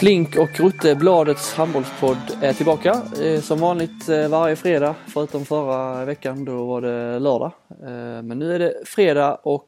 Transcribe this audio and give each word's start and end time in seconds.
Flink 0.00 0.36
och 0.36 0.60
Rutte, 0.60 0.94
Bladets 0.94 1.54
handbollspodd, 1.54 2.16
är 2.42 2.52
tillbaka. 2.52 3.02
Eh, 3.22 3.40
som 3.40 3.58
vanligt 3.58 4.08
eh, 4.08 4.28
varje 4.28 4.56
fredag, 4.56 4.94
förutom 5.06 5.44
förra 5.44 6.04
veckan, 6.04 6.44
då 6.44 6.66
var 6.66 6.80
det 6.80 7.18
lördag. 7.18 7.52
Eh, 7.68 8.22
men 8.22 8.38
nu 8.38 8.54
är 8.54 8.58
det 8.58 8.74
fredag 8.84 9.34
och 9.34 9.66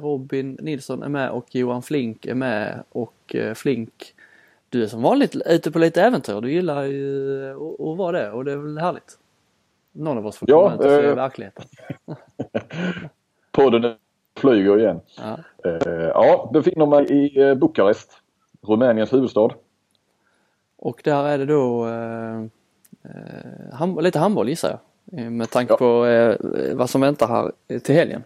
Robin 0.00 0.58
Nilsson 0.60 1.02
är 1.02 1.08
med 1.08 1.30
och 1.30 1.54
Johan 1.54 1.82
Flink 1.82 2.26
är 2.26 2.34
med. 2.34 2.82
Och 2.88 3.36
Flink, 3.54 4.14
du 4.68 4.82
är 4.82 4.86
som 4.86 5.02
vanligt 5.02 5.36
ute 5.46 5.70
på 5.70 5.78
lite 5.78 6.02
äventyr. 6.02 6.40
Du 6.40 6.52
gillar 6.52 6.82
ju 6.82 7.50
att 7.52 7.96
vara 7.98 8.18
det 8.18 8.30
och 8.30 8.44
det 8.44 8.52
är 8.52 8.56
väl 8.56 8.78
härligt. 8.78 9.18
Någon 9.92 10.18
av 10.18 10.26
oss 10.26 10.36
får 10.36 10.46
komma 10.46 10.60
ja, 10.60 10.74
ut 10.74 10.80
och 10.80 10.90
se 10.90 11.06
äh... 11.06 11.14
verkligheten. 11.14 11.64
Podden 13.52 13.94
flyger 14.36 14.78
igen. 14.78 15.00
Ja, 15.16 15.38
ja 16.14 16.50
befinner 16.52 16.86
mig 16.86 17.06
i 17.12 17.54
Bukarest 17.54 18.17
Rumäniens 18.68 19.12
huvudstad. 19.12 19.50
Och 20.76 21.00
där 21.04 21.24
är 21.24 21.38
det 21.38 21.46
då 21.46 21.86
eh, 21.86 22.40
eh 23.04 23.74
ham 23.74 23.98
lite 24.00 24.18
handboll 24.18 24.48
gissar 24.48 24.78
jag 25.10 25.20
eh, 25.20 25.30
med 25.30 25.50
tanke 25.50 25.72
ja. 25.72 25.76
på 25.76 26.06
eh, 26.06 26.36
vad 26.76 26.90
som 26.90 27.00
väntar 27.00 27.26
här 27.28 27.52
till 27.80 27.94
helgen. 27.94 28.24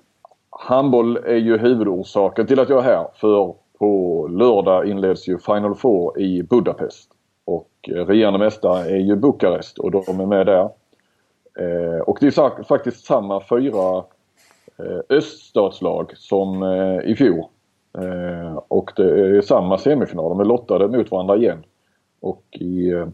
Handboll 0.51 1.17
är 1.17 1.37
ju 1.37 1.59
huvudorsaken 1.59 2.47
till 2.47 2.61
att 2.61 2.69
jag 2.69 2.79
är 2.79 2.83
här 2.83 3.07
för 3.15 3.55
på 3.79 4.29
lördag 4.31 4.89
inleds 4.89 5.29
ju 5.29 5.39
Final 5.39 5.75
Four 5.75 6.21
i 6.21 6.43
Budapest. 6.43 7.11
Och 7.45 7.71
eh, 7.89 8.07
regerande 8.07 8.39
mästare 8.39 8.91
är 8.91 9.01
ju 9.01 9.17
Bukarest 9.17 9.79
och 9.79 9.91
de 9.91 10.21
är 10.21 10.27
med 10.27 10.47
där. 10.47 10.69
Eh, 11.59 12.01
och 12.01 12.19
det 12.21 12.27
är 12.27 12.65
faktiskt 12.65 13.05
samma 13.05 13.43
fyra 13.49 14.05
eh, 14.79 15.01
öststatslag 15.09 16.13
som 16.17 16.63
eh, 16.63 17.11
i 17.11 17.17
fjol. 17.17 17.45
Eh, 17.99 18.61
och 18.69 18.93
det 18.97 19.37
är 19.37 19.41
samma 19.41 19.79
semifinal. 19.79 20.29
De 20.29 20.41
är 20.41 20.45
lottade 20.45 20.89
mot 20.89 21.11
varandra 21.11 21.37
igen. 21.37 21.65
Och 22.21 22.45
i 22.51 22.91
eh, 22.91 23.07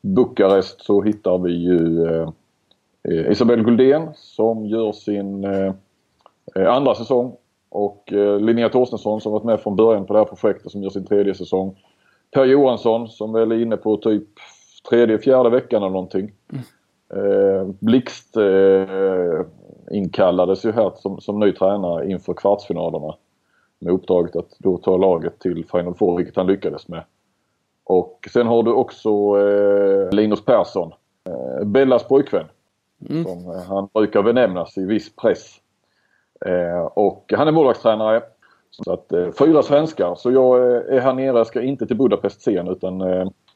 Bukarest 0.00 0.80
så 0.80 1.02
hittar 1.02 1.38
vi 1.38 1.52
ju 1.52 2.06
eh, 2.06 2.28
eh 3.08 3.30
Isabelle 3.30 3.62
Guldén 3.62 4.08
som 4.14 4.66
gör 4.66 4.92
sin 4.92 5.44
eh, 5.44 5.72
eh, 6.54 6.72
andra 6.72 6.94
säsong. 6.94 7.36
Och 7.68 8.12
eh, 8.12 8.40
Linnea 8.40 8.68
Torstensson 8.68 9.20
som 9.20 9.32
varit 9.32 9.44
med 9.44 9.60
från 9.60 9.76
början 9.76 10.06
på 10.06 10.12
det 10.12 10.18
här 10.18 10.26
projektet 10.26 10.72
som 10.72 10.82
gör 10.82 10.90
sin 10.90 11.06
tredje 11.06 11.34
säsong. 11.34 11.76
Per 12.30 12.44
Johansson 12.44 13.08
som 13.08 13.32
väl 13.32 13.52
är 13.52 13.62
inne 13.62 13.76
på 13.76 13.96
typ 13.96 14.28
tredje, 14.90 15.18
fjärde 15.18 15.50
veckan 15.50 15.82
eller 15.82 15.92
någonting. 15.92 16.32
Mm. 16.52 16.64
Eh, 17.14 17.66
Blixt 17.80 18.36
eh, 18.36 19.46
inkallades 19.90 20.64
ju 20.64 20.72
här 20.72 20.92
som, 20.96 21.20
som 21.20 21.40
ny 21.40 21.52
tränare 21.52 22.10
inför 22.10 22.34
kvartsfinalerna 22.34 23.14
med 23.80 23.92
uppdraget 23.92 24.36
att 24.36 24.50
då 24.58 24.78
ta 24.78 24.96
laget 24.96 25.38
till 25.38 25.64
Final 25.70 25.94
Four, 25.94 26.16
vilket 26.16 26.36
han 26.36 26.46
lyckades 26.46 26.88
med. 26.88 27.04
Och 27.84 28.28
sen 28.32 28.46
har 28.46 28.62
du 28.62 28.72
också 28.72 29.10
eh, 29.38 30.10
Linus 30.12 30.44
Persson, 30.44 30.92
eh, 31.24 31.64
Bellas 31.64 32.08
pojkvän. 32.08 32.46
Mm. 33.08 33.24
Som 33.24 33.50
eh, 33.50 33.62
han 33.62 33.88
brukar 33.94 34.22
benämnas 34.22 34.78
i 34.78 34.84
viss 34.84 35.16
press. 35.16 35.56
Eh, 36.46 36.84
och 36.84 37.32
han 37.36 37.48
är 37.48 37.52
målvaktstränare. 37.52 38.22
Så 38.70 38.92
att 38.92 39.12
eh, 39.12 39.30
fyra 39.38 39.62
svenskar. 39.62 40.14
Så 40.14 40.30
jag 40.30 40.58
eh, 40.58 40.96
är 40.96 41.00
här 41.00 41.14
nere, 41.14 41.44
ska 41.44 41.62
inte 41.62 41.86
till 41.86 41.96
Budapest 41.96 42.42
sen 42.42 42.68
utan 42.68 43.00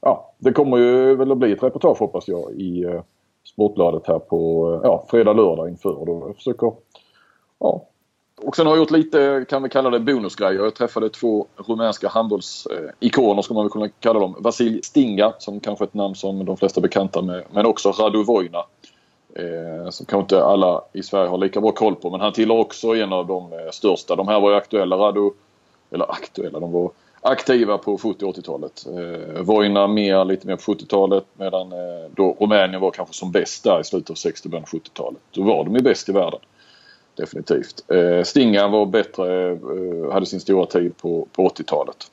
ja, 0.00 0.34
det 0.38 0.52
kommer 0.52 0.76
ju 0.76 1.16
väl 1.16 1.32
att 1.32 1.38
bli 1.38 1.52
ett 1.52 1.62
reportage 1.62 1.98
hoppas 1.98 2.28
jag 2.28 2.52
i 2.52 3.00
Sportbladet 3.44 4.06
här 4.06 4.18
på 4.18 4.80
ja, 4.82 5.04
fredag, 5.08 5.32
lördag 5.32 5.68
inför. 5.68 6.06
Då 6.06 6.22
jag 6.26 6.36
försöker 6.36 6.72
ja, 7.58 7.86
och 8.46 8.56
sen 8.56 8.66
har 8.66 8.72
jag 8.72 8.78
gjort 8.78 8.90
lite, 8.90 9.44
kan 9.48 9.62
vi 9.62 9.68
kalla 9.68 9.90
det 9.90 10.00
bonusgrejer. 10.00 10.62
Jag 10.62 10.74
träffade 10.74 11.10
två 11.10 11.46
rumänska 11.56 12.08
handbollsikoner 12.08 13.42
ska 13.42 13.54
man 13.54 13.64
väl 13.64 13.70
kunna 13.70 13.88
kalla 13.88 14.20
dem. 14.20 14.36
Vasil 14.38 14.84
Stinga 14.84 15.32
som 15.38 15.60
kanske 15.60 15.84
är 15.84 15.86
ett 15.86 15.94
namn 15.94 16.14
som 16.14 16.44
de 16.44 16.56
flesta 16.56 16.80
är 16.80 16.82
bekanta 16.82 17.22
med. 17.22 17.44
Men 17.50 17.66
också 17.66 17.90
Radu 17.90 18.24
Vojna. 18.24 18.64
Eh, 19.36 19.90
som 19.90 20.06
kanske 20.06 20.20
inte 20.20 20.44
alla 20.44 20.82
i 20.92 21.02
Sverige 21.02 21.28
har 21.28 21.38
lika 21.38 21.60
bra 21.60 21.72
koll 21.72 21.94
på. 21.94 22.10
Men 22.10 22.20
han 22.20 22.32
tillhör 22.32 22.58
också 22.58 22.94
en 22.94 23.12
av 23.12 23.26
de 23.26 23.52
eh, 23.52 23.58
största. 23.72 24.16
De 24.16 24.28
här 24.28 24.40
var 24.40 24.50
ju 24.50 24.56
aktuella. 24.56 24.96
Radu, 24.96 25.30
eller 25.90 26.12
aktuella, 26.12 26.60
de 26.60 26.72
var 26.72 26.90
aktiva 27.20 27.78
på 27.78 27.98
70 27.98 28.26
80-talet. 28.26 28.86
Eh, 28.86 29.42
Vojna 29.42 29.86
mer, 29.86 30.24
lite 30.24 30.46
mer 30.46 30.56
på 30.56 30.74
70-talet 30.74 31.24
medan 31.36 31.72
eh, 31.72 32.10
då 32.16 32.36
Rumänien 32.40 32.80
var 32.80 32.90
kanske 32.90 33.14
som 33.14 33.32
bäst 33.32 33.64
där 33.64 33.80
i 33.80 33.84
slutet 33.84 34.10
av 34.10 34.14
60 34.14 34.48
början 34.48 34.64
70-talet. 34.64 35.20
Då 35.30 35.42
var 35.42 35.64
de 35.64 35.74
ju 35.74 35.82
bäst 35.82 36.08
i 36.08 36.12
världen 36.12 36.40
definitivt. 37.16 37.90
Eh, 37.90 38.22
Stingan 38.22 38.70
var 38.70 38.86
bättre, 38.86 39.50
eh, 39.50 40.12
hade 40.12 40.26
sin 40.26 40.40
stora 40.40 40.66
tid 40.66 40.96
på, 40.96 41.28
på 41.32 41.48
80-talet. 41.48 42.10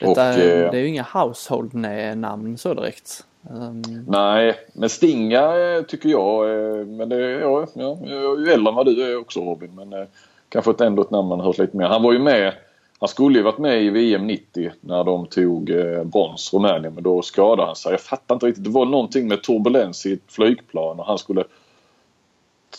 Och, 0.00 0.18
är, 0.18 0.64
eh, 0.64 0.70
det 0.70 0.76
är 0.76 0.80
ju 0.80 0.88
inga 0.88 1.06
household-namn 1.12 2.58
så 2.58 2.74
direkt. 2.74 3.24
Um... 3.50 3.82
Nej, 4.08 4.54
men 4.72 4.88
Stinga 4.88 5.58
eh, 5.58 5.82
tycker 5.82 6.08
jag, 6.08 6.50
eh, 6.50 6.86
men 6.86 7.08
det, 7.08 7.30
ja, 7.30 7.66
ja, 7.74 7.98
jag 8.04 8.40
är 8.40 8.46
ju 8.46 8.52
äldre 8.52 8.70
än 8.70 8.74
vad 8.74 8.86
du 8.86 9.12
är 9.12 9.16
också 9.16 9.40
Robin. 9.40 9.74
Men 9.74 9.92
eh, 9.92 10.06
kanske 10.48 10.84
ändå 10.84 11.02
ett 11.02 11.10
namn 11.10 11.28
man 11.28 11.40
hört 11.40 11.58
lite 11.58 11.76
mer. 11.76 11.84
Han 11.86 12.02
var 12.02 12.12
ju 12.12 12.18
med, 12.18 12.54
han 12.98 13.08
skulle 13.08 13.38
ju 13.38 13.44
varit 13.44 13.58
med 13.58 13.82
i 13.82 13.90
VM 13.90 14.26
90 14.26 14.70
när 14.80 15.04
de 15.04 15.26
tog 15.26 15.70
eh, 15.70 16.04
brons, 16.04 16.54
Rumänien, 16.54 16.94
men 16.94 17.02
då 17.02 17.22
skadade 17.22 17.66
han 17.66 17.76
sig. 17.76 17.92
Jag 17.92 18.00
fattar 18.00 18.34
inte 18.34 18.46
riktigt, 18.46 18.64
det 18.64 18.70
var 18.70 18.86
någonting 18.86 19.28
med 19.28 19.42
turbulens 19.42 20.06
i 20.06 20.12
ett 20.12 20.32
flygplan 20.32 21.00
och 21.00 21.06
han 21.06 21.18
skulle 21.18 21.44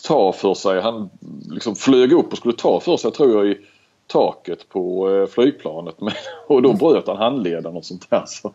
ta 0.02 0.32
för 0.32 0.54
sig. 0.54 0.80
Han 0.80 1.10
liksom 1.50 1.76
flög 1.76 2.12
upp 2.12 2.32
och 2.32 2.38
skulle 2.38 2.54
ta 2.54 2.80
för 2.80 2.96
sig 2.96 3.10
tror 3.10 3.30
jag 3.30 3.52
i 3.52 3.58
taket 4.06 4.68
på 4.68 5.10
eh, 5.10 5.26
flygplanet. 5.26 6.00
Men, 6.00 6.12
och 6.46 6.62
då 6.62 6.72
bröt 6.72 7.06
han 7.06 7.16
handleden 7.16 7.76
och 7.76 7.84
sånt 7.84 8.10
där. 8.10 8.24
Så, 8.26 8.52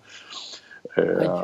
eh, 0.97 1.43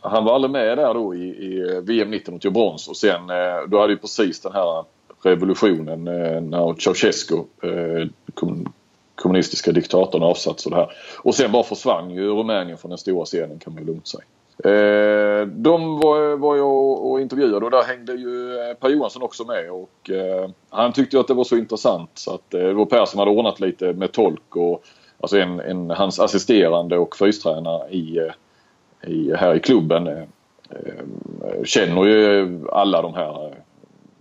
han, 0.00 0.24
var 0.24 0.34
aldrig 0.34 0.50
med 0.50 0.78
där 0.78 0.94
då 0.94 1.14
i, 1.14 1.28
i 1.28 1.80
VM 1.82 2.10
19 2.10 2.34
och 2.34 2.40
tog 2.40 2.52
brons 2.52 2.88
och 2.88 2.96
sen 2.96 3.30
eh, 3.30 3.68
då 3.68 3.80
hade 3.80 3.92
ju 3.92 3.98
precis 3.98 4.40
den 4.40 4.52
här 4.52 4.84
revolutionen 5.22 6.08
eh, 6.08 6.40
när 6.40 6.80
Ceausescu, 6.80 7.36
eh, 7.62 8.08
kom, 8.34 8.72
kommunistiska 9.14 9.72
diktatorn 9.72 10.22
avsatts 10.22 10.66
och 10.66 10.70
det 10.70 10.76
här. 10.76 10.92
Och 11.18 11.34
sen 11.34 11.52
bara 11.52 11.62
försvann 11.62 12.10
ju 12.10 12.28
Rumänien 12.28 12.78
från 12.78 12.88
den 12.88 12.98
stora 12.98 13.24
scenen 13.24 13.58
kan 13.58 13.74
man 13.74 13.82
ju 13.82 13.86
lugnt 13.86 14.06
säga. 14.06 14.24
Eh, 14.64 15.46
de 15.46 15.98
var, 15.98 16.36
var 16.36 16.56
jag 16.56 17.04
och 17.06 17.20
intervjuade 17.20 17.64
och 17.64 17.70
där 17.70 17.82
hängde 17.82 18.12
ju 18.12 18.58
eh, 18.58 18.74
Per 18.74 18.88
Johansson 18.88 19.22
också 19.22 19.44
med 19.44 19.70
och 19.70 20.10
eh, 20.10 20.50
han 20.70 20.92
tyckte 20.92 21.20
att 21.20 21.28
det 21.28 21.34
var 21.34 21.44
så 21.44 21.56
intressant 21.56 22.10
så 22.14 22.34
att 22.34 22.54
eh, 22.54 22.60
det 22.60 22.72
var 22.72 22.86
Per 22.86 23.04
som 23.04 23.18
hade 23.18 23.30
ordnat 23.30 23.60
lite 23.60 23.92
med 23.92 24.12
tolk 24.12 24.56
och 24.56 24.84
alltså 25.20 25.38
en, 25.38 25.60
en 25.60 25.90
hans 25.90 26.20
assisterande 26.20 26.98
och 26.98 27.16
fystränare 27.16 27.90
i, 27.90 28.18
eh, 28.18 29.10
i, 29.10 29.34
här 29.36 29.54
i 29.54 29.60
klubben 29.60 30.06
eh, 30.06 30.22
eh, 30.70 31.62
känner 31.64 32.04
ju 32.04 32.60
alla 32.72 33.02
de 33.02 33.14
här 33.14 33.54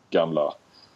gamla 0.09 0.53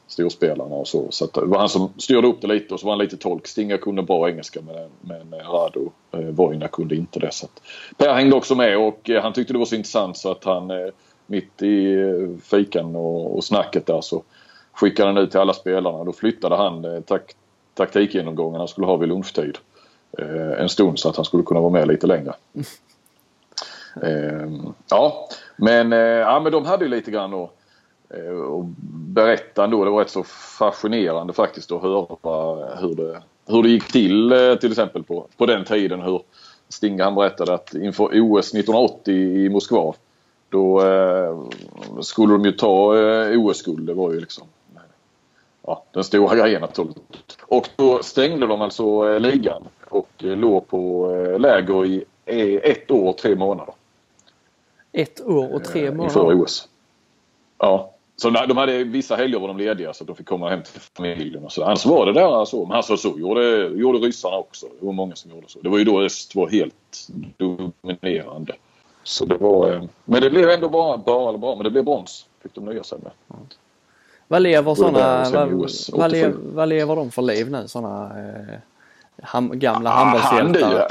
storspelarna 0.09 0.75
och 0.75 0.87
så. 0.87 1.11
Så 1.11 1.25
det 1.25 1.45
var 1.45 1.59
han 1.59 1.69
som 1.69 1.93
styrde 1.97 2.27
upp 2.27 2.41
det 2.41 2.47
lite 2.47 2.73
och 2.73 2.79
så 2.79 2.85
var 2.85 2.93
han 2.93 2.99
lite 2.99 3.17
tolk. 3.17 3.47
Stinga 3.47 3.77
kunde 3.77 4.01
bra 4.01 4.29
engelska 4.29 4.59
men, 4.61 5.29
men 5.29 5.39
Rado 5.39 5.91
eh, 6.11 6.19
Vojna 6.19 6.67
kunde 6.67 6.95
inte 6.95 7.19
det. 7.19 7.31
Så 7.31 7.45
att 7.45 7.61
per 7.97 8.13
hängde 8.13 8.35
också 8.35 8.55
med 8.55 8.77
och 8.77 9.09
eh, 9.09 9.21
han 9.21 9.33
tyckte 9.33 9.53
det 9.53 9.59
var 9.59 9.65
så 9.65 9.75
intressant 9.75 10.17
så 10.17 10.31
att 10.31 10.43
han 10.43 10.71
eh, 10.71 10.87
mitt 11.27 11.61
i 11.61 11.93
eh, 11.93 12.41
fikan 12.43 12.95
och, 12.95 13.35
och 13.35 13.43
snacket 13.43 13.85
där 13.85 14.01
så 14.01 14.23
skickade 14.73 15.09
han 15.09 15.17
ut 15.17 15.31
till 15.31 15.39
alla 15.39 15.53
spelarna. 15.53 16.03
Då 16.03 16.13
flyttade 16.13 16.55
han 16.55 16.85
eh, 16.85 17.01
tak 17.01 17.21
taktikgenomgången 17.73 18.59
han 18.59 18.67
skulle 18.67 18.87
ha 18.87 18.95
vid 18.95 19.09
lunchtid 19.09 19.57
eh, 20.17 20.61
en 20.61 20.69
stund 20.69 20.99
så 20.99 21.09
att 21.09 21.15
han 21.15 21.25
skulle 21.25 21.43
kunna 21.43 21.59
vara 21.59 21.71
med 21.71 21.87
lite 21.87 22.07
längre. 22.07 22.33
Eh, 24.03 24.49
ja, 24.89 25.29
men, 25.55 25.93
eh, 25.93 25.99
ja, 25.99 26.39
men 26.39 26.51
de 26.51 26.65
hade 26.65 26.85
ju 26.85 26.91
lite 26.91 27.11
grann 27.11 27.31
då 27.31 27.51
Eh, 27.58 27.58
och 28.49 28.65
berätta 28.91 29.63
ändå. 29.63 29.85
Det 29.85 29.91
var 29.91 29.99
rätt 29.99 30.09
så 30.09 30.23
fascinerande 30.23 31.33
faktiskt 31.33 31.71
att 31.71 31.81
höra 31.81 32.75
hur 32.75 32.95
det, 32.95 33.21
hur 33.47 33.63
det 33.63 33.69
gick 33.69 33.91
till 33.91 34.31
eh, 34.31 34.55
till 34.55 34.71
exempel 34.71 35.03
på, 35.03 35.27
på 35.37 35.45
den 35.45 35.65
tiden. 35.65 36.01
Hur 36.01 36.21
Stinga 36.69 37.03
han 37.03 37.15
berättade 37.15 37.53
att 37.53 37.73
inför 37.73 38.05
OS 38.05 38.53
1980 38.53 39.13
i 39.13 39.49
Moskva 39.49 39.93
då 40.49 40.85
eh, 40.85 41.37
skulle 42.01 42.33
de 42.33 42.45
ju 42.45 42.51
ta 42.51 42.97
eh, 42.97 43.39
OS-guld. 43.39 43.87
Det 43.87 43.93
var 43.93 44.13
ju 44.13 44.19
liksom 44.19 44.47
ja, 45.61 45.83
den 45.91 46.03
stora 46.03 46.35
grejen 46.35 46.61
naturligtvis. 46.61 47.37
Och 47.41 47.69
då 47.75 48.03
stängde 48.03 48.47
de 48.47 48.61
alltså 48.61 49.09
eh, 49.09 49.19
ligan 49.19 49.63
och 49.89 50.09
eh, 50.23 50.37
låg 50.37 50.67
på 50.67 51.11
eh, 51.15 51.39
läger 51.39 51.85
i 51.85 52.05
ett 52.63 52.91
år 52.91 53.09
och 53.09 53.17
tre 53.17 53.35
månader. 53.35 53.73
Ett 54.91 55.21
år 55.21 55.53
och 55.53 55.63
tre 55.63 55.81
månader? 55.91 56.03
Inför 56.03 56.43
OS. 56.43 56.67
Ja. 57.57 57.91
Så 58.21 58.29
de 58.29 58.57
hade 58.57 58.83
vissa 58.83 59.15
helger 59.15 59.39
var 59.39 59.47
de 59.47 59.57
lediga 59.57 59.93
så 59.93 60.03
att 60.03 60.07
de 60.07 60.15
fick 60.15 60.27
komma 60.27 60.49
hem 60.49 60.63
till 60.63 60.81
familjen 60.81 61.45
och 61.45 61.51
så. 61.51 61.63
Annars 61.63 61.85
var 61.85 62.05
det 62.05 62.13
där 62.13 62.45
så. 62.45 62.65
Men 62.65 62.77
alltså 62.77 62.97
så 62.97 63.19
gjorde, 63.19 63.67
gjorde 63.67 63.99
ryssarna 63.99 64.37
också. 64.37 64.65
Det 64.79 64.85
var 64.85 64.93
många 64.93 65.15
som 65.15 65.31
gjorde 65.31 65.47
så. 65.47 65.59
Det 65.59 65.69
var 65.69 65.77
ju 65.77 65.83
då 65.83 66.01
öst 66.01 66.35
var 66.35 66.49
helt 66.49 67.07
dominerande. 67.37 68.55
Så 69.03 69.25
det 69.25 69.37
var, 69.37 69.73
eh, 69.73 69.83
men 70.05 70.21
det 70.21 70.29
blev 70.29 70.49
ändå 70.49 70.69
bara, 70.69 70.97
bara 70.97 71.37
bra. 71.37 71.55
Men 71.55 71.63
det 71.63 71.69
blev 71.69 71.83
brons. 71.83 72.25
Fick 72.43 72.55
de 72.55 72.65
nöja 72.65 72.83
sig 72.83 72.99
med. 73.03 73.11
Mm. 73.33 73.45
Vad 74.27 74.41
lever 74.41 74.75
sådana, 74.75 75.29
vad, 75.33 75.71
vad, 75.91 76.11
lever, 76.11 76.33
vad 76.41 76.69
lever 76.69 76.95
de 76.95 77.11
för 77.11 77.21
liv 77.21 77.51
nu 77.51 77.67
sådana 77.67 78.11
eh, 78.19 78.55
ham, 79.23 79.59
gamla 79.59 79.89
ah, 79.89 79.93
handbollshjältar? 79.93 80.87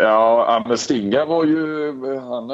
Ja, 0.00 0.64
men 0.68 0.78
Stinga 0.78 1.24
var 1.24 1.44
ju, 1.44 1.92
han, 2.18 2.50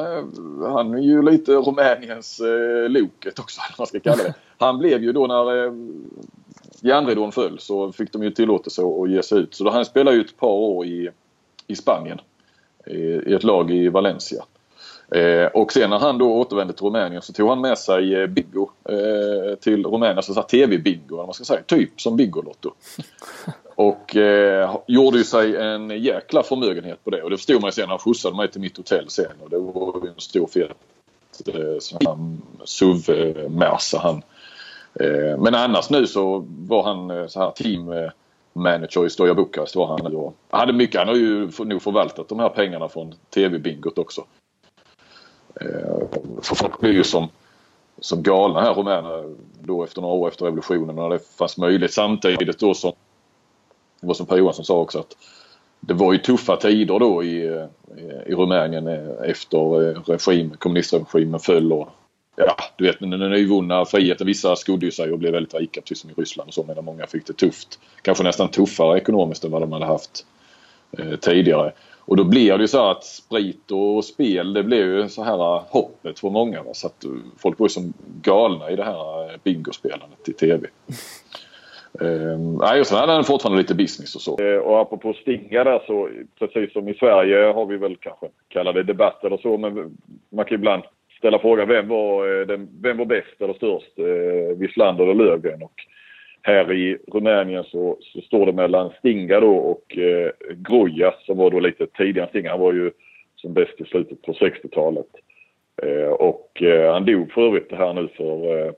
han 0.62 0.94
är 0.94 1.02
ju 1.02 1.22
lite 1.22 1.52
Rumäniens 1.52 2.40
eh, 2.40 2.88
Loket 2.88 3.38
också, 3.38 3.60
eller 3.68 3.74
man 3.78 3.86
ska 3.86 4.00
kalla 4.00 4.22
det. 4.22 4.34
Han 4.58 4.78
blev 4.78 5.02
ju 5.02 5.12
då 5.12 5.26
när 5.26 5.64
eh, 5.66 5.72
järnridån 6.80 7.32
föll 7.32 7.58
så 7.58 7.92
fick 7.92 8.12
de 8.12 8.22
ju 8.22 8.30
tillåtelse 8.30 8.82
att 8.82 9.10
ge 9.10 9.22
sig 9.22 9.38
ut. 9.38 9.54
Så 9.54 9.64
då, 9.64 9.70
han 9.70 9.84
spelade 9.84 10.16
ju 10.16 10.22
ett 10.22 10.36
par 10.36 10.48
år 10.48 10.86
i, 10.86 11.10
i 11.66 11.76
Spanien. 11.76 12.20
I, 12.86 12.98
I 13.00 13.34
ett 13.34 13.44
lag 13.44 13.70
i 13.70 13.88
Valencia. 13.88 14.44
Eh, 15.14 15.46
och 15.46 15.72
sen 15.72 15.90
när 15.90 15.98
han 15.98 16.18
då 16.18 16.32
återvände 16.32 16.72
till 16.72 16.84
Rumänien 16.84 17.22
så 17.22 17.32
tog 17.32 17.48
han 17.48 17.60
med 17.60 17.78
sig 17.78 18.14
eh, 18.14 18.26
bingo 18.26 18.70
eh, 18.88 19.54
till 19.54 19.86
Rumänien. 19.86 20.16
Alltså 20.16 20.42
TV-bingo, 20.42 21.26
man 21.26 21.34
ska 21.34 21.44
säga. 21.44 21.62
Typ 21.62 22.00
som 22.00 22.16
Bingolotto. 22.16 22.72
Och 23.78 24.16
eh, 24.16 24.76
gjorde 24.86 25.18
ju 25.18 25.24
sig 25.24 25.56
en 25.56 25.90
jäkla 25.90 26.42
förmögenhet 26.42 27.04
på 27.04 27.10
det. 27.10 27.22
Och 27.22 27.30
det 27.30 27.36
förstod 27.36 27.60
man 27.60 27.68
ju 27.68 27.72
sen 27.72 27.82
när 27.82 27.88
han 27.88 27.98
skjutsade 27.98 28.36
mig 28.36 28.50
till 28.50 28.60
mitt 28.60 28.76
hotell 28.76 29.08
sen. 29.08 29.32
Och 29.42 29.50
det 29.50 29.58
var 29.58 30.00
ju 30.04 30.08
en 30.08 30.20
stor 30.20 30.46
fet 30.46 30.70
eh, 31.46 31.78
SUV-Merca 32.64 33.98
han. 33.98 34.22
Eh, 35.00 35.38
men 35.38 35.54
annars 35.54 35.90
nu 35.90 36.06
så 36.06 36.44
var 36.48 36.82
han 36.82 37.10
eh, 37.10 37.26
så 37.26 37.40
här 37.40 37.50
team 37.50 37.92
eh, 37.92 38.10
manager 38.52 39.06
i 39.06 39.10
Stoja 39.10 39.34
Bukarest 39.34 39.76
var 39.76 39.86
han 39.86 40.12
nu. 40.12 40.18
han, 40.50 40.60
hade 40.60 40.72
mycket, 40.72 40.98
han 40.98 41.08
har 41.08 41.14
ju 41.14 41.50
nog 41.58 41.82
förvaltat 41.82 42.28
de 42.28 42.38
här 42.38 42.48
pengarna 42.48 42.88
från 42.88 43.14
TV-bingot 43.34 43.98
också. 43.98 44.24
Eh, 45.60 46.20
för 46.42 46.54
folk 46.54 46.80
blir 46.80 46.92
ju 46.92 47.04
som, 47.04 47.28
som 48.00 48.22
galna 48.22 48.60
här 48.60 48.74
rumäner 48.74 49.34
då 49.60 49.84
efter 49.84 50.00
några 50.00 50.14
år 50.14 50.28
efter 50.28 50.44
revolutionen 50.44 50.96
när 50.96 51.08
det 51.08 51.36
fanns 51.38 51.58
möjlighet 51.58 51.92
samtidigt 51.92 52.58
då 52.58 52.74
som 52.74 52.92
det 54.00 54.06
var 54.06 54.14
som 54.14 54.26
Per 54.26 54.36
Johansson 54.36 54.64
sa 54.64 54.80
också 54.80 54.98
att 54.98 55.16
det 55.80 55.94
var 55.94 56.12
ju 56.12 56.18
tuffa 56.18 56.56
tider 56.56 56.98
då 56.98 57.24
i, 57.24 57.46
eh, 57.46 57.64
i 58.26 58.34
Rumänien 58.34 58.86
eh, 58.86 59.30
efter 59.30 59.90
eh, 59.90 60.02
regim, 60.06 60.50
kommunistregimen 60.58 61.40
föll 61.40 61.72
och 61.72 61.88
ja, 62.36 62.56
du 62.76 62.84
vet 62.84 63.00
den 63.00 63.10
nyvunna 63.10 63.84
friheten. 63.84 64.26
Vissa 64.26 64.56
skodde 64.56 64.86
ju 64.86 64.92
sig 64.92 65.12
och 65.12 65.18
blev 65.18 65.32
väldigt 65.32 65.54
rika 65.54 65.80
precis 65.80 66.00
som 66.00 66.10
i 66.10 66.12
Ryssland 66.12 66.48
och 66.48 66.54
så 66.54 66.64
medan 66.68 66.84
många 66.84 67.06
fick 67.06 67.26
det 67.26 67.32
tufft. 67.32 67.78
Kanske 68.02 68.24
nästan 68.24 68.48
tuffare 68.48 68.98
ekonomiskt 68.98 69.44
än 69.44 69.50
vad 69.50 69.62
de 69.62 69.72
hade 69.72 69.86
haft 69.86 70.26
eh, 70.98 71.16
tidigare. 71.16 71.72
Och 71.98 72.16
då 72.16 72.24
blir 72.24 72.58
det 72.58 72.62
ju 72.62 72.68
så 72.68 72.90
att 72.90 73.04
sprit 73.04 73.70
och 73.70 74.04
spel 74.04 74.52
det 74.52 74.62
blev 74.62 74.86
ju 74.86 75.08
så 75.08 75.22
här 75.22 75.62
hoppet 75.68 76.18
för 76.18 76.30
många. 76.30 76.62
Va? 76.62 76.74
Så 76.74 76.86
att 76.86 77.04
folk 77.36 77.58
var 77.58 77.64
ju 77.66 77.70
som 77.70 77.92
galna 78.22 78.70
i 78.70 78.76
det 78.76 78.84
här 78.84 79.38
bingospelandet 79.44 80.28
i 80.28 80.32
TV. 80.32 80.66
Ehm, 82.00 82.54
nej, 82.54 82.78
det, 82.78 82.84
sen 82.84 83.08
hade 83.08 83.24
fortfarande 83.24 83.62
lite 83.62 83.74
business 83.74 84.14
och 84.14 84.20
så. 84.20 84.42
Eh, 84.42 84.58
och 84.58 84.80
apropå 84.80 85.12
Stinga 85.12 85.64
där 85.64 85.82
så 85.86 86.08
precis 86.38 86.72
som 86.72 86.88
i 86.88 86.94
Sverige 86.94 87.52
har 87.52 87.66
vi 87.66 87.76
väl 87.76 87.96
kanske 87.96 88.26
kallar 88.48 88.72
det 88.72 88.82
debatt 88.82 89.24
eller 89.24 89.36
så 89.36 89.58
men 89.58 89.96
man 90.30 90.44
kan 90.44 90.54
ibland 90.54 90.82
ställa 91.18 91.38
frågan 91.38 91.68
vem 91.68 91.88
var, 91.88 92.40
eh, 92.40 92.46
den, 92.46 92.68
vem 92.82 92.96
var 92.96 93.04
bäst 93.04 93.40
eller 93.40 93.54
störst? 93.54 93.98
Eh, 93.98 94.58
Wislander 94.58 95.04
eller 95.04 95.24
Löfgren? 95.24 95.62
Och 95.62 95.74
här 96.42 96.72
i 96.72 96.98
Rumänien 97.12 97.64
så, 97.64 97.96
så 98.00 98.20
står 98.20 98.46
det 98.46 98.52
mellan 98.52 98.90
Stinga 98.98 99.40
då 99.40 99.56
och 99.56 99.98
eh, 99.98 100.30
Groja 100.54 101.14
som 101.26 101.38
var 101.38 101.50
då 101.50 101.60
lite 101.60 101.86
tidigare. 101.86 102.28
Stinga 102.28 102.50
han 102.50 102.60
var 102.60 102.72
ju 102.72 102.90
som 103.36 103.52
bäst 103.52 103.80
i 103.80 103.84
slutet 103.84 104.22
på 104.22 104.32
60-talet. 104.32 105.06
Eh, 105.82 106.10
och 106.10 106.62
eh, 106.62 106.92
han 106.92 107.04
dog 107.04 107.32
för 107.32 107.46
övrigt 107.46 107.72
här 107.72 107.92
nu 107.94 108.08
för 108.16 108.66
eh, 108.66 108.72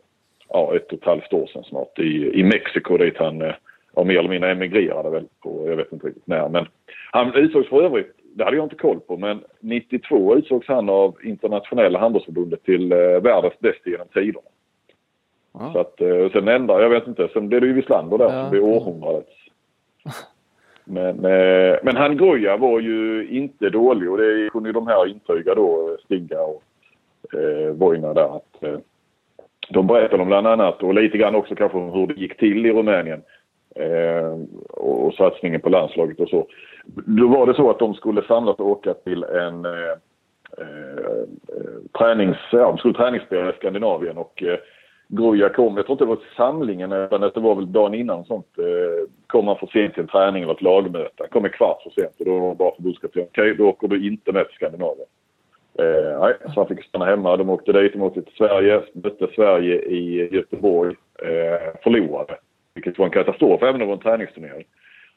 ja, 0.52 0.76
ett 0.76 0.93
och 0.93 0.99
ett 0.99 1.05
halvt 1.05 1.32
år 1.32 1.47
sedan 1.47 1.64
snart 1.64 1.99
i, 1.99 2.41
i 2.41 2.44
Mexiko 2.44 2.97
dit 2.97 3.17
han 3.17 3.43
eh, 3.43 3.55
ja, 3.97 4.05
mer 4.05 4.19
eller 4.19 4.29
mindre 4.29 4.50
emigrerade 4.50 5.11
väl 5.11 5.26
på, 5.43 5.69
jag 5.69 5.76
vet 5.76 5.93
inte 5.93 6.06
riktigt 6.06 6.26
när. 6.26 6.49
Men 6.49 6.67
han 7.12 7.35
utsågs 7.35 7.69
för 7.69 7.82
övrigt, 7.82 8.12
det 8.35 8.44
hade 8.44 8.56
jag 8.56 8.67
inte 8.67 8.76
koll 8.76 9.00
på, 9.00 9.17
men 9.17 9.41
92 9.61 10.37
utsågs 10.37 10.69
han 10.69 10.88
av 10.88 11.17
internationella 11.23 11.99
handbollsförbundet 11.99 12.64
till 12.64 12.93
eh, 12.93 12.99
världens 12.99 13.58
bästa 13.58 13.91
genom 13.91 14.08
tiderna. 14.08 14.49
Ja. 15.52 15.70
Så 15.73 15.79
att, 15.79 16.00
eh, 16.00 16.31
sen 16.32 16.49
ändrar, 16.49 16.81
jag 16.81 16.91
vet 16.91 17.06
inte, 17.06 17.29
sen 17.32 17.49
blev 17.49 17.61
det 17.61 17.67
ju 17.67 17.73
Wislander 17.73 18.19
där 18.19 18.25
ja. 18.25 18.43
som 18.43 18.50
blev 18.50 18.64
århundradets. 18.64 19.31
Men, 20.85 21.25
eh, 21.25 21.79
men 21.82 21.96
han 21.96 22.17
Goya 22.17 22.56
var 22.56 22.81
ju 22.81 23.29
inte 23.31 23.70
dålig 23.70 24.11
och 24.11 24.19
det 24.19 24.50
kunde 24.53 24.69
ju 24.69 24.73
de 24.73 24.87
här 24.87 25.06
intyga 25.06 25.55
då, 25.55 25.96
Stigga 26.05 26.43
och 26.43 26.62
eh, 27.35 27.73
Vojna 27.73 28.14
där 28.14 28.37
att 28.37 28.62
eh, 28.62 28.79
de 29.68 29.86
berättade 29.86 30.22
om 30.22 30.28
bland 30.28 30.46
annat 30.46 30.82
och 30.82 30.94
lite 30.94 31.18
grann 31.18 31.34
också 31.34 31.54
kanske 31.54 31.78
om 31.78 31.92
hur 31.92 32.06
det 32.06 32.20
gick 32.20 32.36
till 32.36 32.66
i 32.66 32.72
Rumänien. 32.72 33.22
Eh, 33.76 34.38
och 34.68 35.14
satsningen 35.14 35.60
på 35.60 35.68
landslaget 35.68 36.20
och 36.20 36.28
så. 36.28 36.46
Då 36.94 37.28
var 37.28 37.46
det 37.46 37.54
så 37.54 37.70
att 37.70 37.78
de 37.78 37.94
skulle 37.94 38.22
samlas 38.22 38.56
och 38.56 38.68
åka 38.68 38.94
till 38.94 39.24
en 39.24 39.64
eh, 39.64 39.92
eh, 40.58 41.24
tränings, 41.98 42.36
ja, 42.52 42.58
de 42.58 42.78
skulle 42.78 42.94
träningsspela 42.94 43.50
i 43.50 43.56
Skandinavien 43.56 44.18
och 44.18 44.42
eh, 44.42 44.58
Gruja 45.12 45.48
kom, 45.48 45.76
jag 45.76 45.86
tror 45.86 45.94
inte 45.94 46.04
det 46.04 46.08
var 46.08 46.18
samlingen 46.36 46.92
utan 46.92 47.20
det 47.20 47.36
var 47.36 47.54
väl 47.54 47.72
dagen 47.72 47.94
innan 47.94 48.24
sånt. 48.24 48.58
Eh, 48.58 49.08
kom 49.26 49.48
han 49.48 49.56
för 49.56 49.66
sent 49.66 49.94
till 49.94 50.02
en 50.02 50.08
träning 50.08 50.42
eller 50.42 50.54
ett 50.54 50.62
lagmöte. 50.62 51.14
Han 51.18 51.28
kom 51.28 51.44
en 51.44 51.50
kvart 51.50 51.82
för 51.82 51.90
sent 51.90 52.14
och 52.18 52.24
då 52.24 52.38
var 52.38 52.48
det 52.48 52.54
bara 52.54 52.74
förbundskapten. 52.74 53.22
Okej, 53.22 53.52
okay, 53.52 53.54
då 53.54 53.68
åker 53.68 53.88
du 53.88 54.06
inte 54.06 54.32
med 54.32 54.46
till 54.46 54.54
Skandinavien. 54.54 55.06
Eh, 55.81 56.21
nej, 56.21 56.35
så 56.55 56.61
han 56.61 56.69
fick 56.69 56.85
stanna 56.85 57.05
hemma. 57.05 57.37
De 57.37 57.50
åkte 57.50 57.73
dit, 57.73 57.93
de 57.93 58.03
åkte 58.03 58.23
till 58.23 58.37
Sverige, 58.37 58.82
mötte 58.93 59.27
Sverige 59.35 59.82
i 59.82 60.35
Göteborg, 60.35 60.94
eh, 61.23 61.81
förlorade. 61.82 62.37
Vilket 62.75 62.99
var 62.99 63.06
en 63.06 63.12
katastrof 63.12 63.62
även 63.62 63.75
om 63.75 63.81
det 63.81 63.87
var 63.87 63.93
en 63.93 63.99
träningsturnering. 63.99 64.65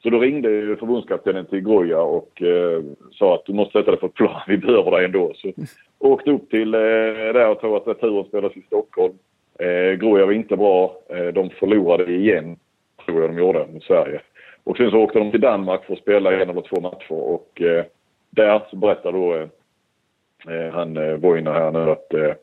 Så 0.02 0.10
då 0.10 0.18
ringde 0.18 0.50
ju 0.50 0.76
förbundskaptenen 0.76 1.46
till 1.46 1.60
Groja 1.60 2.00
och 2.00 2.42
eh, 2.42 2.82
sa 3.12 3.34
att 3.34 3.46
du 3.46 3.52
måste 3.52 3.78
sätta 3.78 3.90
dig 3.90 4.00
på 4.00 4.06
ett 4.06 4.14
plan, 4.14 4.40
vi 4.48 4.58
behöver 4.58 4.90
dig 4.90 5.04
ändå. 5.04 5.32
Så 5.34 5.52
åkte 5.98 6.30
upp 6.30 6.50
till 6.50 6.74
eh, 6.74 6.80
där 6.80 7.48
och 7.48 7.60
tror 7.60 7.76
att 7.76 7.88
returen 7.88 8.24
spelades 8.24 8.56
i 8.56 8.62
Stockholm. 8.62 9.14
Eh, 9.58 9.92
Groja 9.92 10.26
var 10.26 10.32
inte 10.32 10.56
bra. 10.56 10.96
Eh, 11.08 11.26
de 11.26 11.50
förlorade 11.50 12.12
igen, 12.12 12.56
tror 13.04 13.20
jag 13.20 13.30
de 13.30 13.38
gjorde, 13.38 13.66
mot 13.72 13.84
Sverige. 13.84 14.20
Och 14.64 14.76
sen 14.76 14.90
så 14.90 14.96
åkte 14.98 15.18
de 15.18 15.30
till 15.30 15.40
Danmark 15.40 15.84
för 15.84 15.92
att 15.92 15.98
spela 15.98 16.32
en 16.32 16.50
eller 16.50 16.60
två 16.60 16.80
matcher 16.80 17.12
och 17.12 17.62
eh, 17.62 17.84
där 18.30 18.62
så 18.70 18.76
berättade 18.76 19.18
då 19.18 19.34
eh, 19.34 19.46
han 20.72 20.96
eh, 20.96 21.52
här 21.52 21.70
nu 21.72 21.90
att 21.90 22.14
eh, 22.14 22.34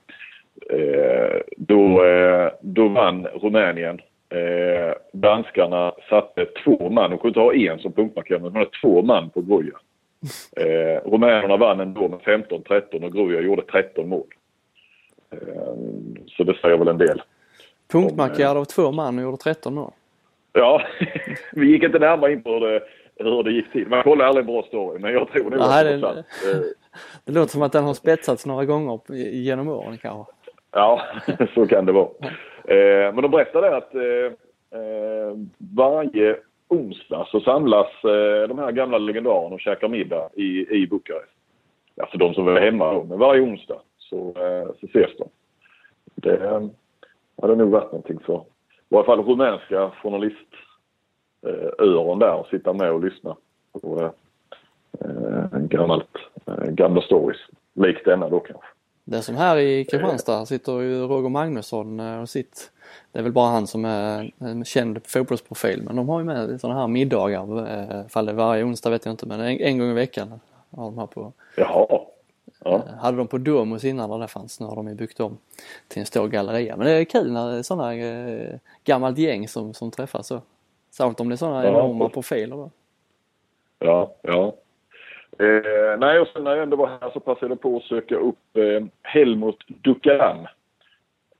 eh, 0.79 1.41
då, 1.58 2.05
eh, 2.05 2.51
då 2.62 2.88
vann 2.88 3.27
Rumänien. 3.27 4.01
Eh, 4.29 4.93
danskarna 5.13 5.93
satte 6.10 6.46
två 6.63 6.89
man, 6.89 7.10
de 7.10 7.20
kunde 7.20 7.27
inte 7.27 7.39
ha 7.39 7.53
en 7.53 7.79
som 7.79 7.93
punktmarkerare, 7.93 8.41
men 8.41 8.53
de 8.53 8.60
hade 8.60 8.72
två 8.81 9.01
man 9.01 9.29
på 9.29 9.41
Gruja. 9.41 9.77
Eh, 10.58 11.10
rumänerna 11.12 11.58
vann 11.58 11.79
ändå 11.79 12.08
med 12.08 12.20
15-13 12.20 13.03
och 13.03 13.13
Gruja 13.13 13.41
gjorde 13.41 13.62
13 13.62 14.10
mål. 14.10 14.27
Eh, 15.31 15.74
så 16.27 16.43
det 16.43 16.58
säger 16.62 16.77
väl 16.77 16.88
en 16.88 16.98
del. 16.98 17.22
Punktmarkerade 17.91 18.60
av 18.60 18.65
två 18.65 18.91
man 18.91 19.17
och 19.17 19.24
gjorde 19.24 19.38
13 19.38 19.74
mål? 19.74 19.91
Ja, 20.53 20.81
vi 21.51 21.72
gick 21.72 21.84
inte 21.84 22.00
närmare 22.00 22.31
in 22.31 22.43
på 22.43 22.53
hur 22.53 22.60
det, 22.60 22.84
hur 23.15 23.43
det 23.43 23.51
gick 23.51 23.72
till. 23.72 23.88
Man 23.88 24.03
kollar 24.03 24.25
aldrig 24.25 24.43
en 24.43 24.53
bra 24.53 24.63
story, 24.63 25.00
men 25.00 25.13
jag 25.13 25.31
tror 25.31 25.50
nog 25.50 25.62
att 25.62 25.86
det, 25.86 26.74
det 27.25 27.31
låter 27.31 27.51
som 27.51 27.62
att 27.62 27.71
den 27.71 27.83
har 27.83 27.93
spetsats 27.93 28.45
några 28.45 28.65
gånger 28.65 29.15
genom 29.15 29.67
åren 29.67 29.98
kanske. 29.98 30.33
Ja, 30.71 31.01
så 31.55 31.67
kan 31.67 31.86
det 31.86 31.91
vara. 31.91 32.10
Eh, 32.63 33.13
men 33.13 33.21
de 33.21 33.31
berättade 33.31 33.77
att 33.77 33.95
eh, 33.95 34.31
eh, 34.79 35.36
varje 35.75 36.38
onsdag 36.67 37.27
så 37.31 37.39
samlas 37.39 38.03
eh, 38.03 38.48
de 38.48 38.60
här 38.60 38.71
gamla 38.71 38.98
legendarerna 38.98 39.55
och 39.55 39.62
käkar 39.62 39.88
middag 39.88 40.29
i, 40.33 40.77
i 40.77 40.88
Bukarest. 40.88 41.31
Alltså 42.01 42.17
de 42.17 42.33
som 42.33 42.48
är 42.48 42.62
hemma 42.62 42.93
då, 42.93 43.03
men 43.03 43.19
varje 43.19 43.41
onsdag 43.41 43.79
så, 43.98 44.17
eh, 44.17 44.67
så 44.79 44.86
ses 44.86 45.17
de. 45.17 45.29
Det 46.15 46.45
eh, 46.45 46.62
hade 47.41 47.55
nog 47.55 47.69
varit 47.69 47.91
någonting 47.91 48.19
för 48.19 48.43
i 48.91 48.93
varje 48.93 49.05
fall 49.05 49.24
rumänska 49.24 49.89
journalistöron 49.89 52.21
eh, 52.21 52.27
där 52.27 52.33
och 52.33 52.48
sitta 52.48 52.74
med 52.74 52.91
och 52.91 53.03
lyssna 53.03 53.36
på 53.81 54.13
eh, 55.00 55.60
gammalt, 55.60 56.17
gamla 56.69 57.01
stories. 57.01 57.38
Likt 57.74 58.05
denna 58.05 58.29
då 58.29 58.39
kanske. 58.39 58.67
Det 59.03 59.17
är 59.17 59.21
som 59.21 59.36
här 59.36 59.57
i 59.57 59.86
Kristianstad 59.86 60.45
sitter 60.45 60.79
ju 60.79 61.07
Roger 61.07 61.29
Magnusson 61.29 62.00
och 62.00 62.29
sitt 62.29 62.71
det 63.12 63.19
är 63.19 63.24
väl 63.24 63.31
bara 63.31 63.50
han 63.50 63.67
som 63.67 63.86
är 63.86 64.31
en 64.39 64.65
känd 64.65 65.00
fotbollsprofil 65.07 65.83
men 65.83 65.95
de 65.95 66.10
har 66.10 66.19
ju 66.19 66.25
med 66.25 66.62
sådana 66.62 66.79
här 66.79 66.88
middagar. 66.88 67.69
Eh, 67.69 68.07
fall 68.07 68.25
det 68.25 68.31
är 68.31 68.36
varje 68.36 68.63
onsdag 68.63 68.89
vet 68.89 69.05
jag 69.05 69.13
inte 69.13 69.25
men 69.25 69.39
en, 69.39 69.60
en 69.60 69.77
gång 69.77 69.89
i 69.89 69.93
veckan 69.93 70.39
har 70.69 70.86
de 70.86 70.98
här 70.98 71.05
på. 71.05 71.33
Jaha. 71.57 72.01
Ja. 72.63 72.75
Eh, 72.75 72.95
hade 73.00 73.17
de 73.17 73.27
på 73.27 73.38
Domus 73.38 73.83
innan 73.83 74.10
där 74.10 74.19
det 74.19 74.27
fanns. 74.27 74.60
Nu 74.60 74.65
har 74.65 74.75
de 74.75 74.88
ju 74.88 74.95
byggt 74.95 75.19
om 75.19 75.38
till 75.88 76.00
en 76.00 76.05
stor 76.05 76.27
galleria. 76.27 76.77
Men 76.77 76.86
det 76.86 76.91
är 76.91 77.03
kul 77.03 77.31
när 77.31 77.51
det 77.51 77.57
är 77.57 77.63
sådana 77.63 77.95
eh, 77.95 78.55
gammalt 78.83 79.17
gäng 79.17 79.48
som, 79.48 79.74
som 79.74 79.91
träffas 79.91 80.27
så. 80.27 80.41
Särskilt 80.91 81.19
om 81.19 81.29
det 81.29 81.36
är 81.36 81.38
sådana 81.38 81.63
ja. 81.63 81.69
enorma 81.69 82.10
profiler 82.10 82.55
då. 82.55 82.69
Ja, 83.79 84.13
ja. 84.21 84.53
Eh, 85.41 86.00
nej, 86.00 86.19
och 86.19 86.27
sen 86.27 86.43
när 86.43 86.51
jag 86.51 86.63
ändå 86.63 86.77
var 86.77 86.88
här 86.88 87.10
så 87.13 87.19
passade 87.19 87.51
jag 87.51 87.62
på 87.62 87.77
att 87.77 87.83
söka 87.83 88.15
upp 88.15 88.57
eh, 88.57 88.86
Helmut 89.01 89.57
Dukaram. 89.67 90.48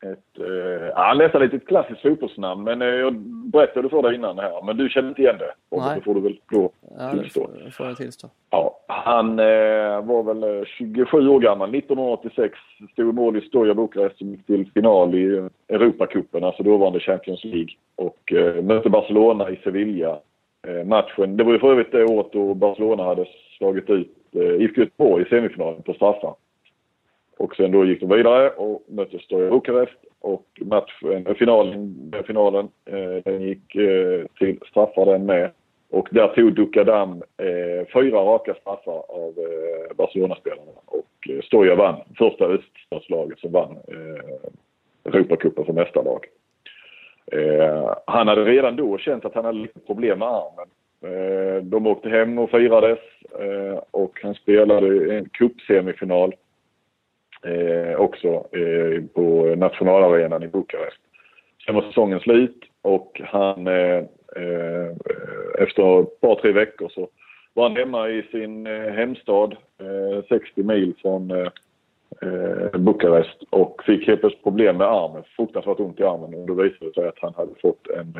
Ett, 0.03 0.39
eh, 0.39 0.96
han 0.96 1.17
nästan 1.17 1.41
lite 1.41 1.55
ett 1.55 1.67
klassiskt 1.67 2.01
fotbollsnamn 2.01 2.63
men 2.63 2.81
eh, 2.81 2.88
jag 2.88 3.15
berättade 3.51 3.89
för 3.89 4.01
dig 4.01 4.15
innan 4.15 4.39
här 4.39 4.65
men 4.65 4.77
du 4.77 4.89
känner 4.89 5.10
inte 5.10 5.22
igen 5.22 5.38
det. 5.39 5.53
Och 5.70 5.81
Nej. 5.81 5.96
det 5.96 6.01
får 6.01 6.15
du 6.15 6.22
väl 6.22 6.39
då 6.51 6.72
ja, 6.98 7.12
tillstå. 7.12 7.50
Det 7.65 7.72
får 7.72 7.86
jag 7.86 7.98
tillstå. 7.98 8.29
Ja, 8.50 8.79
Han 8.88 9.39
eh, 9.39 10.01
var 10.01 10.34
väl 10.34 10.65
27 10.65 11.27
år 11.27 11.39
gammal. 11.39 11.75
1986 11.75 12.58
stod 12.91 13.10
i 13.10 13.12
mål 13.12 13.38
i 13.38 13.41
Stoja 13.41 13.74
Bukarest 13.74 14.17
som 14.17 14.29
gick 14.29 14.46
till 14.46 14.72
final 14.74 15.15
i 15.15 15.50
Europacupen, 15.70 16.43
alltså 16.43 16.63
dåvarande 16.63 17.00
Champions 17.00 17.43
League. 17.43 17.74
Och 17.96 18.34
eh, 18.34 18.63
mötte 18.63 18.89
Barcelona 18.89 19.50
i 19.50 19.55
Sevilla. 19.63 20.20
Eh, 20.67 20.86
matchen, 20.86 21.38
det 21.38 21.43
var 21.43 21.53
ju 21.53 21.60
för 21.60 21.72
övrigt 21.72 21.91
det 21.91 22.05
året 22.05 22.31
då 22.31 22.53
Barcelona 22.53 23.03
hade 23.03 23.25
slagit 23.62 23.89
ut 23.89 24.12
eh, 24.36 24.62
IFK 24.62 24.82
Göteborg 24.82 25.24
i 25.24 25.30
semifinalen 25.30 25.84
på 25.84 25.94
straffar. 25.94 26.36
Och 27.38 27.56
sen 27.56 27.72
då 27.72 27.86
gick 27.86 28.00
de 28.00 28.10
vidare 28.10 28.50
och 28.50 28.84
mötte 28.88 29.20
Stoja 29.20 29.50
Bukarest 29.50 29.98
och 30.20 30.46
matchen, 30.62 31.27
eh, 31.27 31.34
finalen, 31.34 32.12
eh, 32.15 32.24
finalen 32.24 32.70
eh, 32.86 33.24
den 33.25 33.41
gick 33.41 33.75
eh, 33.75 34.25
till 34.39 34.60
straffar 34.70 35.06
den 35.06 35.25
med. 35.25 35.51
Och 35.89 36.08
där 36.12 36.27
tog 36.27 36.53
Dukadam 36.53 37.12
eh, 37.38 37.88
fyra 37.94 38.20
raka 38.20 38.53
straffar 38.53 39.03
av 39.10 39.34
eh, 39.38 39.96
Barcelona-spelarna 39.96 40.72
och 40.86 41.30
eh, 41.30 41.41
Stoja 41.41 41.75
vann. 41.75 42.01
Första 42.18 42.46
öststatslaget 42.46 43.39
som 43.39 43.51
vann 43.51 43.72
eh, 43.72 45.13
Europacupen 45.13 45.65
för 45.65 45.74
mästarlag. 45.74 46.25
Eh, 47.32 47.94
han 48.08 48.27
hade 48.27 48.46
redan 48.46 48.75
då 48.75 48.98
känt 48.98 49.25
att 49.25 49.36
han 49.36 49.46
hade 49.46 49.60
lite 49.60 49.80
problem 49.80 50.20
med 50.20 50.27
armen. 50.27 50.68
Eh, 51.03 51.63
de 51.63 51.88
åkte 51.88 52.10
hem 52.10 52.38
och 52.38 52.50
firades 52.50 53.00
eh, 53.39 53.79
och 53.91 54.20
han 54.24 54.36
spelade 54.36 55.15
en 55.15 55.29
cupsemifinal 55.29 56.36
eh, 57.43 58.00
också 58.00 58.46
på 59.13 59.55
nationalarenan 59.58 60.43
i 60.43 60.48
Bukarest. 60.48 61.01
Sen 61.65 61.75
var 61.75 61.81
säsongen 61.81 62.20
slut 62.20 62.63
och 62.81 63.22
han 63.24 63.67
efter 65.58 66.01
ett 66.01 66.22
par, 66.22 66.41
tre 66.41 66.51
veckor 66.51 66.89
så 66.89 67.10
var 67.53 67.63
han 67.63 67.77
hemma 67.77 68.10
i 68.10 68.24
sin 68.31 68.65
hemstad, 68.65 69.55
60 70.29 70.63
mil 70.63 70.93
från 71.01 71.50
Bukarest 72.74 73.43
och 73.50 73.84
fick 73.86 74.08
helt 74.08 74.20
plötsligt 74.20 74.43
problem 74.43 74.77
med 74.77 74.88
armen, 74.88 75.24
fruktansvärt 75.36 75.79
ont 75.79 76.00
i 76.00 76.03
armen 76.03 76.34
och 76.34 76.48
då 76.48 76.53
visade 76.53 76.86
det 76.86 76.93
sig 76.93 77.08
att 77.08 77.20
han 77.20 77.34
hade 77.34 77.55
fått 77.62 77.88
en, 77.88 78.15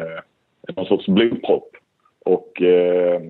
någon 0.76 0.86
sorts 0.86 1.08
blodpropp 1.08 1.78
och 2.26 2.62
eh, 2.62 3.22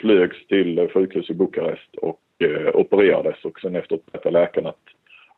flögs 0.00 0.46
till 0.46 0.88
sjukhus 0.88 1.30
i 1.30 1.34
Bukarest 1.34 1.96
och 1.96 2.20
eh, 2.38 2.76
opererades 2.76 3.44
och 3.44 3.60
sen 3.60 3.76
efteråt 3.76 4.06
berättade 4.06 4.38
läkaren 4.40 4.66
att 4.66 4.84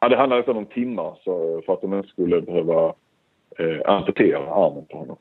ja, 0.00 0.08
det 0.08 0.16
handlade 0.16 0.52
om 0.52 0.66
timmar 0.66 1.18
så, 1.24 1.62
för 1.66 1.72
att 1.72 1.80
de 1.80 1.94
inte 1.94 2.08
skulle 2.08 2.40
behöva 2.40 2.94
eh, 3.58 3.80
amputera 3.84 4.38
armen 4.38 4.84
på 4.86 4.98
honom. 4.98 5.16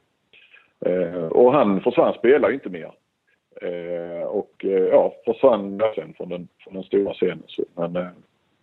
Eh, 0.86 1.26
och 1.26 1.54
han 1.54 1.82
försvann, 1.82 2.14
spelade 2.14 2.54
inte 2.54 2.70
mer. 2.70 2.92
Eh, 3.62 4.28
och 4.28 4.66
eh, 4.66 4.72
ja, 4.72 5.14
försvann 5.26 5.82
sen 5.96 6.14
från 6.14 6.30
den, 6.30 6.48
från 6.60 6.74
den 6.74 6.84
stora 6.84 7.14
scenen. 7.14 7.44
Så, 7.48 7.64
men 7.76 7.96
eh, 7.96 8.08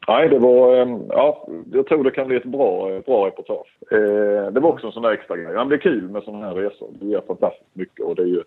nej, 0.09 0.29
det 0.29 0.39
var, 0.39 0.77
eh, 0.77 0.99
ja, 1.09 1.49
jag 1.73 1.87
tror 1.87 2.05
det 2.05 2.11
kan 2.11 2.29
bli 2.29 2.37
ett 2.37 2.45
bra, 2.45 3.01
bra 3.01 3.27
reportage. 3.27 3.79
Eh, 3.91 4.53
det 4.53 4.61
var 4.61 4.73
också 4.73 4.87
en 4.87 4.93
sån 4.93 5.03
där 5.03 5.11
extra 5.11 5.37
grej. 5.37 5.55
Det 5.55 5.65
blir 5.65 5.79
kul 5.79 6.09
med 6.11 6.23
sådana 6.23 6.47
här 6.47 6.55
resor. 6.55 6.89
Det 7.01 7.07
ger 7.07 7.23
fantastiskt 7.27 7.75
mycket 7.77 8.05
och 8.05 8.15
det 8.15 8.23
är 8.23 8.27
ju 8.27 8.43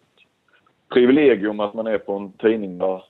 privilegium 0.93 1.59
att 1.59 1.73
man 1.73 1.87
är 1.87 1.97
på 1.97 2.13
en 2.13 2.31
tidning 2.31 2.77
där, 2.77 3.03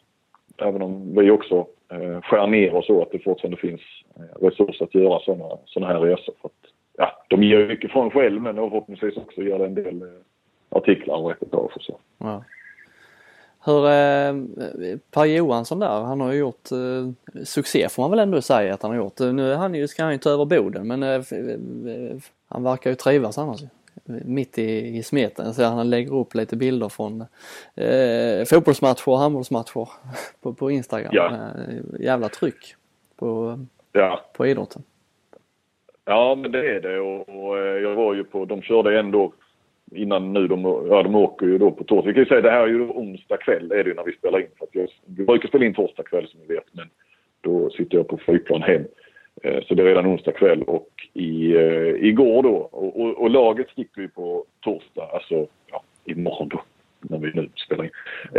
även 0.57 0.81
om 0.81 1.15
vi 1.15 1.31
också 1.31 1.67
eh, 1.91 2.22
skär 2.22 2.48
ner 2.48 2.74
och 2.74 2.84
så, 2.84 3.01
att 3.01 3.12
det 3.12 3.19
fortfarande 3.19 3.57
finns 3.57 3.81
eh, 4.15 4.46
resurser 4.46 4.86
att 4.86 4.96
göra 4.96 5.19
sådana 5.19 5.57
såna 5.65 5.88
här 5.88 6.00
resor. 6.00 6.34
För 6.41 6.48
att, 6.48 6.72
ja, 6.98 7.25
de 7.29 7.43
ger 7.43 7.67
mycket 7.67 7.91
från 7.91 8.12
själv 8.12 8.41
men 8.41 8.55
förhoppningsvis 8.55 9.17
också 9.17 9.41
ger 9.41 9.60
det 9.60 9.65
en 9.65 9.75
del 9.75 10.01
eh, 10.01 10.07
artiklar 10.69 11.15
och 11.15 11.29
reportage 11.29 11.75
och 11.75 11.81
så. 11.81 12.00
Ja. 12.17 12.43
Hur, 13.65 13.86
eh, 13.86 14.36
Per 15.12 15.25
Johansson 15.25 15.79
där, 15.79 16.01
han 16.01 16.22
har 16.22 16.31
ju 16.31 16.39
gjort 16.39 16.72
eh, 16.72 17.43
succé 17.43 17.89
får 17.89 18.03
man 18.03 18.12
väl 18.12 18.19
ändå 18.19 18.41
säga 18.41 18.74
att 18.74 18.81
han 18.81 18.91
har 18.91 18.98
gjort. 18.98 19.19
Nu 19.19 19.53
han 19.53 19.75
ju, 19.75 19.88
ska 19.88 20.03
han 20.03 20.12
ju 20.12 20.17
ta 20.17 20.29
över 20.29 20.46
Boden 20.46 20.88
men 20.88 21.03
eh, 21.03 21.10
eh 21.10 22.17
han 22.50 22.63
verkar 22.63 22.89
ju 22.89 22.96
trivas 22.96 23.38
annars 23.38 23.62
mitt 24.06 24.58
i, 24.58 24.98
i 24.98 25.04
smeten. 25.04 25.54
Så 25.54 25.63
han 25.63 25.89
lägger 25.89 26.13
upp 26.13 26.36
lite 26.36 26.56
bilder 26.56 26.89
från 26.89 27.22
eh, 27.75 28.46
fotbollsmatcher 28.50 29.10
och 29.10 29.18
handbollsmatcher 29.18 29.89
på, 30.42 30.54
på 30.54 30.72
Instagram. 30.72 31.12
Ja. 31.13 31.34
Eh, 31.34 32.01
jävla 32.01 32.30
tryck 32.30 32.75
på, 33.16 33.60
ja. 33.92 34.22
på 34.34 34.48
idrotten. 34.48 34.84
Ja 36.06 36.36
men 36.36 36.51
det 36.51 36.75
är 36.75 36.82
det 36.82 37.00
och, 37.00 37.30
och 37.30 37.58
eh, 37.58 37.82
jag 37.82 37.96
var 37.96 38.13
ju 38.13 38.24
på, 38.24 38.46
de 38.46 38.62
körde 38.62 39.00
ändå 39.00 39.34
innan 39.92 40.34
nu, 40.34 40.48
de, 40.48 40.63
ja 40.89 41.04
de 41.04 41.16
åker 41.16 41.46
ju 41.46 41.58
då 41.58 41.72
på 41.72 41.84
torsdag. 41.84 42.08
Vi 42.08 42.13
kan 42.13 42.24
ju 42.24 42.30
säga 42.30 42.42
det 42.42 42.51
här 42.51 42.63
är 42.63 42.68
ju 42.68 42.82
onsdag 42.82 43.38
kväll 43.38 43.72
är 43.72 43.84
det 43.84 43.89
ju 43.89 43.96
när 43.96 44.04
vi 44.04 44.12
spelar 44.12 44.39
in. 44.39 44.48
För 44.58 44.66
att 44.66 44.75
jag, 44.75 44.88
vi 45.06 45.25
brukar 45.25 45.48
spela 45.48 45.66
in 45.66 45.74
torsdag 45.74 46.04
kväll 46.04 46.27
som 46.27 46.39
ni 46.39 46.46
vet 46.46 46.66
men 46.72 46.89
då 47.42 47.70
sitter 47.70 47.98
jag 47.98 48.08
på 48.08 48.18
flygplan 48.18 48.62
hem. 48.62 48.84
Eh, 49.44 49.63
så 49.63 49.74
det 49.74 49.84
är 49.84 49.86
redan 49.86 50.08
onsdag 50.08 50.32
kväll 50.32 50.63
och 50.63 50.89
i, 51.17 51.55
uh, 51.55 52.05
igår 52.05 52.43
då, 52.43 52.55
och, 52.55 53.01
och, 53.01 53.21
och, 53.21 53.29
laget 53.29 53.69
sticker 53.69 54.01
ju 54.01 54.07
på 54.07 54.45
torsdag, 54.62 55.09
alltså 55.13 55.47
ja, 55.71 55.83
imorgon 56.05 56.50
då, 56.50 56.62
när 57.01 57.17
vi 57.17 57.31
nu 57.33 57.50
spelar 57.55 57.83
in, 57.83 57.91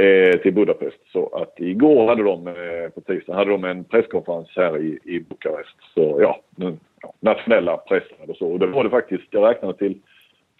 eh, 0.02 0.40
till 0.40 0.52
Budapest. 0.52 0.98
Så 1.12 1.26
att 1.26 1.54
igår 1.60 2.08
hade 2.08 2.22
de, 2.22 2.46
eh, 2.46 2.88
på 2.94 3.00
tisdag, 3.00 3.34
hade 3.34 3.50
de 3.50 3.64
en 3.64 3.84
presskonferens 3.84 4.48
här 4.56 4.78
i, 4.78 4.98
i 5.04 5.20
Bukarest. 5.20 5.76
Så 5.94 6.18
ja, 6.20 6.40
nu, 6.56 6.76
ja 7.02 7.14
nationella 7.20 7.76
pressen 7.76 8.16
och 8.28 8.36
så. 8.36 8.46
Och 8.46 8.58
det 8.58 8.66
var 8.66 8.84
det 8.84 8.90
faktiskt, 8.90 9.24
jag 9.30 9.50
räknade 9.50 9.78
till 9.78 9.98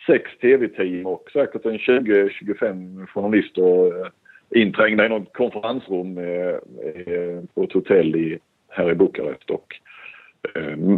sex 0.07 0.31
tv-team 0.41 1.07
och 1.07 1.31
säkert 1.33 1.65
en 1.65 1.79
20-25 1.79 3.07
journalister 3.07 4.01
eh, 4.01 4.11
inträngda 4.51 5.07
i 5.07 5.09
något 5.09 5.33
konferensrum 5.33 6.19
eh, 6.19 6.55
eh, 7.15 7.43
på 7.55 7.63
ett 7.63 7.73
hotell 7.73 8.17
i, 8.17 8.39
här 8.69 8.91
i 8.91 8.95
Bukarest. 8.95 9.51
Och 9.51 9.81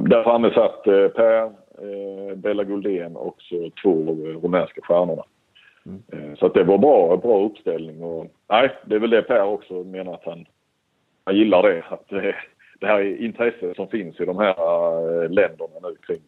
där 0.09 0.23
framme 0.23 0.51
satt 0.51 0.87
eh, 0.87 1.09
Per, 1.09 1.43
eh, 1.45 2.37
Bella 2.37 2.65
Guldén 2.65 3.17
och 3.17 3.37
så 3.39 3.71
två 3.83 4.05
rumänska 4.43 4.81
stjärnorna. 4.81 5.25
Mm. 5.87 6.37
Så 6.37 6.47
att 6.47 6.55
det 6.55 6.65
var 6.65 6.79
bra, 6.79 7.17
bra 7.17 7.45
uppställning 7.45 8.03
och 8.03 8.27
nej, 8.49 8.77
det 8.85 8.95
är 8.95 8.99
väl 8.99 9.11
det 9.11 9.23
Per 9.23 9.45
också 9.45 9.75
menar 9.75 10.15
att 10.15 10.25
han, 10.25 10.47
han 11.25 11.37
gillar 11.37 11.63
det. 11.63 11.85
Att 11.89 12.09
det, 12.09 12.35
det 12.81 12.87
här 12.87 13.23
intresset 13.23 13.77
som 13.77 13.89
finns 13.89 14.21
i 14.21 14.25
de 14.25 14.39
här 14.39 15.29
länderna 15.29 15.75
nu 15.83 15.97
kring, 16.07 16.23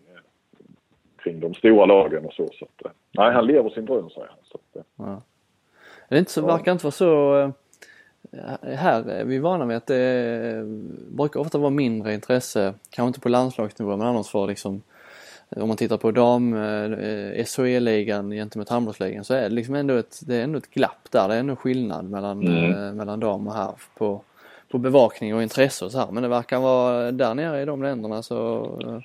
kring 1.23 1.41
de 1.41 1.55
stora 1.55 1.87
lagen 1.87 2.27
och 2.27 2.33
så. 2.33 2.49
så 2.53 2.65
att, 2.65 2.93
nej, 3.13 3.33
han 3.33 3.47
lever 3.47 3.71
sin 3.71 3.87
dröm 3.87 4.11
säger 4.11 4.29
han. 4.29 4.39
Så 4.43 4.59
att, 4.59 4.87
ja. 4.97 5.23
Det 6.09 6.19
inte 6.19 6.31
så, 6.31 6.47
verkar 6.47 6.73
inte 6.73 6.85
vara 6.85 6.93
så 6.93 7.53
här 8.63 9.09
är 9.09 9.25
vi 9.25 9.39
vana 9.39 9.67
vid 9.67 9.77
att 9.77 9.87
det 9.87 10.65
brukar 11.09 11.41
ofta 11.41 11.59
vara 11.59 11.71
mindre 11.71 12.15
intresse, 12.15 12.75
kanske 12.91 13.09
inte 13.09 13.21
på 13.21 13.29
landslagsnivå 13.29 13.97
men 13.97 14.07
annars 14.07 14.29
för 14.29 14.47
liksom 14.47 14.83
om 15.57 15.69
man 15.69 15.77
tittar 15.77 15.97
på 15.97 16.11
dam 16.11 16.55
eh, 16.55 17.45
SHE-ligan 17.45 18.31
gentemot 18.31 18.69
handbollsligan 18.69 19.25
så 19.25 19.35
är 19.35 19.43
det 19.43 19.55
liksom 19.55 19.75
ändå 19.75 19.95
ett, 19.95 20.21
det 20.23 20.37
är 20.37 20.43
ändå 20.43 20.59
ett 20.59 20.71
glapp 20.71 21.09
där. 21.11 21.29
Det 21.29 21.35
är 21.35 21.39
ändå 21.39 21.57
skillnad 21.57 22.11
mellan, 22.11 22.47
mm. 22.47 22.73
eh, 22.73 22.93
mellan 22.93 23.21
dam 23.21 23.47
och 23.47 23.55
här 23.55 23.73
på, 23.95 24.23
på 24.71 24.79
bevakning 24.79 25.35
och 25.35 25.43
intresse 25.43 25.85
och 25.85 25.93
så 25.93 25.99
här. 25.99 26.11
Men 26.11 26.23
det 26.23 26.29
verkar 26.29 26.61
vara 26.61 27.13
där 27.13 27.35
nere 27.35 27.63
i 27.63 27.65
de 27.65 27.83
länderna 27.83 28.23
så 28.23 28.65
eh, 28.83 28.99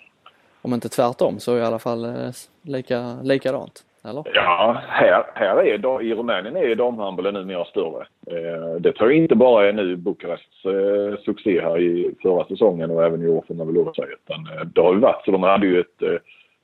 om 0.62 0.74
inte 0.74 0.90
tvärtom 0.90 1.40
så 1.40 1.58
i 1.58 1.62
alla 1.62 1.80
fall 1.80 2.06
eh, 2.06 2.32
lika, 2.62 3.18
likadant. 3.22 3.84
Eller? 4.08 4.24
Ja, 4.34 4.82
här, 4.88 5.24
här 5.34 5.58
är, 5.58 6.02
i 6.02 6.14
Rumänien 6.14 6.58
är 6.58 6.76
damhandbollen 6.76 7.34
numera 7.34 7.66
större. 7.66 8.08
Eh, 8.28 8.76
det 8.80 8.92
tror 8.92 9.12
jag 9.12 9.18
inte 9.18 9.36
bara 9.36 9.70
är 9.70 9.74
nu 9.74 9.96
Bukarests 9.96 10.66
eh, 10.66 11.24
succé 11.26 11.62
här 11.62 11.80
i 11.80 12.16
förra 12.22 12.46
säsongen 12.46 12.92
och 12.92 13.04
även 13.04 13.24
i 13.24 13.28
år 13.28 13.44
får 13.48 13.54
man 13.54 13.68
väl 13.68 13.76
lov 13.76 13.88
att 13.88 13.96
säga. 13.96 14.08
Utan, 14.08 14.48
eh, 14.48 14.66
det 14.66 14.82
har 14.82 14.94
ju 14.94 15.00
varit 15.00 15.26
så. 15.26 15.32
De 15.32 15.44
hade 15.44 15.68
ju 15.68 15.80
ett, 15.80 16.22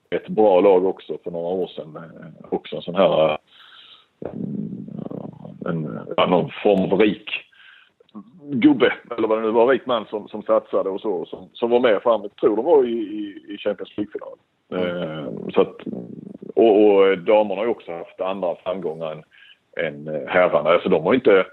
ett 0.09 0.27
bra 0.27 0.61
lag 0.61 0.85
också 0.85 1.17
för 1.23 1.31
några 1.31 1.47
år 1.47 1.67
sedan. 1.67 1.99
Också 2.49 2.75
en 2.75 2.81
sån 2.81 2.95
här 2.95 3.37
en, 5.65 5.99
ja, 6.17 6.25
någon 6.25 6.49
form 6.63 6.91
av 6.91 6.99
rik 6.99 7.29
gubbe, 8.43 8.93
eller 9.17 9.27
vad 9.27 9.37
det 9.37 9.41
nu 9.41 9.51
var, 9.51 9.67
rik 9.67 9.85
man 9.85 10.05
som, 10.05 10.27
som 10.27 10.43
satsade 10.43 10.89
och 10.89 11.01
så, 11.01 11.25
som, 11.25 11.49
som 11.53 11.69
var 11.69 11.79
med 11.79 12.01
fram. 12.01 12.29
Tror 12.39 12.55
de 12.55 12.65
var 12.65 12.85
i, 12.85 12.97
i, 13.47 13.57
Champions 13.57 13.97
League-final. 13.97 14.37
Mm. 14.71 15.51
så 15.51 15.61
att 15.61 15.77
och, 16.63 16.85
och 16.85 17.17
damerna 17.17 17.61
har 17.61 17.65
ju 17.65 17.71
också 17.71 17.91
haft 17.91 18.21
andra 18.21 18.55
framgångar 18.55 19.11
än, 19.11 19.23
än 19.85 20.15
eh, 20.15 20.27
herrarna. 20.27 20.69
Alltså 20.69 20.89
de 20.89 21.03
har 21.03 21.13
inte, 21.13 21.45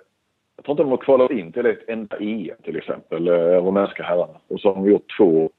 jag 0.57 0.65
tror 0.65 0.73
inte 0.73 0.83
de 0.83 0.91
har 0.91 0.97
kvalat 0.97 1.31
in 1.31 1.53
till 1.53 1.67
ett 1.67 1.89
enda 1.89 2.17
EM 2.17 2.57
till 2.63 2.77
exempel, 2.77 3.29
eh, 3.29 3.65
rumänska 3.65 4.03
herrarna. 4.03 4.41
Och 4.49 4.61
så 4.61 4.69
har 4.69 4.75
de 4.75 4.91
gjort 4.91 5.17
två, 5.19 5.51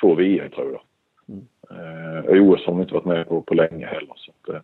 två 0.00 0.14
VM 0.14 0.50
tror 0.50 0.72
jag. 0.72 0.80
Mm. 1.28 1.46
Eh, 1.70 2.42
OS 2.42 2.66
har 2.66 2.72
de 2.72 2.80
inte 2.80 2.94
varit 2.94 3.04
med 3.04 3.28
på 3.28 3.42
på 3.42 3.54
länge 3.54 3.86
heller. 3.86 4.14
Så 4.16 4.30
att, 4.30 4.54
eh, 4.54 4.60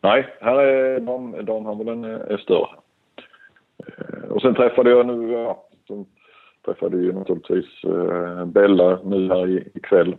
nej, 0.00 0.26
här 0.40 0.58
är 0.58 1.00
dam, 1.00 1.44
damhandbollen 1.44 2.04
är 2.04 2.36
större. 2.36 2.68
Eh, 3.86 4.30
och 4.30 4.42
sen 4.42 4.54
träffade 4.54 4.90
jag 4.90 5.06
nu, 5.06 5.32
ja, 5.32 5.64
som 5.86 6.06
träffade 6.64 6.96
ju 6.96 7.12
naturligtvis 7.12 7.84
eh, 7.84 8.44
Bella 8.44 8.98
nu 9.04 9.28
här 9.28 9.76
ikväll. 9.76 10.16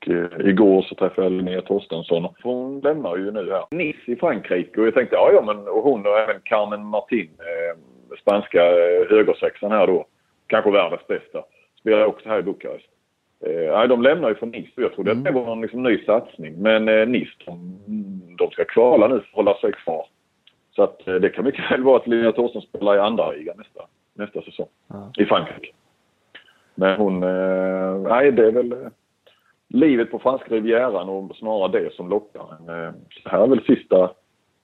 Och 0.00 0.08
eh, 0.08 0.48
igår 0.48 0.82
så 0.82 0.94
träffade 0.94 1.26
jag 1.26 1.32
Linnea 1.32 1.62
Torstensson. 1.62 2.28
Hon 2.42 2.80
lämnar 2.80 3.16
ju 3.16 3.30
nu 3.30 3.50
här. 3.50 3.64
Nice 3.70 4.12
i 4.12 4.16
Frankrike 4.16 4.80
och 4.80 4.86
jag 4.86 4.94
tänkte 4.94 5.16
ja, 5.16 5.30
ja 5.32 5.42
men 5.42 5.68
och 5.68 5.82
hon 5.82 6.06
och 6.06 6.18
även 6.18 6.40
Carmen 6.44 6.84
Martin, 6.84 7.30
eh, 7.38 7.78
spanska 8.20 8.66
eh, 8.66 9.10
högersexan 9.10 9.70
här 9.70 9.86
då. 9.86 10.06
kanske 10.46 10.70
världens 10.70 11.06
bästa. 11.06 11.44
Spelar 11.80 12.04
också 12.04 12.28
här 12.28 12.38
i 12.38 12.42
Bukarest. 12.42 12.86
Eh, 13.46 13.88
de 13.88 14.02
lämnar 14.02 14.28
ju 14.28 14.34
från 14.34 14.50
Nice 14.50 14.70
jag 14.74 14.94
trodde 14.94 15.10
mm. 15.10 15.20
att 15.20 15.24
det 15.24 15.40
var 15.40 15.52
en 15.52 15.60
liksom, 15.60 15.82
ny 15.82 16.04
satsning. 16.04 16.54
Men 16.62 16.88
eh, 16.88 17.06
Nice, 17.06 17.32
de, 17.44 17.80
de 18.38 18.50
ska 18.50 18.64
kvala 18.64 19.08
nu 19.08 19.14
för 19.14 19.26
att 19.28 19.34
hålla 19.34 19.54
sig 19.54 19.72
kvar. 19.72 20.06
Så 20.76 20.82
att, 20.82 21.08
eh, 21.08 21.14
det 21.14 21.28
kan 21.28 21.44
mycket 21.44 21.70
väl 21.70 21.82
vara 21.82 21.96
att 21.96 22.06
Lina 22.06 22.32
Thorsen 22.32 22.62
spelar 22.62 22.96
i 22.96 22.98
andra 22.98 23.30
ligan 23.30 23.56
nästa, 23.58 23.80
nästa 24.14 24.42
säsong. 24.42 24.68
Ja. 24.88 25.12
I 25.18 25.24
Frankrike. 25.24 25.72
Men 26.74 26.96
hon... 26.96 27.22
Eh, 27.22 27.98
nej, 28.08 28.32
det 28.32 28.46
är 28.46 28.52
väl 28.52 28.72
eh, 28.72 28.78
livet 29.70 30.10
på 30.10 30.18
franska 30.18 30.54
rivieran 30.54 31.08
och 31.08 31.36
snarare 31.36 31.80
det 31.80 31.94
som 31.94 32.08
lockar. 32.08 32.46
Men, 32.58 32.84
eh, 32.84 32.92
det 33.24 33.30
här 33.30 33.42
är 33.42 33.48
väl 33.48 33.64
sista... 33.64 34.10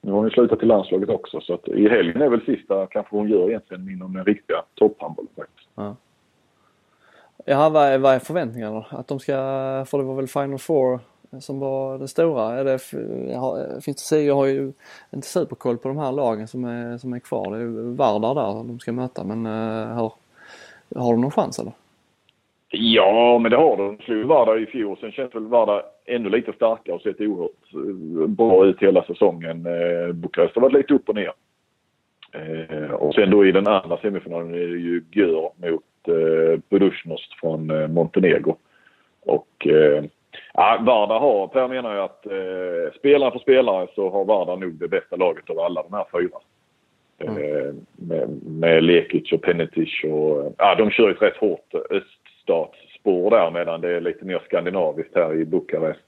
Nu 0.01 0.13
har 0.13 0.19
hon 0.19 0.27
ju 0.27 0.31
slutat 0.31 0.63
i 0.63 0.67
landslaget 0.67 1.09
också 1.09 1.41
så 1.41 1.55
att 1.55 1.69
i 1.69 1.89
helgen 1.89 2.23
är 2.23 2.29
väl 2.29 2.45
sista 2.45 2.87
kanske 2.87 3.17
hon 3.17 3.29
gör 3.29 3.49
egentligen 3.49 3.91
inom 3.91 4.15
den 4.15 4.25
riktiga 4.25 4.63
topphandbollen 4.75 5.31
faktiskt. 5.37 5.69
Ja. 5.75 5.97
Ja, 7.45 7.69
vad 7.69 7.83
är, 7.83 7.99
vad 7.99 8.15
är 8.15 8.19
förväntningarna 8.19 8.85
Att 8.91 9.09
de 9.09 9.19
ska, 9.19 9.33
för 9.89 9.99
det 9.99 10.05
var 10.05 10.15
väl 10.15 10.27
Final 10.27 10.59
Four 10.59 11.01
som 11.41 11.59
var 11.59 11.99
det 11.99 12.09
stora? 12.09 12.59
Är 12.59 12.65
det, 12.65 12.79
finns 13.85 14.11
det, 14.11 14.23
jag 14.23 14.35
har 14.35 14.47
ju 14.47 14.73
inte 15.11 15.27
superkoll 15.27 15.79
på 15.79 15.89
de 15.89 15.97
här 15.97 16.13
lagen 16.13 16.49
som 16.49 16.65
är, 16.65 16.99
som 16.99 17.13
är 17.13 17.19
kvar. 17.19 17.57
Det 17.57 17.63
är 17.63 17.97
Vardar 17.97 18.35
där 18.35 18.69
de 18.69 18.79
ska 18.79 18.93
möta 18.93 19.25
men 19.25 19.47
eh, 19.47 19.97
hur, 19.97 20.13
har 21.01 21.13
de 21.13 21.21
någon 21.21 21.31
chans 21.31 21.59
eller? 21.59 21.73
Ja, 22.79 23.39
men 23.39 23.51
det 23.51 23.57
har 23.57 23.77
de. 23.77 23.97
De 23.97 24.05
slog 24.05 24.25
Vardar 24.25 24.63
i 24.63 24.67
fjol. 24.67 24.97
Sen 25.01 25.13
känns 25.13 25.35
väl 25.35 25.47
Vardar 25.47 25.83
ännu 26.05 26.29
lite 26.29 26.53
starkare 26.53 26.95
och 26.97 27.03
sett 27.03 27.21
oerhört 27.21 27.75
eh, 27.75 28.27
bra 28.27 28.67
ut 28.67 28.83
hela 28.83 29.03
säsongen. 29.03 29.67
Eh, 29.67 30.13
Bukarest 30.13 30.55
har 30.55 30.63
varit 30.63 30.75
lite 30.75 30.95
upp 30.95 31.09
och 31.09 31.15
ner. 31.15 31.33
Eh, 32.33 32.91
och 32.91 33.15
sen 33.15 33.31
då 33.31 33.47
i 33.47 33.53
den 33.53 33.67
andra 33.67 33.97
semifinalen 33.97 34.55
är 34.55 34.59
det 34.59 34.79
ju 34.79 35.03
Gör 35.13 35.51
mot 35.57 36.09
eh, 36.09 36.61
Budusnost 36.71 37.41
från 37.41 37.93
Montenegro. 37.93 38.57
Och 39.21 39.67
eh, 39.67 40.05
ja, 40.55 40.79
Vardar 40.81 41.19
har, 41.19 41.49
Per 41.49 41.69
menar 41.69 41.95
ju 41.95 42.01
att 42.01 42.27
eh, 42.27 42.99
spelare 42.99 43.31
för 43.31 43.39
spelare 43.39 43.87
så 43.95 44.11
har 44.11 44.25
Vardar 44.25 44.57
nog 44.57 44.73
det 44.73 44.89
bästa 44.89 45.17
laget 45.17 45.51
av 45.51 45.59
alla 45.59 45.83
de 45.83 45.93
här 45.93 46.07
fyra. 46.13 46.39
Mm. 47.19 47.77
Med, 47.97 48.29
med 48.47 48.85
Lekic 48.85 49.33
och 49.33 49.43
Penetic 49.43 50.05
och 50.05 50.55
ja, 50.59 50.75
de 50.75 50.91
kör 50.91 51.09
ju 51.09 51.15
rätt 51.15 51.37
hårt 51.37 51.75
öststatsspår 52.47 53.31
där 53.31 53.51
medan 53.51 53.81
det 53.81 53.97
är 53.97 54.01
lite 54.01 54.25
mer 54.25 54.43
skandinaviskt 54.45 55.15
här 55.15 55.35
i 55.35 55.45
Bukarest. 55.45 56.01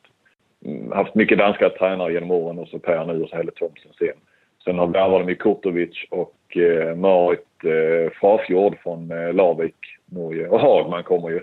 Mm, 0.65 0.93
haft 0.93 1.15
mycket 1.15 1.39
danska 1.39 1.71
tränare 1.71 2.13
genom 2.13 2.31
åren 2.31 2.59
och 2.59 2.69
så 2.69 2.79
Per 2.79 3.07
nu 3.07 3.23
och 3.23 3.29
så 3.29 3.37
Helle 3.37 3.51
Thomsen 3.51 3.93
sen. 3.99 4.17
Sen 4.65 4.79
har 4.79 4.87
värvat 4.87 5.27
de 5.27 5.35
Kurtovic 5.35 6.05
och 6.11 6.57
eh, 6.57 6.97
Marit 6.97 7.65
eh, 7.65 8.13
Frafjord 8.21 8.79
från 8.83 9.11
eh, 9.11 9.35
Larvik, 9.35 9.77
Norge. 10.07 10.49
Och 10.49 10.61
Hagman 10.61 11.03
kommer 11.05 11.31
ju. 11.31 11.41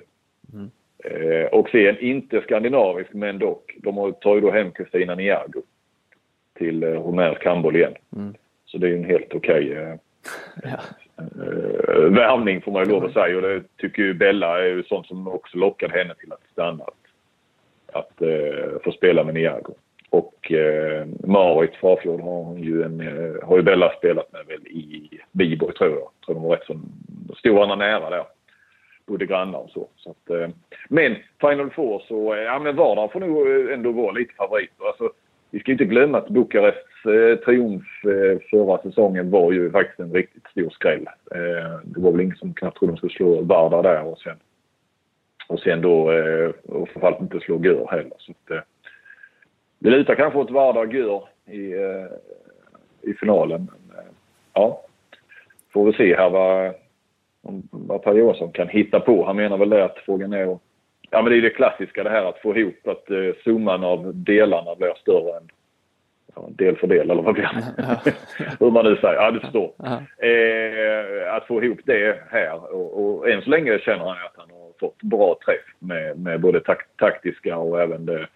Mm. 0.54 0.72
Eh, 1.04 1.48
och 1.48 1.70
sen 1.70 2.00
inte 2.00 2.42
skandinavisk 2.42 3.14
men 3.14 3.40
dock. 3.40 3.76
De 3.78 4.14
tar 4.22 4.36
ju 4.36 4.42
då 4.42 4.52
hem 4.52 4.72
Kristina 4.72 5.16
Niago 5.16 5.62
till 6.58 6.84
eh, 6.84 6.90
rumänsk 6.90 7.46
handboll 7.46 7.76
igen. 7.76 7.94
Mm. 8.16 8.34
Så 8.66 8.78
det 8.78 8.88
är 8.88 8.90
ju 8.90 8.98
en 8.98 9.06
helt 9.06 9.34
okej 9.34 9.72
okay, 9.72 9.84
eh, 9.84 9.96
ja 10.64 10.80
eh, 11.18 12.12
värvning 12.12 12.62
får 12.62 12.72
man 12.72 12.84
ju 12.84 12.90
lov 12.92 13.06
att 13.06 13.14
säga. 13.14 13.36
Och 13.36 13.42
det 13.42 13.64
tycker 13.78 14.04
ju 14.04 14.14
Bella 14.14 14.60
är 14.60 14.66
ju 14.66 14.84
sånt 14.84 15.08
som 15.08 15.28
också 15.28 15.58
lockade 15.58 15.98
henne 15.98 16.16
till 16.16 16.34
att 16.34 16.44
stanna. 16.52 16.84
Att, 16.84 16.94
att 17.94 18.22
eh, 18.22 18.80
få 18.84 18.92
spela 18.92 19.24
med 19.24 19.34
Niago. 19.34 19.74
Och 20.10 20.52
eh, 20.52 21.08
Marit 21.24 21.76
Farfjord 21.76 22.22
har 22.22 22.44
hon 22.44 22.64
ju 22.64 22.84
en, 22.84 23.02
eh, 23.02 23.48
har 23.48 23.58
ju 23.58 23.64
Bella 23.64 23.94
spelat 23.98 24.34
med 24.34 24.46
väl 24.48 24.68
i 24.68 25.20
Viborg 25.32 25.74
tror 25.74 25.90
jag. 25.90 26.10
Tror 26.26 26.36
de 26.36 26.44
var 26.44 26.56
rätt 26.56 26.66
så, 26.68 26.80
stod 27.38 27.56
varandra 27.56 27.76
nära 27.76 28.10
där. 28.10 28.26
Bodde 29.06 29.26
grannar 29.26 29.60
och 29.60 29.70
så. 29.70 29.88
så 29.96 30.10
att, 30.10 30.30
eh, 30.30 30.50
men 30.90 31.16
Final 31.42 31.70
Four 31.70 32.04
så, 32.08 32.34
eh, 32.34 32.42
ja 32.42 32.60
men 32.60 32.76
Vardar 32.76 33.08
får 33.08 33.20
nog 33.20 33.48
eh, 33.48 33.74
ändå 33.74 33.92
vara 33.92 34.12
lite 34.12 34.34
favoriter. 34.34 34.88
Alltså, 34.88 35.12
vi 35.52 35.60
ska 35.60 35.72
inte 35.72 35.86
glömma 35.86 36.18
att 36.18 36.30
Bukarest 36.30 36.85
Eh, 37.06 37.36
triumf 37.36 37.84
eh, 38.04 38.40
förra 38.50 38.78
säsongen 38.78 39.30
var 39.30 39.52
ju 39.52 39.72
faktiskt 39.72 40.00
en 40.00 40.14
riktigt 40.14 40.48
stor 40.48 40.70
skräll. 40.70 41.08
Eh, 41.32 41.80
det 41.84 42.00
var 42.00 42.12
väl 42.12 42.22
ingen 42.22 42.36
som 42.36 42.54
knappt 42.54 42.78
trodde 42.78 42.94
de 42.94 42.98
skulle 42.98 43.14
slå 43.14 43.42
Vardar 43.42 43.84
där 43.84 44.04
och 44.04 44.20
sen, 44.20 44.38
och 45.48 45.60
sen 45.60 45.82
då, 45.82 46.12
eh, 46.12 46.50
och 46.64 46.90
framförallt 46.90 47.22
inte 47.22 47.40
slå 47.40 47.66
Gör 47.66 47.88
heller. 47.92 48.14
Så 48.18 48.32
att, 48.32 48.52
eh, 48.52 48.64
det 49.80 49.90
lutar 49.90 50.16
kanske 50.16 50.40
åt 50.40 50.52
Vardar 50.52 50.86
Gör 50.86 51.24
i, 51.46 51.74
eh, 51.74 52.06
i 53.02 53.14
finalen. 53.14 53.72
Men, 53.72 53.98
eh, 53.98 54.12
ja, 54.54 54.82
får 55.74 55.86
vi 55.86 55.94
se 55.94 56.16
här 56.16 56.30
vad, 56.30 56.74
vad 57.72 58.04
Per 58.04 58.14
Johansson 58.14 58.52
kan 58.52 58.70
hitta 58.70 59.00
på. 59.00 59.26
Han 59.26 59.36
menar 59.36 59.58
väl 59.58 59.70
det 59.70 59.86
att 59.86 59.98
frågan 60.06 60.34
är 60.34 60.58
Ja 61.10 61.22
men 61.22 61.32
det 61.32 61.38
är 61.38 61.42
det 61.42 61.50
klassiska 61.50 62.04
det 62.04 62.10
här 62.10 62.26
att 62.26 62.42
få 62.42 62.58
ihop 62.58 62.88
att 62.88 63.12
eh, 63.12 63.34
summan 63.44 63.84
av 63.84 64.12
delarna 64.16 64.76
blir 64.76 64.94
större 65.02 65.38
än 65.38 65.50
del 66.58 66.78
för 66.78 66.88
del 66.88 67.12
eller 67.12 67.22
vad 67.22 67.34
blir 67.34 67.50
det? 67.76 68.14
Hur 68.60 68.72
man 68.72 68.86
nu 68.86 68.96
säger. 68.96 69.16
Ja 69.16 69.32
du 69.32 69.40
förstår. 69.40 69.74
Eh, 70.18 71.36
att 71.36 71.48
få 71.48 71.64
ihop 71.64 71.80
det 71.84 72.20
här 72.30 72.74
och, 72.76 73.06
och 73.06 73.30
än 73.30 73.42
så 73.42 73.50
länge 73.50 73.80
känner 73.80 74.06
han 74.06 74.12
att 74.12 74.36
han 74.38 74.50
har 74.50 74.72
fått 74.80 75.02
bra 75.02 75.38
träff 75.46 75.66
med, 75.80 76.20
med 76.20 76.42
både 76.42 76.60
tak 76.60 76.88
taktiska 76.98 77.58
och 77.58 77.82
även 77.82 78.06
det 78.06 78.28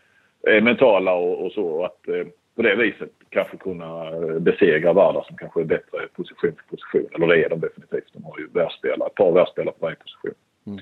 eh, 0.48 0.64
mentala 0.64 1.14
och, 1.14 1.46
och 1.46 1.52
så. 1.52 1.86
Att 1.86 2.08
eh, 2.08 2.28
på 2.56 2.62
det 2.62 2.76
viset 2.76 3.12
kanske 3.30 3.58
kunna 3.58 4.12
besegra 4.40 4.94
Vardar 4.94 5.24
som 5.28 5.38
kanske 5.38 5.62
är 5.62 5.66
bättre 5.66 6.08
position 6.16 6.52
för 6.52 6.78
position. 6.78 7.08
Eller 7.16 7.28
det 7.28 7.46
är 7.46 7.50
de 7.50 7.60
definitivt. 7.60 8.14
De 8.14 8.24
har 8.24 8.40
ju 8.40 8.48
världsspelare, 8.54 9.08
ett 9.08 9.16
par 9.16 9.32
världsspelare 9.32 9.76
på 9.80 9.86
varje 9.86 9.96
position. 9.96 10.34
Mm. 10.68 10.80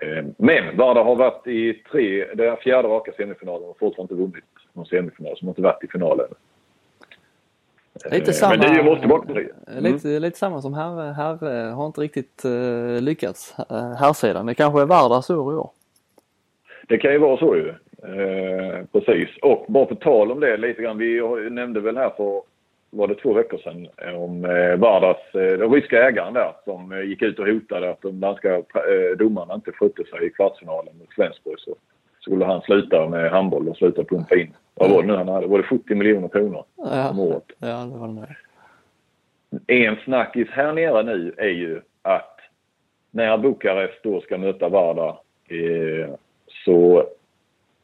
Eh, 0.00 0.24
men 0.38 0.76
Vardar 0.76 1.04
har 1.04 1.16
varit 1.16 1.46
i 1.46 1.74
tre, 1.92 2.26
det 2.34 2.46
är 2.46 2.56
fjärde 2.56 2.88
raka 2.88 3.12
semifinalen 3.12 3.68
och 3.68 3.78
fortfarande 3.78 4.14
inte 4.14 4.22
vunnit 4.22 4.44
någon 4.72 4.86
semifinal. 4.86 5.36
Så 5.36 5.40
de 5.40 5.46
har 5.46 5.50
inte 5.50 5.62
varit 5.62 5.84
i 5.84 5.88
finalen. 5.88 6.28
Lite 8.10 8.32
samma, 8.32 8.56
Men 8.56 8.74
det 8.74 8.82
måste 8.82 9.06
vara 9.06 9.22
mm. 9.22 9.84
lite, 9.84 10.08
lite 10.08 10.38
samma 10.38 10.62
som 10.62 10.74
här, 10.74 11.12
här 11.12 11.70
har 11.70 11.86
inte 11.86 12.00
riktigt 12.00 12.44
uh, 12.44 13.00
lyckats 13.00 13.54
här 13.98 14.12
sedan. 14.12 14.46
Det 14.46 14.54
kanske 14.54 14.80
är 14.80 14.86
Vardars 14.86 15.30
år 15.30 15.52
i 15.52 15.56
år. 15.56 15.70
Det 16.88 16.98
kan 16.98 17.12
ju 17.12 17.18
vara 17.18 17.38
så 17.38 17.56
ju. 17.56 17.68
Uh, 17.68 18.84
precis. 18.92 19.28
Och 19.42 19.64
bara 19.68 19.86
på 19.86 19.94
tal 19.94 20.32
om 20.32 20.40
det 20.40 20.56
lite 20.56 20.82
grann. 20.82 20.98
Vi 20.98 21.20
nämnde 21.50 21.80
väl 21.80 21.96
här 21.96 22.10
för 22.16 22.42
var 22.90 23.08
det 23.08 23.14
två 23.14 23.32
veckor 23.32 23.58
sedan 23.58 23.88
om 24.16 24.44
eh, 24.44 24.76
Vardas, 24.76 25.34
eh, 25.34 25.58
den 25.58 25.72
ryska 25.72 26.08
ägaren 26.08 26.34
där 26.34 26.52
som 26.64 26.92
eh, 26.92 27.02
gick 27.02 27.22
ut 27.22 27.38
och 27.38 27.46
hotade 27.46 27.90
att 27.90 28.02
de 28.02 28.20
danska 28.20 28.54
eh, 28.54 29.16
domarna 29.18 29.54
inte 29.54 29.72
skötte 29.72 30.04
sig 30.04 30.26
i 30.26 30.30
kvartsfinalen 30.30 30.98
mot 30.98 31.14
Flensburg 31.14 31.58
skulle 32.28 32.44
han 32.44 32.60
sluta 32.60 33.08
med 33.08 33.30
handboll 33.30 33.68
och 33.68 33.76
sluta 33.76 34.04
pumpa 34.04 34.36
in. 34.36 34.54
Vad 34.74 34.90
var 34.90 35.02
det 35.02 35.08
nu 35.08 35.16
han 35.16 35.28
hade? 35.28 35.46
Var 35.46 35.58
det 35.58 35.64
70 35.64 35.94
miljoner 35.94 36.28
kronor 36.28 36.64
ja, 36.76 37.10
om 37.10 37.20
året? 37.20 37.44
Ja, 37.58 37.88
det 37.92 37.98
var 37.98 38.08
det. 38.08 39.84
En 39.86 39.96
snackis 40.04 40.48
här 40.50 40.72
nere 40.72 41.02
nu 41.02 41.34
är 41.36 41.48
ju 41.48 41.80
att 42.02 42.38
när 43.10 43.38
Bukarest 43.38 44.02
då 44.02 44.20
ska 44.20 44.38
möta 44.38 44.68
Varda 44.68 45.08
eh, 45.48 46.14
så 46.64 46.98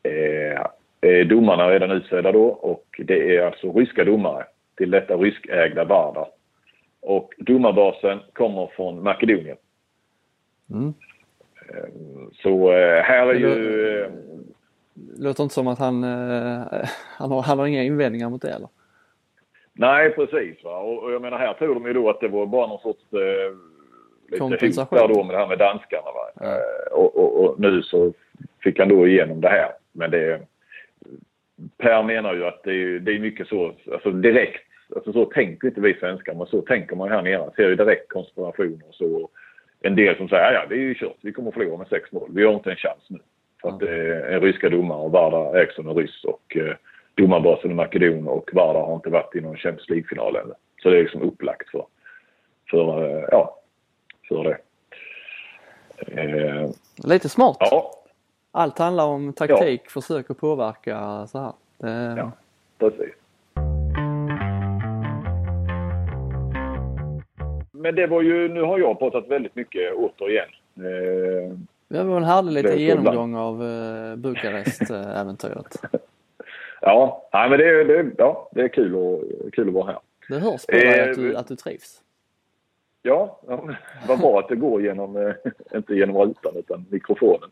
eh, 0.03 0.61
är 1.01 1.25
domarna 1.25 1.71
redan 1.71 1.91
utsedda 1.91 2.33
då 2.33 2.45
och 2.45 3.01
det 3.05 3.37
är 3.37 3.47
alltså 3.47 3.73
ryska 3.73 4.05
domare 4.05 4.45
till 4.77 4.91
detta 4.91 5.17
ryskägda 5.17 5.85
Varda. 5.85 6.27
Och 7.01 7.35
domarbasen 7.39 8.21
kommer 8.33 8.71
från 8.77 9.03
Makedonien. 9.03 9.57
Mm. 10.71 10.95
Så 12.33 12.73
eh, 12.73 13.03
här 13.03 13.27
är 13.27 13.35
ju... 13.35 13.49
Det 14.95 15.23
låter 15.23 15.43
inte 15.43 15.55
som 15.55 15.69
att 15.69 15.79
han, 15.79 16.05
eh, 16.05 16.63
han, 17.19 17.31
har, 17.31 17.43
han 17.43 17.59
har 17.59 17.67
inga 17.67 17.83
invändningar 17.83 18.31
mot 18.31 18.43
det 18.43 18.51
eller? 18.51 18.69
Nej 19.73 20.11
precis 20.11 20.65
va 20.65 20.79
och, 20.79 21.13
jag 21.13 21.23
menar 21.23 21.39
här 21.39 21.55
tror 21.55 21.75
de 21.75 21.87
ju 21.87 21.93
då 21.93 22.11
att 22.11 22.21
det 22.21 22.29
var 22.29 22.47
bara 22.47 22.67
någon 22.67 22.81
sorts 22.81 23.13
eh, 23.13 23.55
lite 24.29 24.81
hot 24.81 24.91
där 24.91 25.09
då 25.09 25.25
med 25.25 25.35
det 25.35 25.39
här 25.39 25.47
med 25.47 25.59
danskarna 25.59 26.03
va. 26.03 26.47
Eh, 26.47 26.93
och, 26.93 27.17
och, 27.17 27.45
och, 27.45 27.61
nu 27.61 27.83
så 27.83 28.13
fick 28.63 28.79
han 28.79 28.89
då 28.89 29.07
igenom 29.07 29.41
det 29.41 29.49
här. 29.49 29.73
Men 29.93 30.11
det 30.11 30.41
Per 31.79 32.03
menar 32.03 32.35
ju 32.35 32.45
att 32.45 32.63
det 32.63 32.73
är, 32.73 32.99
det 32.99 33.13
är 33.13 33.19
mycket 33.19 33.49
så, 33.49 33.73
alltså 33.93 34.11
direkt, 34.11 34.67
alltså 34.97 35.13
så 35.13 35.25
tänker 35.25 35.69
inte 35.69 35.81
vi 35.81 35.95
svenskar, 35.95 36.35
men 36.35 36.47
så 36.47 36.61
tänker 36.61 36.97
man 36.97 37.09
här 37.09 37.23
nere. 37.23 37.51
Ser 37.57 37.69
ju 37.69 37.77
direkt 37.77 38.09
konspirationer 38.09 38.89
och 38.89 38.95
så. 38.95 39.29
En 39.87 39.97
del 39.97 40.17
som 40.17 40.29
säger, 40.29 40.53
ja 40.53 40.67
det 40.69 40.75
är 40.75 40.79
ju 40.79 40.95
kört, 40.95 41.17
vi 41.21 41.33
kommer 41.33 41.49
att 41.49 41.55
förlora 41.55 41.79
med 41.79 41.89
sex 41.89 42.13
mål, 42.13 42.31
vi 42.35 42.45
har 42.45 42.55
inte 42.55 42.71
en 42.71 42.77
chans 42.77 43.05
nu. 43.09 43.19
För 43.63 43.69
att 43.69 43.81
det 43.81 43.91
är 43.91 44.33
en 44.33 44.41
ryska 44.41 44.69
domare 44.69 44.99
och 44.99 45.13
Varda 45.13 45.61
Eriksson 45.61 45.89
är 45.89 45.95
ryss 45.95 46.25
och 46.25 46.57
eh, 46.57 46.75
domarbasen 47.15 47.71
är 47.71 47.75
makedon 47.75 48.29
och 48.29 48.51
Varda 48.53 48.79
har 48.79 48.95
inte 48.95 49.11
varit 49.11 49.37
i 49.37 49.41
någon 49.41 49.57
Champions 49.57 49.89
League-final 49.89 50.37
ännu. 50.37 50.55
Så 50.83 50.91
det 50.91 50.99
är 50.99 51.03
liksom 51.03 51.23
upplagt 51.23 51.71
för, 51.71 51.87
för, 52.71 53.05
eh, 53.05 53.25
ja, 53.31 53.61
för 54.29 54.45
det. 54.45 54.59
Eh, 56.23 56.71
Lite 57.05 57.29
smart. 57.29 57.57
Ja. 57.61 57.91
Allt 58.53 58.79
handlar 58.79 59.07
om 59.07 59.33
taktik, 59.33 59.83
ja. 59.85 59.91
försök 59.91 60.31
att 60.31 60.39
påverka 60.39 61.27
så 61.27 61.39
här. 61.39 61.53
Det... 61.79 62.15
Ja, 62.19 62.33
precis. 62.79 63.15
Men 67.85 67.95
det 67.95 68.07
var 68.07 68.23
ju, 68.23 68.49
nu 68.49 68.63
har 68.63 68.79
jag 68.79 68.99
pratat 68.99 69.29
väldigt 69.29 69.55
mycket 69.57 69.95
återigen. 69.95 70.49
Eh, 70.77 71.57
Det 71.89 72.03
var 72.03 72.17
en 72.17 72.25
härlig 72.25 72.53
liten 72.53 72.71
så 72.73 72.79
genomgång 72.79 73.35
av 73.37 73.63
uh, 73.63 74.17
Bukarest-äventyret. 74.17 75.83
ja, 76.81 77.29
nej, 77.33 77.51
men 77.51 77.59
det, 77.59 77.69
är- 77.69 77.85
det, 77.85 78.11
ja, 78.19 78.49
det 78.53 78.61
är 78.63 78.69
kul, 78.69 78.95
att, 78.97 79.53
kul 79.53 79.69
att 79.69 79.75
vara 79.75 79.87
här. 79.87 79.99
Det 80.29 80.35
hörs 80.39 80.67
på 80.67 80.73
dig 80.73 80.99
Eh, 81.01 81.11
att 81.11 81.17
du, 81.17 81.37
att 81.37 81.49
du 81.49 81.57
trivs. 81.57 82.01
Ja, 83.03 83.41
ja 83.49 83.69
vad 84.09 84.19
bra 84.21 84.39
att 84.39 84.49
det 84.49 84.57
går 84.57 84.83
genom, 84.83 85.17
eh, 85.17 85.35
inte 85.75 85.95
genom 85.95 86.17
rutan 86.17 86.53
utan 86.57 86.87
mikrofonen. 86.91 87.51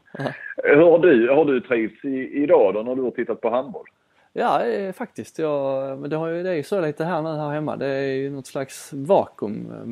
Hur 0.57 0.77
har 0.90 0.99
du, 0.99 1.29
har 1.31 1.45
du 1.45 1.61
trivts 1.61 2.05
i, 2.05 2.42
idag 2.42 2.75
då 2.75 2.83
när 2.83 2.95
du 2.95 3.03
har 3.03 3.11
tittat 3.11 3.40
på 3.40 3.51
handboll? 3.51 3.87
Ja, 4.33 4.64
eh, 4.64 4.92
faktiskt. 4.92 5.38
Jag, 5.38 5.99
men 5.99 6.11
det, 6.11 6.16
har 6.16 6.29
ju, 6.29 6.42
det 6.42 6.51
är 6.51 6.55
ju 6.55 6.62
så 6.62 6.81
lite 6.81 7.05
här 7.05 7.23
nu 7.23 7.29
här 7.29 7.51
hemma. 7.51 7.77
Det 7.77 7.87
är 7.87 8.14
ju 8.14 8.31
något 8.31 8.47
slags 8.47 8.92
vakuum 8.92 9.73
eh, 9.73 9.87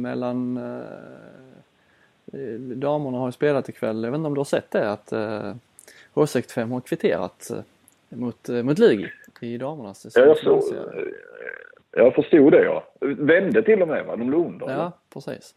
mellan... 0.00 0.56
Eh, 0.56 0.80
eh, 2.40 2.58
damerna 2.60 3.18
har 3.18 3.28
ju 3.28 3.32
spelat 3.32 3.68
ikväll. 3.68 4.04
Jag 4.04 4.10
vet 4.10 4.18
inte 4.18 4.26
om 4.26 4.34
du 4.34 4.40
har 4.40 4.44
sett 4.44 4.70
det 4.70 4.90
att 4.92 5.12
eh, 5.12 5.54
H65 6.14 6.72
har 6.72 6.80
kvitterat 6.80 7.50
mot, 8.08 8.48
mot 8.48 8.78
Lugi 8.78 9.10
i 9.40 9.58
damernas 9.58 10.06
Ja, 10.14 10.20
jag, 10.22 10.38
så, 10.38 10.62
jag 11.92 12.14
förstod 12.14 12.52
det 12.52 12.64
ja. 12.64 12.84
Vände 13.00 13.62
till 13.62 13.82
och 13.82 13.88
med 13.88 14.06
va? 14.06 14.16
De 14.16 14.30
låg 14.30 14.46
under. 14.46 14.70
Ja, 14.70 14.92
precis. 15.12 15.54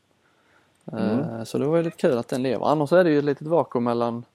Eh, 0.93 1.43
Så 1.43 1.57
det 1.57 1.65
var 1.65 1.77
ju 1.77 1.83
lite 1.83 1.97
kul 1.97 2.17
att 2.17 2.27
den 2.27 2.43
lever. 2.43 2.65
Annars 2.65 2.93
är 2.93 3.03
det 3.03 3.09
ju 3.09 3.17
ett 3.17 3.25
litet 3.25 3.47
vakuum 3.47 3.83
mellan 3.83 4.25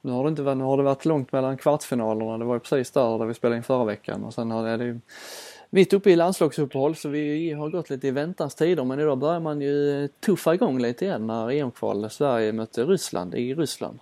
nu 0.00 0.12
har, 0.12 0.22
det 0.24 0.28
inte, 0.28 0.54
nu 0.54 0.64
har 0.64 0.76
det 0.76 0.82
varit 0.82 1.04
långt 1.04 1.32
mellan 1.32 1.56
kvartsfinalerna. 1.56 2.38
Det 2.38 2.44
var 2.44 2.54
ju 2.54 2.60
precis 2.60 2.90
där, 2.90 3.18
där 3.18 3.26
vi 3.26 3.34
spelade 3.34 3.56
in 3.56 3.62
förra 3.62 3.84
veckan 3.84 4.24
och 4.24 4.34
sen 4.34 4.50
har 4.50 4.64
det, 4.64 4.70
är 4.70 4.78
det 4.78 4.84
ju 4.84 4.98
mitt 5.70 5.92
uppe 5.92 6.10
i 6.10 6.16
landslagsuppehåll 6.16 6.94
så 6.94 7.08
vi 7.08 7.52
har 7.52 7.68
gått 7.70 7.90
lite 7.90 8.08
i 8.08 8.10
väntans 8.10 8.54
tider 8.54 8.84
men 8.84 9.00
idag 9.00 9.18
börjar 9.18 9.40
man 9.40 9.60
ju 9.60 10.08
tuffa 10.20 10.54
igång 10.54 10.78
lite 10.78 11.04
igen 11.04 11.26
när 11.26 11.50
EM-kval 11.50 12.10
Sverige 12.10 12.52
mötte 12.52 12.84
Ryssland 12.84 13.34
i 13.34 13.54
Ryssland 13.54 13.98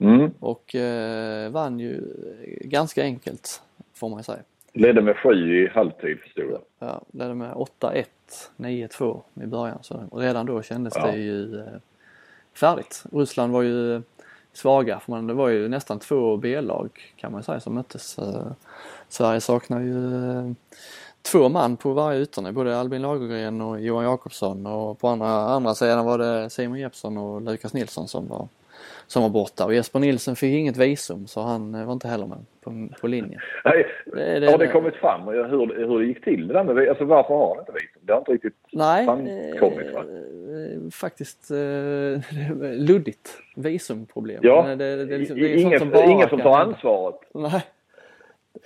Mm. 0.00 0.30
och 0.40 0.74
eh, 0.74 1.50
vann 1.50 1.80
ju 1.80 2.00
ganska 2.60 3.02
enkelt 3.02 3.62
får 3.94 4.08
man 4.08 4.24
säga. 4.24 4.38
Ledde 4.72 5.02
med 5.02 5.16
sju 5.16 5.64
i 5.64 5.68
halvtid 5.68 6.18
förstod 6.18 6.44
jag. 6.50 6.60
Ja, 6.78 7.02
ledde 7.12 7.34
med 7.34 7.52
8-1, 7.80 8.04
9-2 8.56 9.20
i 9.42 9.46
början. 9.46 9.78
Så 9.82 10.04
och 10.10 10.20
redan 10.20 10.46
då 10.46 10.62
kändes 10.62 10.94
Ja. 10.96 11.06
det 11.06 11.16
ju 11.18 11.58
eh, 11.60 11.64
färdigt. 12.54 13.04
Ryssland 13.12 13.52
var 13.52 13.62
ju 13.62 14.02
svaga 14.58 15.00
för 15.00 15.12
man, 15.12 15.26
det 15.26 15.34
var 15.34 15.48
ju 15.48 15.68
nästan 15.68 15.98
två 15.98 16.36
B-lag 16.36 16.90
kan 17.16 17.32
man 17.32 17.42
säga 17.42 17.60
som 17.60 17.74
möttes. 17.74 18.18
Eh, 18.18 18.46
Sverige 19.08 19.40
saknar 19.40 19.80
ju 19.80 20.24
eh, 20.24 20.52
två 21.22 21.48
man 21.48 21.76
på 21.76 21.92
varje 21.92 22.22
ytterna, 22.22 22.52
både 22.52 22.80
Albin 22.80 23.02
Lagergren 23.02 23.60
och 23.60 23.80
Johan 23.80 24.04
Jakobsson 24.04 24.66
och 24.66 24.98
på 24.98 25.08
andra, 25.08 25.28
andra 25.28 25.74
sidan 25.74 26.04
var 26.04 26.18
det 26.18 26.50
Simon 26.50 26.78
Jeppsson 26.78 27.18
och 27.18 27.42
Lukas 27.42 27.72
Nilsson 27.72 28.08
som 28.08 28.28
var, 28.28 28.48
som 29.06 29.22
var 29.22 29.30
borta 29.30 29.64
och 29.64 29.74
Jesper 29.74 29.98
Nilsson 29.98 30.36
fick 30.36 30.54
inget 30.54 30.76
visum 30.76 31.26
så 31.26 31.40
han 31.40 31.74
eh, 31.74 31.86
var 31.86 31.92
inte 31.92 32.08
heller 32.08 32.26
med 32.26 32.38
på, 32.64 32.88
på 33.00 33.06
linjen. 33.06 33.40
Nej, 33.64 33.86
Det 34.06 34.40
det- 34.40 34.50
har 34.50 34.58
det 34.58 34.66
kommit 34.66 34.94
fram 34.94 35.28
hur, 35.28 35.44
hur 35.86 35.98
det 35.98 36.06
gick 36.06 36.24
till 36.24 36.48
det 36.48 36.54
där 36.54 36.64
med 36.64 36.88
alltså 36.88 37.04
varför 37.04 37.34
har 37.34 37.48
han 37.48 37.58
inte 37.58 37.72
visum? 37.72 38.02
Det 38.02 38.12
har 38.12 38.18
inte 38.20 38.32
riktigt 38.32 38.54
Nej, 38.72 39.04
framkommit 39.06 39.94
va? 39.94 40.00
eh, 40.00 40.90
faktiskt 40.92 41.50
eh, 41.50 41.56
luddigt 42.88 43.28
visumproblem. 43.56 44.38
Ja, 44.42 44.62
det, 44.68 44.74
det, 44.76 45.04
det, 45.04 45.18
liksom- 45.18 45.38
det 45.38 45.62
sånt 45.62 45.78
som 45.94 46.10
ingen 46.10 46.28
som 46.28 46.40
tar 46.40 46.58
ansvaret. 46.58 47.20
Nej, 47.34 47.62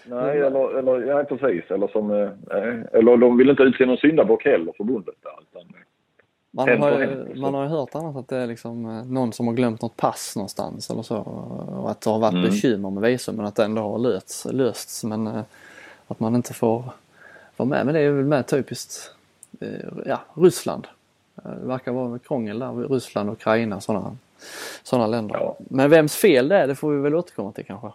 Nej, 0.06 0.38
eller, 0.38 0.78
eller 0.78 1.06
ja, 1.06 1.24
precis. 1.24 1.70
Eller, 1.70 1.88
som, 1.88 2.10
eh, 2.10 2.30
nej. 2.50 2.84
eller 2.92 3.16
de 3.16 3.36
vill 3.38 3.50
inte 3.50 3.62
utse 3.62 3.86
någon 3.86 3.96
syndabock 3.96 4.44
heller, 4.44 4.72
förbundet. 4.76 5.14
Där, 5.22 5.30
utan, 5.50 5.62
eh, 5.62 5.82
man 6.54 6.68
har, 6.82 7.34
man 7.36 7.54
har 7.54 7.66
hört 7.66 7.94
annat 7.94 8.16
att 8.16 8.28
det 8.28 8.36
är 8.36 8.46
liksom 8.46 8.86
eh, 8.98 9.04
någon 9.04 9.32
som 9.32 9.46
har 9.46 9.54
glömt 9.54 9.82
något 9.82 9.96
pass 9.96 10.36
någonstans 10.36 10.90
eller 10.90 11.02
så. 11.02 11.16
Och 11.82 11.90
att 11.90 12.00
det 12.00 12.10
har 12.10 12.18
varit 12.18 12.32
Mm. 12.34 12.50
bekymmer 12.50 12.90
med 12.90 13.02
visum 13.02 13.36
men 13.36 13.46
att 13.46 13.54
det 13.56 13.64
ändå 13.64 13.82
har 13.82 13.98
lösts. 13.98 14.46
lösts 14.50 15.04
men 15.04 15.26
eh, 15.26 15.42
att 16.08 16.20
man 16.20 16.34
inte 16.34 16.54
får 16.54 16.84
vara 17.56 17.68
med. 17.68 17.86
Men 17.86 17.94
det 17.94 18.00
är 18.00 18.10
väl 18.10 18.24
med 18.24 18.46
typiskt 18.46 19.10
eh, 19.60 19.68
ja, 20.06 20.20
Ryssland. 20.34 20.86
Det 21.34 21.66
verkar 21.66 21.92
vara 21.92 22.18
krångel 22.18 22.58
där. 22.58 22.88
Ryssland 22.88 23.30
Ukraina 23.30 23.80
sådana 23.80 24.16
sådana 24.82 25.06
länder. 25.06 25.34
Ja. 25.34 25.56
Men 25.58 25.90
vems 25.90 26.16
fel 26.16 26.48
det 26.48 26.56
är 26.56 26.66
det 26.66 26.74
får 26.74 26.90
vi 26.90 27.00
väl 27.00 27.14
återkomma 27.14 27.52
till 27.52 27.64
kanske. 27.66 27.88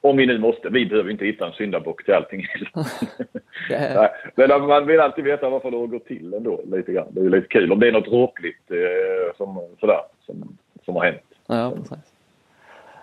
Om 0.00 0.16
vi 0.16 0.26
nu 0.26 0.38
måste. 0.38 0.68
Vi 0.68 0.86
behöver 0.86 1.10
inte 1.10 1.24
hitta 1.24 1.46
en 1.46 1.52
syndabock 1.52 2.04
till 2.04 2.14
allting. 2.14 2.46
Nej, 3.70 4.10
men 4.34 4.66
man 4.66 4.86
vill 4.86 5.00
alltid 5.00 5.24
veta 5.24 5.48
varför 5.48 5.70
det 5.70 5.86
gått 5.86 6.06
till 6.06 6.34
ändå. 6.34 6.60
Lite 6.72 6.92
grann. 6.92 7.08
Det 7.10 7.20
är 7.20 7.30
lite 7.30 7.48
kul. 7.48 7.72
Om 7.72 7.80
det 7.80 7.88
är 7.88 7.92
något 7.92 8.04
dråpligt 8.04 8.70
eh, 8.70 9.36
som, 9.36 9.60
sådär, 9.80 10.00
som, 10.26 10.58
som 10.84 10.96
har 10.96 11.04
hänt. 11.04 11.22
ja, 11.46 11.70
precis. 11.70 12.12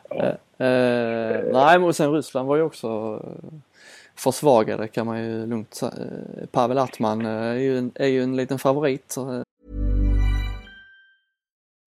Ja. 0.09 0.37
Eh, 0.57 0.67
eh, 0.67 1.43
nej, 1.51 1.79
men 1.79 1.93
sen 1.93 2.13
Ryssland 2.13 2.47
var 2.47 2.55
ju 2.55 2.61
också 2.61 3.21
eh, 3.23 3.59
försvagade 4.15 4.87
kan 4.87 5.05
man 5.05 5.23
ju 5.23 5.45
lugnt 5.45 5.73
säga. 5.73 5.91
Eh, 5.91 6.47
Pavel 6.51 6.77
Atman 6.77 7.25
eh, 7.25 7.31
är 7.31 7.53
ju 7.53 7.77
en, 7.77 7.91
är 7.95 8.07
ju 8.07 8.23
en 8.23 8.35
liten 8.35 8.59
favorit. 8.59 9.15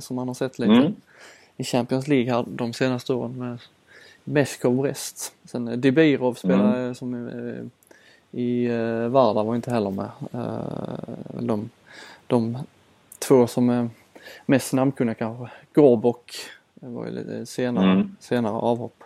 som 0.00 0.16
man 0.16 0.28
har 0.28 0.34
sett 0.34 0.58
lite 0.58 0.72
Mm. 0.72 0.94
i 1.56 1.64
Champions 1.64 2.08
League 2.08 2.32
här 2.32 2.44
de 2.48 2.72
senaste 2.72 3.12
åren 3.14 3.38
med 3.38 3.58
Meshkov 4.24 4.76
Brest. 4.82 5.32
Sen 5.44 5.68
eh, 5.68 5.76
Debirov 5.76 6.34
spelade 6.34 6.78
Mm. 6.78 6.94
som 6.94 7.28
eh, 7.28 7.64
i 8.40 8.64
eh, 8.66 9.08
Varda 9.08 9.42
var 9.42 9.54
inte 9.56 9.70
heller 9.70 9.90
med. 9.90 10.10
Eh, 10.32 11.40
de, 11.40 11.70
de 12.26 12.58
två 13.18 13.46
som 13.46 13.70
är 13.70 13.88
mest 14.46 14.72
namnkunniga 14.72 15.14
kanske. 15.14 15.54
Gorbok 15.74 16.32
var 16.74 17.06
ju 17.06 17.10
lite 17.12 17.46
senare, 17.46 17.90
Mm. 17.92 18.16
senare 18.20 18.52
avhopp. 18.52 19.04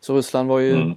Så 0.00 0.16
Ryssland 0.16 0.48
var 0.48 0.58
ju 0.58 0.74
Mm. 0.74 0.94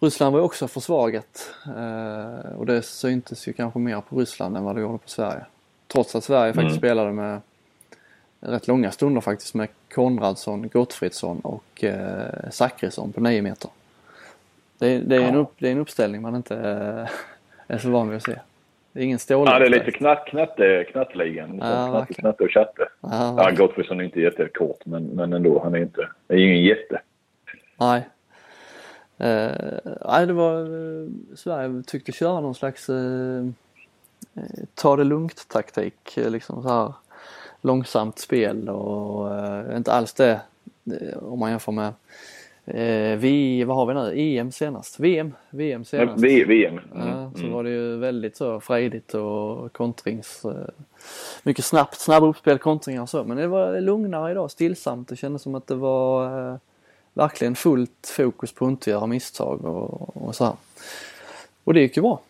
Ryssland 0.00 0.32
var 0.32 0.40
ju 0.40 0.44
också 0.44 0.68
försvagat 0.68 1.50
eh, 1.66 2.52
och 2.56 2.66
det 2.66 2.82
syntes 2.82 3.48
ju 3.48 3.52
kanske 3.52 3.78
mer 3.78 4.00
på 4.00 4.16
Ryssland 4.20 4.56
än 4.56 4.64
vad 4.64 4.74
det 4.76 4.80
gjorde 4.80 4.98
på 4.98 5.08
Sverige. 5.08 5.44
Trots 5.88 6.14
att 6.14 6.24
Sverige 6.24 6.52
faktiskt 6.52 6.70
Mm. 6.72 6.78
spelade 6.78 7.12
med 7.12 7.40
rätt 8.42 8.68
långa 8.68 8.90
stunder 8.90 9.20
faktiskt 9.20 9.54
med 9.54 9.68
Konradsson, 9.94 10.68
Gottfridsson 10.68 11.40
och 11.40 11.84
eh, 11.84 12.50
Zachrisson 12.50 13.12
på 13.12 13.20
9 13.20 13.42
meter. 13.42 13.70
Det, 14.78 14.98
det, 14.98 15.16
är 15.16 15.20
en 15.20 15.34
Ja. 15.34 15.40
upp, 15.40 15.52
det 15.58 15.68
är 15.68 15.72
en 15.72 15.78
uppställning 15.78 16.22
man 16.22 16.36
inte 16.36 16.54
eh, 16.56 17.74
är 17.74 17.78
så 17.78 17.90
van 17.90 18.08
vid 18.08 18.16
att 18.16 18.22
se. 18.22 18.38
Det 18.92 19.00
är 19.00 19.04
ingen 19.04 19.18
stål. 19.18 19.48
Ja, 19.50 19.58
det 19.58 19.64
är 19.66 19.70
lite 19.70 19.90
knatt, 19.90 20.26
knatte, 20.26 20.84
knattligan. 20.92 21.50
Ja, 21.54 21.58
knatte, 21.60 21.92
verkligen. 21.92 22.20
knatte 22.20 22.44
och 22.44 22.50
chatte. 22.50 22.88
Ja, 23.00 23.34
Ja. 23.36 23.50
Gottfridsson 23.50 24.00
är 24.00 24.04
inte 24.04 24.20
jättekort, 24.20 24.86
men, 24.86 25.04
men 25.04 25.32
ändå. 25.32 25.60
Han 25.62 25.74
är 25.74 25.78
inte... 25.78 26.08
Är 26.28 26.36
ingen 26.36 26.62
jätte. 26.62 27.00
Nej. 27.76 28.08
Eh, 29.18 29.50
nej, 30.08 30.26
det 30.26 30.32
var 30.32 30.60
eh, 30.60 31.08
Sverige 31.36 31.82
tyckte 31.86 32.12
köra 32.12 32.40
någon 32.40 32.54
slags 32.54 32.88
eh, 32.88 33.44
eh, 34.34 34.42
ta 34.74 34.96
det 34.96 35.04
lugnt 35.04 35.48
taktik. 35.48 36.16
eh, 36.18 36.30
Liksom 36.30 36.62
så 36.62 36.68
här 36.68 36.92
långsamt 37.62 38.18
spel 38.18 38.68
och 38.68 39.34
eh, 39.34 39.76
inte 39.76 39.92
alls 39.92 40.12
det 40.12 40.40
eh, 41.00 41.18
om 41.18 41.38
man 41.38 41.50
jämför 41.50 41.72
med 41.72 41.92
eh, 42.64 43.18
vi, 43.18 43.64
vad 43.64 43.76
har 43.76 43.86
vi 43.86 43.94
nu, 43.94 44.12
EM 44.38 44.52
senast? 44.52 45.00
VM? 45.00 45.34
VM 45.50 45.84
senast. 45.84 46.24
V- 46.24 46.44
VM. 46.44 46.80
Mm. 46.94 47.08
Ja, 47.08 47.30
så 47.34 47.40
mm. 47.40 47.52
var 47.52 47.64
det 47.64 47.70
ju 47.70 47.96
väldigt 47.96 48.36
så 48.36 48.60
frejdigt 48.60 49.14
och 49.14 49.72
kontrings... 49.72 50.44
eh, 50.44 50.52
Mycket 51.42 51.64
snabbt, 51.64 52.00
snabba 52.00 52.26
uppspel, 52.26 52.58
kontringar 52.58 53.02
och 53.02 53.08
så. 53.08 53.24
Men 53.24 53.36
det 53.36 53.46
var 53.46 53.80
lugnare 53.80 54.30
idag, 54.30 54.50
stillsamt. 54.50 55.08
Det 55.08 55.16
kändes 55.16 55.42
som 55.42 55.54
att 55.54 55.66
det 55.66 55.74
var 55.74 56.50
eh, 56.52 56.56
verkligen 57.14 57.54
fullt 57.54 58.12
fokus 58.16 58.52
på 58.52 58.64
att 58.64 58.70
inte 58.70 58.90
göra 58.90 59.06
misstag 59.06 59.64
och, 59.64 60.16
och 60.26 60.34
så 60.34 60.44
här. 60.44 60.54
Och 61.64 61.74
det 61.74 61.80
gick 61.80 61.96
ju 61.96 62.02
bra. 62.02 62.20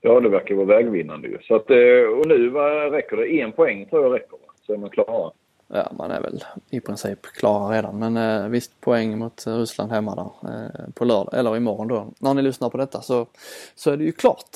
Ja, 0.00 0.20
det 0.20 0.28
verkar 0.28 0.54
vara 0.54 0.66
vägvinnande 0.66 1.28
ju. 1.28 1.38
Så 1.42 1.54
att, 1.54 1.70
eh, 1.70 2.18
och 2.18 2.26
nu 2.26 2.48
vad 2.48 2.92
räcker 2.92 3.16
det? 3.16 3.40
En 3.40 3.52
poäng 3.52 3.86
tror 3.86 4.02
jag 4.02 4.14
räcker. 4.14 4.38
Så 4.66 4.72
är 4.72 4.76
man 4.76 4.90
klara. 4.90 5.30
Ja, 5.68 5.92
man 5.98 6.10
är 6.10 6.20
väl 6.20 6.38
i 6.70 6.80
princip 6.80 7.22
klara 7.22 7.76
redan. 7.76 7.98
Men 7.98 8.16
eh, 8.16 8.48
visst, 8.48 8.80
poäng 8.80 9.18
mot 9.18 9.46
Ryssland 9.46 9.92
hemma 9.92 10.14
där 10.14 10.50
eh, 10.50 10.94
på 10.94 11.04
lördag, 11.04 11.38
eller 11.38 11.56
imorgon 11.56 11.88
då. 11.88 12.06
När 12.20 12.34
ni 12.34 12.42
lyssnar 12.42 12.70
på 12.70 12.78
detta 12.78 13.00
så, 13.00 13.26
så 13.74 13.90
är 13.90 13.96
det 13.96 14.04
ju 14.04 14.12
klart. 14.12 14.50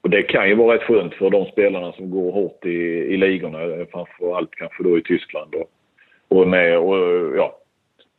Och 0.00 0.10
det 0.10 0.22
kan 0.22 0.48
ju 0.48 0.54
vara 0.54 0.74
rätt 0.74 0.82
skönt 0.82 1.14
för 1.14 1.30
de 1.30 1.46
spelarna 1.46 1.92
som 1.92 2.10
går 2.10 2.32
hårt 2.32 2.64
i, 2.64 2.78
i 3.14 3.16
ligorna. 3.16 3.86
Framförallt 3.92 4.50
kanske 4.50 4.82
då 4.82 4.98
i 4.98 5.02
Tyskland 5.02 5.54
och, 5.54 5.70
och 6.38 6.48
med 6.48 6.78
och, 6.78 6.96
ja, 7.36 7.58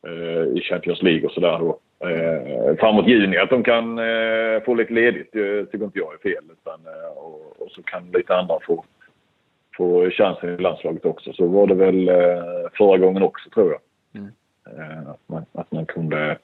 eh, 0.08 0.58
i 0.58 0.62
Champions 0.62 1.02
League 1.02 1.26
och 1.26 1.32
sådär 1.32 1.60
då. 1.60 1.80
Eh, 2.04 2.76
framåt 2.80 3.08
juni 3.08 3.38
att 3.38 3.50
de 3.50 3.64
kan 3.64 4.00
eh, 4.00 4.64
få 4.66 4.74
lite 4.74 4.94
ledigt 4.94 5.30
det 5.32 5.66
tycker 5.66 5.86
inte 5.86 6.00
jag 6.00 6.14
är 6.14 6.18
fel. 6.18 6.44
Utan, 6.52 6.80
eh, 6.86 7.18
och, 7.18 7.62
och, 7.62 7.72
så 7.72 7.84
kan 7.84 8.12
lite 8.12 8.36
andra 8.36 8.60
få, 8.68 8.84
få 9.78 10.10
chansen 10.10 10.50
i 10.50 10.58
landslaget 10.58 11.06
också. 11.06 11.34
Så 11.34 11.48
var 11.48 11.68
det 11.68 11.76
väl 11.76 12.10
eh, 12.10 12.70
förra 12.78 12.98
gången 12.98 13.24
också 13.24 13.50
tror 13.50 13.72
jag. 13.72 13.82
Mm. 14.22 14.32
Eh, 14.66 15.10
att, 15.10 15.20
man, 15.26 15.46
att 15.52 15.72
man 15.72 15.86
kunde, 15.86 16.38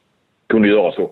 kunde 0.48 0.68
göra 0.68 0.92
så. 0.92 1.12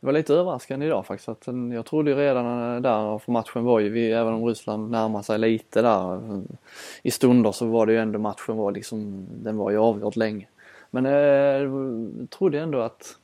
Det 0.00 0.06
var 0.06 0.12
lite 0.12 0.34
överraskande 0.34 0.86
idag 0.86 1.06
faktiskt. 1.06 1.28
Att 1.28 1.48
jag 1.74 1.86
trodde 1.86 2.10
ju 2.10 2.16
redan 2.16 2.82
där, 2.82 3.18
för 3.18 3.32
matchen 3.32 3.64
var 3.64 3.80
ju, 3.80 3.88
vi, 3.88 4.12
även 4.12 4.34
om 4.34 4.46
Ryssland 4.46 4.90
närmar 4.90 5.22
sig 5.22 5.38
lite 5.38 5.82
där 5.82 6.20
i 7.02 7.10
stunder 7.10 7.52
så 7.52 7.66
var 7.66 7.86
det 7.86 7.92
ju 7.92 7.98
ändå 7.98 8.18
matchen 8.18 8.56
var 8.56 8.72
liksom, 8.72 9.26
den 9.30 9.56
var 9.56 9.70
ju 9.70 9.78
avgjord 9.78 10.16
länge. 10.16 10.46
Men 10.90 11.04
jag 11.04 11.62
eh, 11.62 11.70
trodde 12.38 12.60
ändå 12.60 12.80
att 12.80 13.18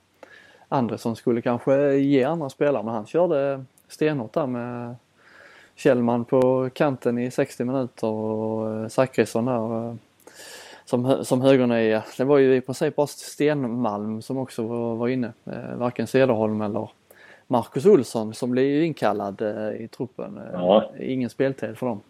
Andresson 0.69 1.17
skulle 1.17 1.43
kanske 1.43 1.95
ge 1.97 2.25
andra 2.25 2.49
spelare 2.49 2.83
men 2.83 2.95
han 2.95 3.07
körde 3.07 3.65
stenhårt 3.89 4.33
där 4.33 4.47
med 4.47 4.97
Kjellman 5.79 6.25
på 6.25 6.71
kanten 6.75 7.19
i 7.19 7.31
60 7.31 7.65
minuter 7.65 8.07
och 8.07 8.75
eh, 8.75 8.89
Zachrisson 8.89 9.45
där 9.45 9.89
eh, 9.89 9.95
som, 10.85 11.25
som 11.25 11.41
högernia. 11.41 12.05
Det 12.17 12.25
var 12.25 12.39
ju 12.39 12.57
i 12.57 12.61
princip 12.61 12.97
bara 12.97 13.07
Stenmalm 13.07 14.23
som 14.23 14.39
också 14.39 14.63
var, 14.63 14.95
var 14.97 15.09
inne. 15.09 15.33
Eh, 15.47 15.77
varken 15.77 16.07
Cederholm 16.07 16.61
eller 16.61 16.91
Marcus 17.47 17.87
Olsson 17.87 18.35
som 18.35 18.51
blev 18.51 18.83
inkallad 18.83 19.43
i 19.79 19.89
truppen. 19.89 20.41
Ja. 20.53 20.91
Ingen 21.01 21.31
speltid 21.31 21.79
för 21.79 21.87
dem. 21.87 22.01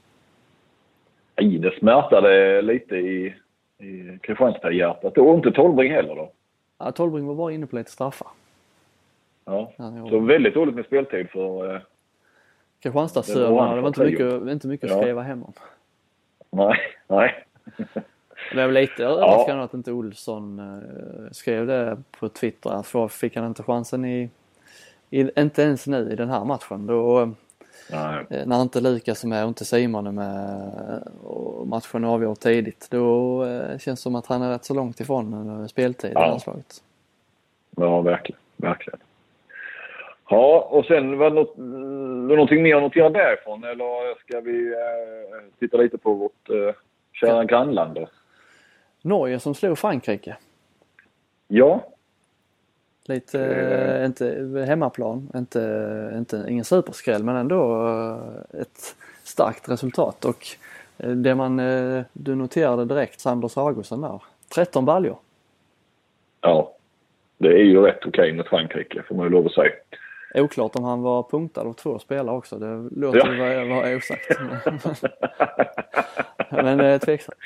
Nej, 1.40 1.58
det 1.58 1.78
smärtade 1.78 2.62
lite 2.62 2.96
i, 2.96 3.34
i 3.78 4.18
Kristianstad-hjärtat. 4.22 5.18
Och 5.18 5.34
inte 5.34 5.52
Tolbring 5.52 5.92
heller 5.92 6.14
då? 6.14 6.30
Ja, 6.78 6.92
Tolbring 6.92 7.26
var 7.26 7.34
bara 7.34 7.52
inne 7.52 7.66
på 7.66 7.76
lite 7.76 7.90
straffar. 7.90 8.28
Ja, 9.48 9.72
så 10.10 10.18
väldigt 10.18 10.54
dåligt 10.54 10.74
med 10.74 10.84
speltid 10.84 11.30
för 11.30 11.74
eh, 11.74 11.80
Kristianstadssönerna. 12.80 13.74
Det 13.74 13.80
var 13.80 13.88
inte 13.88 14.04
mycket, 14.04 14.48
inte 14.48 14.66
mycket 14.66 14.90
att 14.90 15.00
skriva 15.02 15.22
hem 15.22 15.44
om. 15.44 15.52
Nej, 16.50 16.78
nej. 17.06 17.44
Det 18.52 18.62
är 18.62 18.72
lite 18.72 19.04
överraskande 19.04 19.60
ja. 19.60 19.64
att 19.64 19.74
inte 19.74 19.92
Olsson 19.92 20.60
uh, 20.60 21.30
skrev 21.32 21.66
det 21.66 22.02
på 22.18 22.28
Twitter. 22.28 22.82
För 22.82 23.08
fick 23.08 23.36
han 23.36 23.46
inte 23.46 23.62
chansen 23.62 24.04
i, 24.04 24.30
i, 25.10 25.40
inte 25.40 25.62
ens 25.62 25.86
nu 25.86 26.10
i 26.12 26.16
den 26.16 26.30
här 26.30 26.44
matchen. 26.44 26.86
Då, 26.86 27.20
uh, 27.20 27.28
när 28.46 28.62
inte 28.62 28.80
Lukas 28.80 29.24
är 29.24 29.28
med 29.28 29.42
och 29.42 29.48
inte 29.48 29.64
Simon 29.64 30.06
är 30.06 30.12
med 30.12 31.02
och 31.24 31.66
matchen 31.66 32.04
avgjord 32.04 32.38
tidigt. 32.38 32.88
Då 32.90 33.44
känns 33.68 33.84
det 33.84 33.96
som 33.96 34.14
att 34.14 34.26
han 34.26 34.42
är 34.42 34.50
rätt 34.50 34.64
så 34.64 34.74
långt 34.74 35.00
ifrån 35.00 35.68
speltid 35.68 36.12
ja. 36.14 36.26
i 36.26 36.28
landslaget. 36.28 36.82
Ja, 37.76 38.00
verkligen. 38.00 38.40
Verkligen. 38.56 38.98
Ja, 40.30 40.68
och 40.70 40.84
sen 40.84 41.18
var 41.18 41.30
det 41.30 41.36
något, 41.36 41.56
någonting 42.28 42.62
mer 42.62 42.76
att 42.76 42.82
notera 42.82 43.10
därifrån 43.10 43.64
eller 43.64 44.18
ska 44.20 44.40
vi 44.40 44.72
eh, 44.72 45.58
titta 45.58 45.76
lite 45.76 45.98
på 45.98 46.14
vårt 46.14 46.50
eh, 46.50 46.74
kära 47.12 47.44
grannland 47.44 47.94
då? 47.94 48.08
Norge 49.02 49.38
som 49.38 49.54
slog 49.54 49.78
Frankrike. 49.78 50.36
Ja. 51.48 51.84
Lite, 53.04 53.40
eh. 53.40 54.06
inte 54.06 54.64
hemmaplan, 54.68 55.30
inte, 55.34 56.12
inte, 56.16 56.44
ingen 56.48 56.64
superskräll 56.64 57.24
men 57.24 57.36
ändå 57.36 57.88
eh, 57.88 58.60
ett 58.60 58.96
starkt 59.24 59.68
resultat 59.68 60.24
och 60.24 60.46
eh, 60.98 61.10
det 61.10 61.34
man, 61.34 61.60
eh, 61.60 62.02
du 62.12 62.34
noterade 62.34 62.84
direkt, 62.84 63.20
Sanders 63.20 63.56
Augustsson 63.56 64.00
där, 64.00 64.22
13 64.54 64.84
baljor. 64.84 65.16
Ja, 66.40 66.72
det 67.38 67.48
är 67.48 67.64
ju 67.64 67.80
rätt 67.80 67.98
okej 67.98 68.08
okay 68.08 68.32
mot 68.32 68.48
Frankrike 68.48 69.02
får 69.02 69.14
man 69.14 69.26
ju 69.26 69.30
lov 69.30 69.46
att 69.46 69.52
säga. 69.52 69.72
Oklart 70.34 70.76
om 70.76 70.84
han 70.84 71.02
var 71.02 71.22
punktad 71.22 71.60
av 71.60 71.72
två 71.72 71.98
spelare 71.98 72.36
också. 72.36 72.58
Det 72.58 72.88
låter 73.00 73.18
ja. 73.18 73.44
vara, 73.44 73.64
vara 73.64 73.96
osagt. 73.96 74.40
Men 76.50 76.80
eh, 76.80 77.00
tveksamt. 77.00 77.38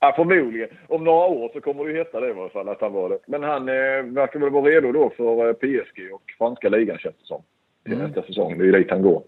Ja, 0.00 0.12
förmodligen. 0.16 0.68
Om 0.88 1.04
några 1.04 1.26
år 1.26 1.50
så 1.52 1.60
kommer 1.60 1.84
det 1.84 1.90
ju 1.90 1.96
heta 1.96 2.20
det 2.20 2.28
i 2.28 2.32
alla 2.32 2.48
fall 2.48 2.68
att 2.68 2.80
han 2.80 2.92
var 2.92 3.08
det. 3.08 3.18
Men 3.26 3.42
han 3.42 3.68
eh, 3.68 3.74
verkar 4.14 4.40
väl 4.40 4.50
vara 4.50 4.64
redo 4.64 4.92
då 4.92 5.10
för 5.16 5.48
eh, 5.48 5.52
PSG 5.52 6.12
och 6.12 6.22
franska 6.38 6.68
ligan 6.68 6.98
känns 6.98 7.16
det 7.20 7.26
som. 7.26 7.42
Till 7.84 7.92
mm. 7.92 8.06
nästa 8.06 8.22
säsong. 8.22 8.58
Det 8.58 8.64
är 8.64 8.66
ju 8.66 8.72
dit 8.72 8.90
han 8.90 9.02
går. 9.02 9.22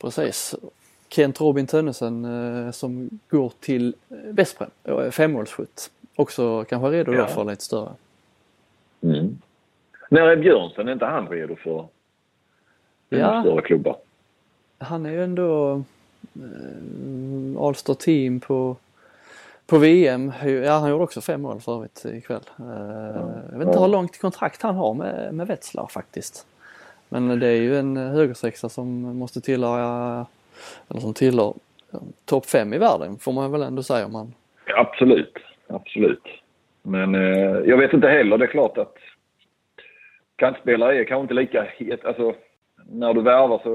Precis. 0.00 0.54
Kent 1.08 1.40
Robin 1.40 1.66
Tönnesen 1.66 2.24
eh, 2.24 2.70
som 2.70 3.10
går 3.28 3.52
till 3.60 3.94
Vesprem, 4.08 4.70
femårsskytt. 5.10 5.90
Också 6.16 6.64
kanske 6.64 6.90
redo 6.90 7.12
ja. 7.12 7.20
då 7.20 7.26
för 7.26 7.44
lite 7.44 7.64
större. 7.64 7.90
Mm. 9.02 9.38
När 10.12 10.22
är 10.22 10.36
Björnsen? 10.36 10.88
Är 10.88 10.92
inte 10.92 11.04
han 11.04 11.28
redo 11.28 11.56
för 11.56 11.86
ja. 13.08 13.42
större 13.42 13.62
klubbar? 13.62 13.96
Han 14.78 15.06
är 15.06 15.10
ju 15.10 15.24
ändå 15.24 15.82
eh, 16.34 17.62
Allstar 17.62 17.94
team 17.94 18.40
på, 18.40 18.76
på 19.66 19.78
VM. 19.78 20.32
Ja, 20.44 20.72
han 20.72 20.90
gjorde 20.90 21.04
också 21.04 21.20
fem 21.20 21.42
mål 21.42 21.60
för 21.60 21.74
övrigt 21.74 22.04
ikväll. 22.04 22.42
Eh, 22.58 22.66
jag 23.52 23.58
vet 23.58 23.68
inte 23.68 23.80
hur 23.80 23.88
långt 23.88 24.20
kontrakt 24.20 24.62
han 24.62 24.74
har 24.74 24.94
med, 24.94 25.34
med 25.34 25.46
Wetzlar 25.46 25.86
faktiskt. 25.86 26.46
Men 27.08 27.40
det 27.40 27.46
är 27.46 27.60
ju 27.60 27.78
en 27.78 27.96
högersexa 27.96 28.68
som 28.68 29.00
måste 29.02 29.40
tillhöra, 29.40 30.26
eller 30.88 31.00
som 31.00 31.14
tillhör 31.14 31.54
topp 32.24 32.46
fem 32.46 32.74
i 32.74 32.78
världen 32.78 33.18
får 33.18 33.32
man 33.32 33.52
väl 33.52 33.62
ändå 33.62 33.82
säga 33.82 34.06
om 34.06 34.12
man... 34.12 34.34
Absolut, 34.76 35.38
absolut. 35.66 36.24
Men 36.82 37.14
eh, 37.14 37.58
jag 37.66 37.76
vet 37.76 37.92
inte 37.92 38.08
heller. 38.08 38.38
Det 38.38 38.44
är 38.44 38.50
klart 38.50 38.78
att 38.78 38.96
kantspelare 40.42 40.98
är 40.98 41.04
kanske 41.04 41.22
inte 41.22 41.34
lika 41.34 41.66
het. 41.76 42.04
Alltså, 42.04 42.34
när 42.76 43.14
du 43.14 43.22
värvar 43.22 43.58
så 43.58 43.70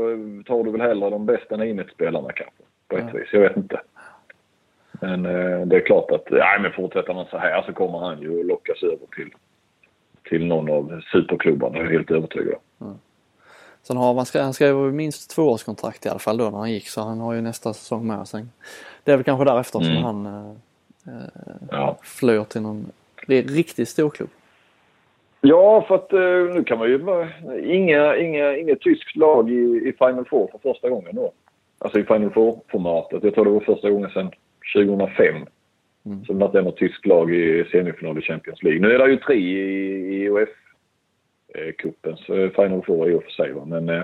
tar 0.47 0.63
du 0.63 0.71
väl 0.71 0.82
hellre 0.82 1.10
de 1.10 1.25
bästa 1.25 1.58
nionetspelarna 1.58 2.32
kanske. 2.32 2.63
På 2.88 2.97
ett 2.97 3.06
ja. 3.13 3.19
vis. 3.19 3.30
Jag 3.32 3.41
vet 3.41 3.58
inte. 3.58 3.82
Men 4.91 5.25
eh, 5.25 5.62
det 5.65 5.75
är 5.75 5.86
klart 5.86 6.12
att 6.12 6.32
nej, 6.32 6.60
men 6.62 6.71
fortsätter 6.71 7.13
han 7.13 7.25
så 7.25 7.38
här 7.38 7.62
så 7.62 7.73
kommer 7.73 7.99
han 7.99 8.21
ju 8.21 8.43
lockas 8.43 8.84
över 8.84 9.08
till, 9.15 9.30
till 10.30 10.45
någon 10.45 10.69
av 10.69 11.01
superklubbarna. 11.12 11.73
Det 11.73 11.80
är 11.80 11.84
jag 11.84 11.91
helt 11.91 12.12
övertygad 12.12 12.53
om. 12.53 12.88
Ja. 12.88 12.95
Sen 13.82 13.97
har 13.97 14.13
man, 14.13 14.25
han 14.34 14.53
skrev 14.53 14.75
minst 14.75 15.36
tvåårskontrakt 15.36 16.06
i 16.06 16.10
alla 16.10 16.19
fall 16.19 16.38
då 16.38 16.49
när 16.49 16.58
han 16.58 16.71
gick 16.71 16.88
så 16.88 17.01
han 17.01 17.19
har 17.19 17.34
ju 17.34 17.41
nästa 17.41 17.73
säsong 17.73 18.08
med 18.08 18.27
sen. 18.27 18.51
Det 19.03 19.12
är 19.12 19.15
väl 19.17 19.23
kanske 19.23 19.45
därefter 19.45 19.80
mm. 19.80 19.93
som 19.93 20.03
han 20.03 20.25
eh, 20.25 21.13
eh, 21.13 21.30
ja. 21.71 21.97
flyr 22.03 22.43
till 22.43 22.62
någon 22.62 22.91
riktigt 23.27 23.89
stor 23.89 24.10
klubb. 24.10 24.30
Ja, 25.47 25.86
för 25.88 25.95
att 25.95 26.13
eh, 26.13 26.55
nu 26.55 26.63
kan 26.63 26.79
man 26.79 26.89
ju... 26.89 26.99
Inga, 27.63 28.17
inga, 28.17 28.57
inget 28.57 28.81
tyskt 28.81 29.15
lag 29.15 29.51
i, 29.51 29.62
i 29.86 29.93
Final 29.97 30.25
Four 30.25 30.47
för 30.51 30.57
första 30.57 30.89
gången 30.89 31.15
då. 31.15 31.31
Alltså 31.79 31.99
i 31.99 32.03
Final 32.03 32.29
Four-formatet. 32.29 33.23
Jag 33.23 33.33
tror 33.33 33.45
det 33.45 33.51
var 33.51 33.60
första 33.60 33.89
gången 33.89 34.10
sedan 34.10 34.31
2005 34.75 35.36
mm. 36.05 36.25
som 36.25 36.39
det 36.39 36.45
varit 36.45 36.65
något 36.65 36.77
tyskt 36.77 37.05
lag 37.05 37.33
i 37.33 37.65
semifinal 37.71 38.17
i 38.17 38.21
Champions 38.21 38.63
League. 38.63 38.81
Nu 38.81 38.91
är 38.91 38.99
det 38.99 39.12
ju 39.12 39.17
tre 39.17 39.36
i, 39.36 39.60
i 40.15 40.29
UF-cupens 40.29 42.25
Final 42.55 42.81
Four 42.86 43.10
i 43.10 43.13
och 43.13 43.23
för 43.23 43.31
sig. 43.31 43.51
Va? 43.51 43.65
Men 43.65 43.89
eh, 43.89 44.01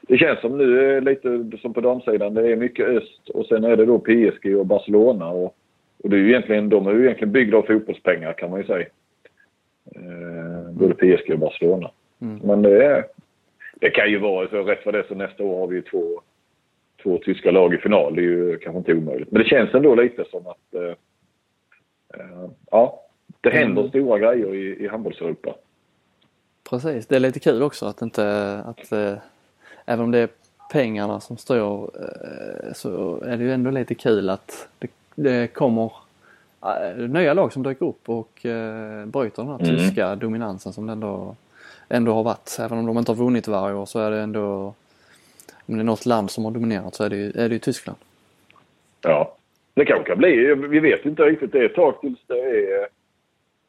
det 0.00 0.18
känns 0.18 0.40
som 0.40 0.58
nu 0.58 1.00
lite 1.00 1.50
som 1.62 1.74
på 1.74 1.80
damsidan. 1.80 2.34
Det 2.34 2.52
är 2.52 2.56
mycket 2.56 2.88
öst 2.88 3.28
och 3.28 3.46
sen 3.46 3.64
är 3.64 3.76
det 3.76 3.86
då 3.86 3.98
PSG 3.98 4.56
och 4.56 4.66
Barcelona. 4.66 5.28
Och, 5.28 5.56
och 6.02 6.10
det 6.10 6.16
är 6.16 6.20
ju 6.20 6.28
egentligen, 6.28 6.68
de 6.68 6.86
är 6.86 6.92
ju 6.92 7.04
egentligen 7.04 7.32
byggda 7.32 7.56
av 7.56 7.62
fotbollspengar 7.62 8.32
kan 8.32 8.50
man 8.50 8.60
ju 8.60 8.66
säga. 8.66 8.86
Eh, 9.96 10.70
både 10.72 10.94
PSG 10.94 11.32
och 11.32 11.38
Barcelona. 11.38 11.90
Mm. 12.20 12.40
Men 12.44 12.62
det, 12.62 12.84
är, 12.84 13.04
det 13.74 13.90
kan 13.90 14.10
ju 14.10 14.18
vara 14.18 14.48
så. 14.48 14.62
Rätt 14.62 14.82
för 14.82 14.92
det 14.92 15.04
så 15.08 15.14
nästa 15.14 15.42
år 15.42 15.60
har 15.60 15.66
vi 15.66 15.76
ju 15.76 15.82
två, 15.82 16.20
två 17.02 17.18
tyska 17.18 17.50
lag 17.50 17.74
i 17.74 17.78
final. 17.78 18.14
Det 18.14 18.20
är 18.20 18.24
ju 18.24 18.58
kanske 18.58 18.78
inte 18.78 18.94
omöjligt. 18.94 19.30
Men 19.30 19.42
det 19.42 19.48
känns 19.48 19.74
ändå 19.74 19.94
lite 19.94 20.24
som 20.30 20.46
att 20.46 20.74
eh, 20.74 20.94
eh, 22.20 22.50
ja, 22.70 23.00
det 23.40 23.50
händer 23.50 23.82
mm. 23.82 23.90
stora 23.90 24.18
grejer 24.18 24.54
i, 24.54 24.84
i 24.84 24.88
handbolls-Europa. 24.88 25.54
Precis, 26.70 27.06
det 27.06 27.16
är 27.16 27.20
lite 27.20 27.40
kul 27.40 27.62
också 27.62 27.86
att 27.86 28.02
inte 28.02 28.56
att 28.64 28.92
eh, 28.92 29.14
även 29.86 30.04
om 30.04 30.10
det 30.10 30.18
är 30.18 30.28
pengarna 30.72 31.20
som 31.20 31.36
står 31.36 31.90
eh, 32.00 32.72
så 32.72 33.20
är 33.20 33.36
det 33.36 33.44
ju 33.44 33.52
ändå 33.52 33.70
lite 33.70 33.94
kul 33.94 34.30
att 34.30 34.68
det, 34.78 34.90
det 35.14 35.54
kommer 35.54 35.92
nya 37.08 37.34
lag 37.34 37.52
som 37.52 37.62
dyker 37.62 37.86
upp 37.86 38.08
och 38.08 38.46
eh, 38.46 39.06
bryter 39.06 39.42
den 39.42 39.52
här 39.52 39.60
mm. 39.60 39.76
tyska 39.76 40.16
dominansen 40.16 40.72
som 40.72 40.86
det 40.86 40.92
ändå, 40.92 41.36
ändå 41.88 42.12
har 42.12 42.22
varit. 42.22 42.56
Även 42.60 42.78
om 42.78 42.86
de 42.86 42.98
inte 42.98 43.10
har 43.10 43.16
vunnit 43.16 43.48
varje 43.48 43.74
år 43.74 43.86
så 43.86 43.98
är 44.00 44.10
det 44.10 44.20
ändå, 44.20 44.74
om 45.66 45.74
det 45.74 45.80
är 45.80 45.84
något 45.84 46.06
land 46.06 46.30
som 46.30 46.44
har 46.44 46.50
dominerat 46.50 46.94
så 46.94 47.04
är 47.04 47.10
det 47.10 47.16
ju, 47.16 47.26
är 47.26 47.48
det 47.48 47.54
ju 47.54 47.58
Tyskland. 47.58 47.98
Ja, 49.02 49.36
Det 49.74 49.84
kanske 49.84 50.06
kan 50.06 50.18
bli. 50.18 50.54
Vi 50.54 50.80
vet 50.80 51.04
inte 51.04 51.22
riktigt. 51.22 51.52
Det 51.52 51.58
är 51.58 51.64
ett 51.64 51.74
tag 51.74 52.00
tills 52.00 52.18
det 52.26 52.38
är 52.38 52.88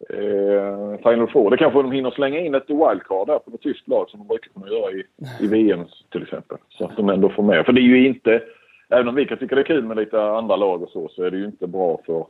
eh, 0.09 0.97
Final 0.97 1.29
Four. 1.31 1.49
Det 1.51 1.57
kanske 1.57 1.81
de 1.81 1.91
hinner 1.91 2.11
slänga 2.11 2.39
in 2.39 2.55
ett 2.55 2.69
wildcard 2.69 3.27
där 3.27 3.39
på 3.39 3.51
något 3.51 3.61
tyskt 3.61 3.87
lag 3.87 4.09
som 4.09 4.19
de 4.19 4.27
brukar 4.27 4.49
kunna 4.53 4.67
göra 4.67 4.91
i, 4.91 5.03
i 5.39 5.47
VM 5.47 5.85
till 6.11 6.23
exempel. 6.23 6.57
Så 6.69 6.85
att 6.85 6.97
de 6.97 7.09
ändå 7.09 7.29
får 7.29 7.43
med. 7.43 7.65
För 7.65 7.73
det 7.73 7.81
är 7.81 7.83
ju 7.83 8.07
inte, 8.07 8.43
även 8.89 9.07
om 9.07 9.15
vi 9.15 9.25
kan 9.25 9.37
tycka 9.37 9.55
det 9.55 9.61
är 9.61 9.65
kul 9.65 9.83
med 9.83 9.97
lite 9.97 10.21
andra 10.21 10.55
lag 10.55 10.83
och 10.83 10.89
så, 10.89 11.07
så 11.07 11.23
är 11.23 11.31
det 11.31 11.37
ju 11.37 11.45
inte 11.45 11.67
bra 11.67 12.01
för 12.05 12.25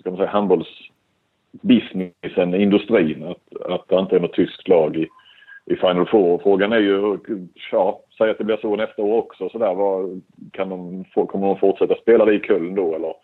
ska 0.00 0.10
man 0.10 0.16
säga, 0.16 0.30
handbollsbusinessen, 0.30 2.54
industrin, 2.54 3.24
att, 3.24 3.56
att 3.70 3.88
det 3.88 3.98
inte 3.98 4.16
är 4.16 4.20
något 4.20 4.34
tyskt 4.34 4.68
lag 4.68 4.96
i, 4.96 5.08
i 5.66 5.76
Final 5.76 6.06
Four. 6.06 6.38
Frågan 6.38 6.72
är 6.72 6.78
ju, 6.78 7.18
ja, 7.72 8.00
säg 8.18 8.30
att 8.30 8.38
det 8.38 8.44
blir 8.44 8.56
så 8.56 8.76
nästa 8.76 9.02
år 9.02 9.18
också. 9.18 9.48
Så 9.48 9.58
där, 9.58 9.74
vad, 9.74 10.20
kan 10.52 10.68
de, 10.68 11.04
kommer 11.04 11.46
de 11.46 11.58
fortsätta 11.58 11.94
spela 11.94 12.24
det 12.24 12.34
i 12.34 12.40
Köln 12.40 12.74
då 12.74 12.94
eller? 12.94 13.14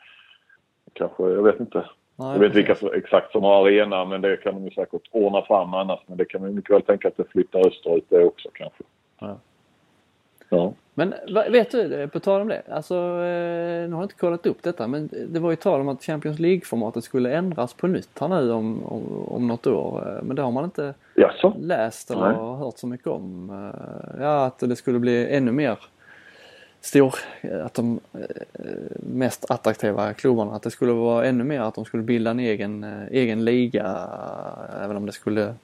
Kanske, 0.92 1.22
jag 1.22 1.42
vet 1.42 1.60
inte. 1.60 1.84
Nej, 2.18 2.32
jag 2.32 2.38
vet 2.38 2.56
inte 2.56 2.56
vilka 2.56 2.96
exakt 2.96 3.32
som 3.32 3.42
har 3.42 3.66
arena 3.66 4.04
men 4.04 4.20
det 4.20 4.36
kan 4.36 4.54
de 4.54 4.64
ju 4.64 4.70
säkert 4.70 5.08
ordna 5.10 5.42
fram 5.42 5.74
annars. 5.74 6.00
Men 6.06 6.16
det 6.16 6.24
kan 6.24 6.40
man 6.40 6.54
mycket 6.54 6.74
väl 6.74 6.82
tänka 6.82 7.08
att 7.08 7.16
det 7.16 7.30
flyttar 7.30 7.66
österut 7.66 8.04
det 8.08 8.24
också 8.24 8.48
kanske. 8.52 8.82
Ja. 9.18 9.38
Ja. 10.48 10.72
Men 10.98 11.14
vet 11.50 11.70
du, 11.70 12.08
på 12.08 12.20
tal 12.20 12.40
om 12.40 12.48
det, 12.48 12.62
alltså 12.70 12.94
eh, 12.94 13.88
nu 13.88 13.92
har 13.92 13.98
jag 13.98 14.04
inte 14.04 14.14
kollat 14.14 14.46
upp 14.46 14.62
detta 14.62 14.86
men 14.86 15.08
det 15.28 15.40
var 15.40 15.50
ju 15.50 15.56
tal 15.56 15.80
om 15.80 15.88
att 15.88 16.02
Champions 16.02 16.38
League-formatet 16.38 17.04
skulle 17.04 17.36
ändras 17.36 17.74
på 17.74 17.86
nytt 17.86 18.18
här 18.20 18.28
nu 18.28 18.52
om, 18.52 18.84
om, 18.84 19.28
om 19.28 19.46
något 19.46 19.66
år. 19.66 20.08
Eh, 20.08 20.22
men 20.22 20.36
det 20.36 20.42
har 20.42 20.50
man 20.50 20.64
inte 20.64 20.94
Jaså? 21.14 21.54
läst 21.58 22.10
eller 22.10 22.28
Nej. 22.28 22.58
hört 22.58 22.78
så 22.78 22.86
mycket 22.86 23.06
om. 23.06 23.50
Eh, 23.50 24.22
ja, 24.22 24.46
att 24.46 24.58
det 24.58 24.76
skulle 24.76 24.98
bli 24.98 25.36
ännu 25.36 25.52
mer 25.52 25.78
stor, 26.80 27.14
att 27.64 27.74
de 27.74 28.00
mest 29.00 29.50
attraktiva 29.50 30.12
klubbarna, 30.12 30.54
att 30.54 30.62
det 30.62 30.70
skulle 30.70 30.92
vara 30.92 31.26
ännu 31.26 31.44
mer 31.44 31.60
att 31.60 31.74
de 31.74 31.84
skulle 31.84 32.02
bilda 32.02 32.30
en 32.30 32.40
egen, 32.40 32.84
egen 33.10 33.44
liga. 33.44 34.08
Även 34.82 34.96
om 34.96 35.06
det 35.06 35.12
skulle 35.12 35.54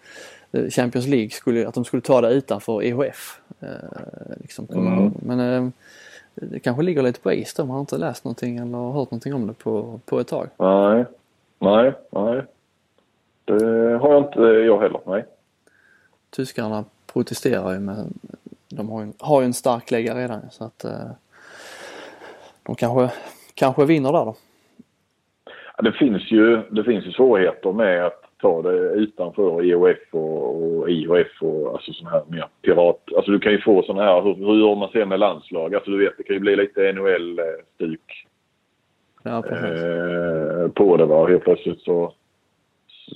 Champions 0.52 1.06
League 1.06 1.30
skulle, 1.30 1.68
att 1.68 1.74
de 1.74 1.84
skulle 1.84 2.02
ta 2.02 2.20
det 2.20 2.32
utanför 2.32 2.82
EHF. 2.82 3.40
Eh, 3.60 3.68
liksom. 4.40 4.68
mm. 4.72 5.12
Men 5.22 5.40
eh, 5.40 5.68
det 6.34 6.60
kanske 6.60 6.82
ligger 6.82 7.02
lite 7.02 7.20
på 7.20 7.32
is 7.32 7.58
man 7.58 7.70
har 7.70 7.80
inte 7.80 7.98
läst 7.98 8.24
någonting 8.24 8.56
eller 8.56 8.78
hört 8.78 9.10
någonting 9.10 9.34
om 9.34 9.46
det 9.46 9.52
på, 9.52 10.00
på 10.04 10.20
ett 10.20 10.28
tag. 10.28 10.48
Nej, 10.58 11.04
nej, 11.58 11.92
nej. 12.10 12.42
Det 13.44 13.98
har 13.98 14.12
jag 14.12 14.22
inte 14.24 14.40
jag 14.40 14.80
heller, 14.80 15.00
nej. 15.06 15.24
Tyskarna 16.30 16.84
protesterar 17.12 17.72
ju 17.72 17.80
men 17.80 18.18
de 18.68 18.90
har 18.90 19.02
ju, 19.02 19.12
har 19.18 19.40
ju 19.40 19.44
en 19.44 19.54
stark 19.54 19.90
liga 19.90 20.14
redan 20.14 20.50
så 20.50 20.64
att 20.64 20.84
eh, 20.84 21.10
de 22.62 22.74
kanske, 22.74 23.16
kanske 23.54 23.84
vinner 23.84 24.12
där 24.12 24.24
då. 24.24 24.36
det 25.82 25.92
finns 25.92 26.32
ju, 26.32 26.62
det 26.70 26.84
finns 26.84 27.06
ju 27.06 27.12
svårigheter 27.12 27.72
med 27.72 28.06
att 28.06 28.21
ta 28.42 28.62
det 28.62 28.78
utanför 28.78 29.62
EOF 29.62 29.98
och, 30.10 30.78
och 30.78 30.90
IHF 30.90 31.42
och 31.42 31.72
alltså 31.72 31.92
sådana 31.92 32.16
här 32.16 32.24
mer 32.28 32.46
pirat... 32.62 33.00
Alltså 33.16 33.30
du 33.30 33.38
kan 33.38 33.52
ju 33.52 33.60
få 33.60 33.82
sådana 33.82 34.04
här, 34.04 34.22
hur, 34.22 34.34
hur 34.34 34.60
gör 34.60 34.74
man 34.74 34.88
sen 34.92 35.08
med 35.08 35.20
landslag? 35.20 35.74
Alltså 35.74 35.90
du 35.90 35.98
vet, 35.98 36.16
det 36.16 36.22
kan 36.22 36.36
ju 36.36 36.40
bli 36.40 36.56
lite 36.56 36.92
NHL-stuk 36.92 38.26
ja, 39.22 39.36
eh, 39.38 40.68
på 40.68 40.96
det 40.96 41.04
va. 41.04 41.28
Helt 41.28 41.44
plötsligt 41.44 41.80
så, 41.80 42.12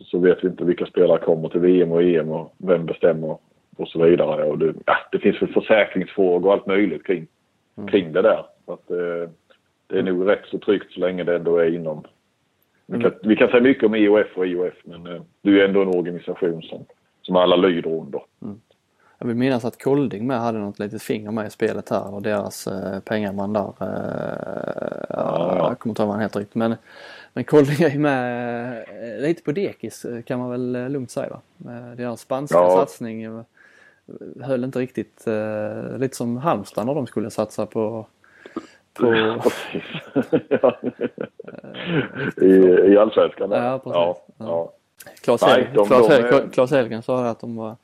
så 0.04 0.18
vet 0.18 0.44
vi 0.44 0.48
inte 0.48 0.64
vilka 0.64 0.86
spelare 0.86 1.18
kommer 1.18 1.48
till 1.48 1.60
VM 1.60 1.92
och 1.92 2.02
EM 2.02 2.30
och 2.30 2.54
vem 2.58 2.86
bestämmer 2.86 3.38
och 3.76 3.88
så 3.88 4.04
vidare. 4.04 4.44
Och 4.44 4.58
det, 4.58 4.74
ja, 4.86 4.96
det 5.12 5.18
finns 5.18 5.42
väl 5.42 5.52
försäkringsfrågor 5.52 6.46
och 6.46 6.52
allt 6.52 6.66
möjligt 6.66 7.06
kring, 7.06 7.26
mm. 7.76 7.88
kring 7.88 8.12
det 8.12 8.22
där. 8.22 8.46
Så 8.64 8.72
att, 8.72 8.90
eh, 8.90 9.30
det 9.86 9.98
är 9.98 10.02
nog 10.02 10.28
rätt 10.28 10.46
så 10.46 10.58
tryggt 10.58 10.92
så 10.92 11.00
länge 11.00 11.24
det 11.24 11.36
ändå 11.36 11.58
är 11.58 11.74
inom 11.74 12.04
vi 12.87 13.03
kan, 13.03 13.12
vi 13.22 13.37
kan 13.37 13.49
säga 13.49 13.62
mycket 13.62 13.85
om 13.85 13.94
IOF 13.94 14.37
och 14.37 14.46
IOF 14.46 14.75
men 14.85 15.07
eh, 15.07 15.22
det 15.42 15.49
är 15.49 15.53
ju 15.53 15.64
ändå 15.64 15.83
en 15.83 15.88
organisation 15.88 16.62
som, 16.62 16.85
som 17.22 17.37
alla 17.37 17.57
lyder 17.57 17.90
under. 17.90 18.22
Mm. 18.42 18.61
Jag 19.18 19.27
vill 19.27 19.37
minnas 19.37 19.64
att 19.64 19.83
Kolding 19.83 20.27
med 20.27 20.40
hade 20.40 20.59
något 20.59 20.79
litet 20.79 21.03
finger 21.03 21.31
med 21.31 21.46
i 21.46 21.51
spelet 21.51 21.88
här 21.88 22.14
och 22.14 22.22
deras 22.22 22.66
eh, 22.66 23.01
pengaman 23.01 23.53
där. 23.53 23.72
Eh, 23.81 25.07
ja, 25.09 25.68
Jag 25.68 25.79
kommer 25.79 25.90
inte 25.90 26.03
ihåg 26.03 26.09
vad 26.09 26.16
han 26.16 26.22
heter 26.22 26.40
riktigt 26.40 26.55
men, 26.55 26.75
men 27.33 27.44
Kolding 27.44 27.83
är 27.83 27.90
ju 27.90 27.99
med 27.99 28.72
eh, 28.79 29.22
lite 29.22 29.42
på 29.42 29.53
dekis 29.53 30.05
eh, 30.05 30.22
kan 30.22 30.38
man 30.38 30.51
väl 30.51 30.77
eh, 30.77 30.88
lugnt 30.90 31.11
säga 31.11 31.29
va. 31.29 31.40
Deras 31.96 32.20
spanska 32.20 32.59
ja. 32.59 32.70
satsning 32.70 33.44
höll 34.40 34.64
inte 34.64 34.79
riktigt, 34.79 35.25
lite 35.99 36.16
som 36.16 36.37
Halmstad 36.37 36.87
när 36.87 36.94
de 36.94 37.07
skulle 37.07 37.31
satsa 37.31 37.66
på 37.66 38.07
på... 38.96 39.14
ja. 40.48 40.78
I, 42.46 42.52
I 42.92 42.98
allsvenskan? 42.98 43.50
Ja, 43.50 43.78
precis. 43.78 43.94
Ja, 43.94 44.22
ja. 44.38 44.72
Claes, 45.20 45.42
Nej, 45.42 45.70
de, 45.74 45.87
Claes, 45.87 46.09
de, 46.09 46.50
Claes 46.50 46.70
Helgen 46.70 47.02
sa 47.02 47.26
att 47.26 47.40
de 47.40 47.56
var 47.56 47.76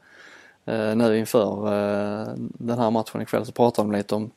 eh, 0.64 0.96
nu 0.96 1.18
inför 1.18 1.66
eh, 1.66 2.26
den 2.36 2.78
här 2.78 2.90
matchen 2.90 3.22
ikväll 3.22 3.46
så 3.46 3.52
pratade 3.52 3.88
de 3.88 3.96
lite 3.96 4.14
om 4.14 4.30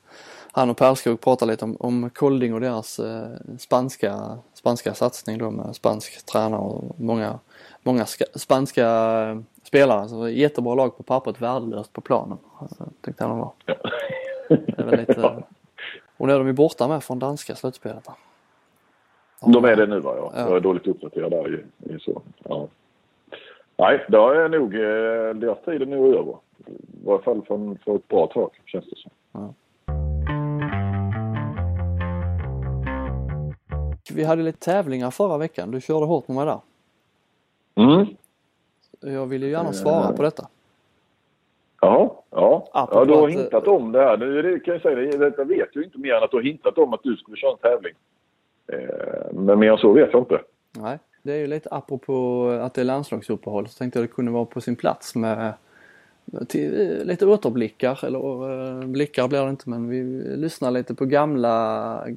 han 0.51 0.69
och 0.69 0.77
Perskog 0.77 1.21
pratade 1.21 1.51
lite 1.51 1.65
om, 1.65 1.77
om 1.79 2.09
Kolding 2.09 2.53
och 2.53 2.61
deras 2.61 2.99
eh, 2.99 3.27
spanska, 3.59 4.37
spanska 4.53 4.93
satsning 4.93 5.37
då 5.37 5.51
med 5.51 5.75
spansk 5.75 6.25
tränare 6.25 6.61
och 6.61 6.99
många, 6.99 7.39
många 7.83 8.05
ska, 8.05 8.25
spanska 8.35 8.87
spelare. 9.63 10.09
Så 10.09 10.29
jättebra 10.29 10.75
lag 10.75 10.97
på 10.97 11.03
pappret, 11.03 11.41
värdelöst 11.41 11.93
på 11.93 12.01
planen. 12.01 12.37
Tyckte 13.01 13.23
han 13.23 13.31
de 13.31 13.39
var. 13.39 13.51
Ja. 13.65 13.75
Det 14.47 14.79
är 14.81 14.83
väl 14.83 14.99
lite, 14.99 15.43
Och 16.17 16.27
nu 16.27 16.33
är 16.33 16.37
de 16.37 16.47
ju 16.47 16.53
borta 16.53 16.87
med 16.87 17.03
från 17.03 17.19
danska 17.19 17.55
slutspelet. 17.55 18.09
De 19.39 19.65
är 19.65 19.75
det 19.75 19.85
nu 19.85 19.99
va? 19.99 20.13
Ja. 20.17 20.31
ja. 20.35 20.41
Jag 20.41 20.55
är 20.55 20.59
dåligt 20.59 20.87
uppdaterad 20.87 21.31
där 21.31 21.55
i, 21.55 21.93
i 21.93 21.99
så. 21.99 22.21
Ja. 22.43 22.67
Nej, 23.77 24.05
då 24.09 24.29
är 24.29 24.49
nog 24.49 24.75
eh, 24.75 25.35
deras 25.35 25.61
tid 25.65 25.81
är 25.81 25.85
nog 25.85 26.15
över. 26.15 26.35
I 26.67 27.05
varje 27.05 27.21
fall 27.21 27.41
för, 27.41 27.77
för 27.83 27.95
ett 27.95 28.07
bra 28.07 28.27
tag 28.27 28.49
känns 28.65 28.85
det 28.85 28.95
som. 28.95 29.11
Ja. 29.31 29.53
Vi 34.13 34.23
hade 34.23 34.43
lite 34.43 34.59
tävlingar 34.59 35.11
förra 35.11 35.37
veckan. 35.37 35.71
Du 35.71 35.81
körde 35.81 36.05
hårt 36.05 36.27
med 36.27 36.35
mig 36.35 36.45
där. 36.45 36.59
Mm. 37.75 38.07
Jag 38.99 39.25
vill 39.25 39.43
ju 39.43 39.49
gärna 39.49 39.73
svara 39.73 40.13
på 40.13 40.23
detta. 40.23 40.47
Ja, 41.81 42.14
ja. 42.35 42.67
ja 42.73 43.05
du 43.05 43.13
har 43.13 43.27
att, 43.27 43.33
hintat 43.33 43.67
om 43.67 43.91
det 43.91 43.99
här. 43.99 44.17
Nu 44.17 44.41
det, 44.41 44.59
kan 44.59 44.73
jag 44.73 44.81
säga, 44.81 44.95
det, 44.95 45.17
detta 45.17 45.43
vet 45.43 45.69
jag 45.71 45.83
inte 45.83 45.97
mer 45.97 46.13
än 46.13 46.23
att 46.23 46.31
du 46.31 46.37
har 46.37 46.43
hintat 46.43 46.77
om 46.77 46.93
att 46.93 47.03
du 47.03 47.15
skulle 47.15 47.37
köra 47.37 47.51
en 47.51 47.57
tävling. 47.57 47.93
Eh, 48.67 49.33
men 49.33 49.59
mer 49.59 49.71
än 49.71 49.77
så 49.77 49.93
vet 49.93 50.09
jag 50.11 50.21
inte. 50.21 50.41
Nej, 50.77 50.99
det 51.23 51.33
är 51.33 51.37
ju 51.37 51.47
lite 51.47 51.69
apropå 51.71 52.47
att 52.61 52.73
det 52.73 52.81
är 52.81 52.85
landslagsuppehåll 52.85 53.67
så 53.67 53.77
tänkte 53.77 53.99
jag 53.99 54.03
att 54.03 54.09
det 54.09 54.15
kunde 54.15 54.31
vara 54.31 54.45
på 54.45 54.61
sin 54.61 54.75
plats 54.75 55.15
med 55.15 55.53
till, 56.47 57.01
lite 57.05 57.25
återblickar, 57.25 58.05
eller 58.05 58.51
uh, 58.51 58.85
blickar 58.85 59.27
blir 59.27 59.43
det 59.43 59.49
inte 59.49 59.69
men 59.69 59.89
vi 59.89 60.03
lyssnar 60.35 60.71
lite 60.71 60.95
på 60.95 61.05
gamla, 61.05 62.07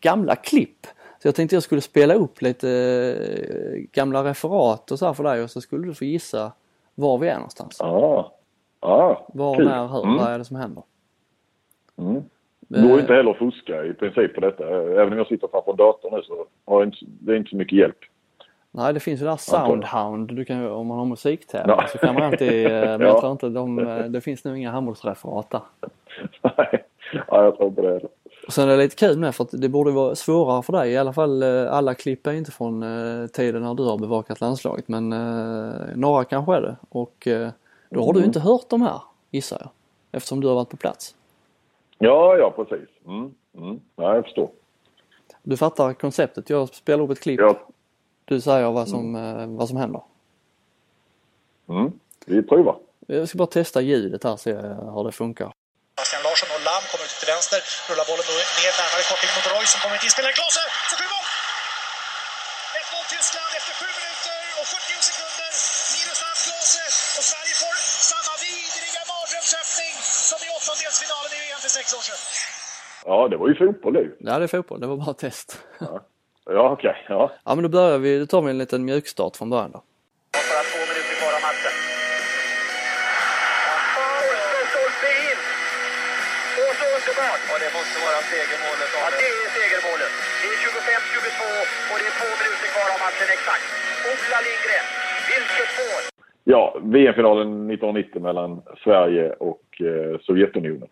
gamla 0.00 0.36
klipp. 0.36 0.86
Så 1.22 1.28
jag 1.28 1.34
tänkte 1.34 1.56
jag 1.56 1.62
skulle 1.62 1.80
spela 1.80 2.14
upp 2.14 2.42
lite 2.42 2.68
uh, 2.68 3.84
gamla 3.92 4.24
referat 4.24 4.90
och 4.90 4.98
så 4.98 5.06
här 5.06 5.12
för 5.12 5.24
dig 5.24 5.42
och 5.42 5.50
så 5.50 5.60
skulle 5.60 5.86
du 5.86 5.94
få 5.94 6.04
gissa 6.04 6.52
var 6.94 7.18
vi 7.18 7.28
är 7.28 7.34
någonstans. 7.34 7.76
Ja, 7.80 8.32
Ja, 8.86 9.26
Var, 9.28 9.56
kul. 9.56 9.64
när, 9.64 9.86
hur, 9.86 10.04
mm. 10.04 10.16
vad 10.16 10.26
är 10.32 10.38
det 10.38 10.44
som 10.44 10.56
händer? 10.56 10.82
Mm. 11.98 12.22
Det 12.68 12.82
går 12.82 13.00
inte 13.00 13.14
heller 13.14 13.30
att 13.30 13.36
fuska 13.36 13.84
i 13.84 13.94
princip 13.94 14.34
på 14.34 14.40
detta. 14.40 14.68
Även 14.68 15.12
om 15.12 15.18
jag 15.18 15.26
sitter 15.26 15.48
framför 15.48 15.72
datorn 15.72 16.14
nu 16.14 16.22
så 16.22 16.46
har 16.66 16.84
inte, 16.84 16.96
det 17.00 17.32
är 17.32 17.36
inte 17.36 17.50
så 17.50 17.56
mycket 17.56 17.78
hjälp. 17.78 17.98
Nej 18.70 18.94
det 18.94 19.00
finns 19.00 19.20
ju 19.20 19.24
där 19.24 19.36
Soundhound, 19.36 20.34
du 20.36 20.44
kan, 20.44 20.70
om 20.70 20.86
man 20.86 20.98
har 20.98 21.04
musiktävling 21.04 21.76
ja. 21.78 21.86
så 21.88 21.98
kan 21.98 22.14
man 22.14 22.22
alltid, 22.22 22.66
eh, 22.66 22.72
men 22.72 23.00
ja. 23.00 23.06
jag 23.06 23.20
tror 23.20 23.32
inte 23.32 23.48
de, 23.48 23.78
eh, 23.78 24.04
det 24.04 24.20
finns 24.20 24.44
nog 24.44 24.58
inga 24.58 24.70
handbollsreferat 24.70 25.50
där. 25.50 25.60
Nej, 26.42 26.84
ja, 27.28 27.44
jag 27.44 27.56
tror 27.56 27.68
inte 27.68 27.82
det 27.82 27.88
heller. 27.88 28.08
Och 28.46 28.52
sen 28.52 28.68
är 28.68 28.76
det 28.76 28.82
lite 28.82 28.96
kul 28.96 29.18
med 29.18 29.34
för 29.34 29.44
att 29.44 29.60
det 29.60 29.68
borde 29.68 29.90
vara 29.90 30.14
svårare 30.14 30.62
för 30.62 30.72
dig 30.72 30.92
i 30.92 30.96
alla 30.96 31.12
fall. 31.12 31.42
Eh, 31.42 31.72
alla 31.72 31.94
klipp 31.94 32.26
är 32.26 32.32
inte 32.32 32.50
från 32.50 32.84
tiden 33.32 33.62
när 33.62 33.74
du 33.74 33.82
har 33.82 33.98
bevakat 33.98 34.40
landslaget 34.40 34.88
men 34.88 35.08
några 35.94 36.24
kanske 36.24 36.54
är 36.54 36.60
det. 36.60 36.76
Och 36.88 37.28
då 37.96 38.06
har 38.06 38.12
du 38.12 38.24
inte 38.24 38.40
hört 38.40 38.68
de 38.68 38.82
här 38.82 39.00
gissar 39.30 39.58
jag. 39.60 39.70
Eftersom 40.12 40.40
du 40.40 40.48
har 40.48 40.54
varit 40.54 40.70
på 40.70 40.76
plats. 40.76 41.14
Ja, 41.98 42.36
ja 42.36 42.50
precis. 42.56 42.88
Mm, 43.06 43.34
mm. 43.56 43.80
Ja, 43.96 44.14
jag 44.14 44.24
förstår. 44.24 44.50
Du 45.42 45.56
fattar 45.56 45.94
konceptet. 45.94 46.50
Jag 46.50 46.74
spelar 46.74 47.04
upp 47.04 47.10
ett 47.10 47.20
klipp. 47.20 47.40
Ja. 47.40 47.58
Du 48.24 48.40
säger 48.40 48.70
vad 48.70 48.88
som, 48.88 49.14
mm. 49.16 49.56
Vad 49.56 49.68
som 49.68 49.76
händer. 49.76 50.02
Mm. 51.68 51.92
Vi 52.26 52.42
provar. 52.42 52.76
Jag 53.06 53.28
ska 53.28 53.38
bara 53.38 53.46
testa 53.46 53.80
ljudet 53.80 54.24
här 54.24 54.36
se 54.36 54.52
hur 54.94 55.04
det 55.04 55.12
funkar. 55.12 55.52
Sebastian 55.96 56.22
Larsson 56.26 56.48
och 56.56 56.62
Lam 56.68 56.82
kommer 56.90 57.04
ut 57.08 57.16
till 57.20 57.30
vänster. 57.34 57.60
Rullar 57.88 58.06
bollen 58.10 58.26
ner 58.60 58.72
närmare 58.80 59.02
koppling 59.10 59.32
mot 59.36 59.46
Roy 59.52 59.64
som 59.72 59.78
kommer 59.84 59.98
till 60.02 60.12
spelaren 60.14 60.36
Klose. 60.38 60.62
Ja, 73.06 73.28
det 73.28 73.36
var 73.36 73.48
ju 73.48 73.54
fotboll 73.54 73.92
det 73.92 74.08
Ja, 74.18 74.38
det 74.38 74.44
är 74.44 74.48
fotboll. 74.48 74.80
Det 74.80 74.86
var 74.86 74.96
bara 74.96 75.14
test. 75.14 75.48
Ja. 75.80 76.00
Ja, 76.46 76.70
okej. 76.72 76.96
Ja. 77.08 77.32
Ja 77.44 77.54
men 77.54 77.62
då 77.62 77.68
börjar 77.68 77.98
vi, 77.98 78.18
då 78.18 78.26
tar 78.26 78.42
vi 78.42 78.50
en 78.50 78.58
liten 78.58 78.84
mjukstart 78.84 79.36
från 79.36 79.50
början 79.50 79.70
då. 79.76 79.80
Bara 80.52 80.64
två 80.72 80.80
minuter 80.90 81.14
kvar 81.20 81.32
av 81.38 81.42
matchen. 81.48 81.74
Stolpe 84.70 85.08
in! 85.28 85.38
Och 86.62 86.72
så 86.80 86.86
underbart! 86.96 87.42
Ja, 87.50 87.54
det 87.64 87.70
måste 87.78 87.96
vara 88.06 88.20
segermålet. 88.32 88.90
Ja, 88.98 89.04
det 89.20 89.28
är 89.42 89.48
segermålet. 89.58 90.12
Det 90.42 90.48
är 90.52 90.56
25-22 90.64 91.40
och 91.90 91.96
det 92.00 92.06
är 92.10 92.14
två 92.20 92.30
minuter 92.40 92.68
kvar 92.74 92.88
av 92.94 92.98
matchen 93.06 93.28
exakt. 93.36 93.66
Ola 94.10 94.38
Lindgren, 94.46 94.86
vilket 95.30 95.72
mål! 95.80 96.02
Ja, 96.52 96.62
VM-finalen 96.94 97.48
1990 97.70 98.22
mellan 98.28 98.50
Sverige 98.84 99.26
och 99.50 99.64
eh, 99.90 100.12
Sovjetunionen. 100.26 100.88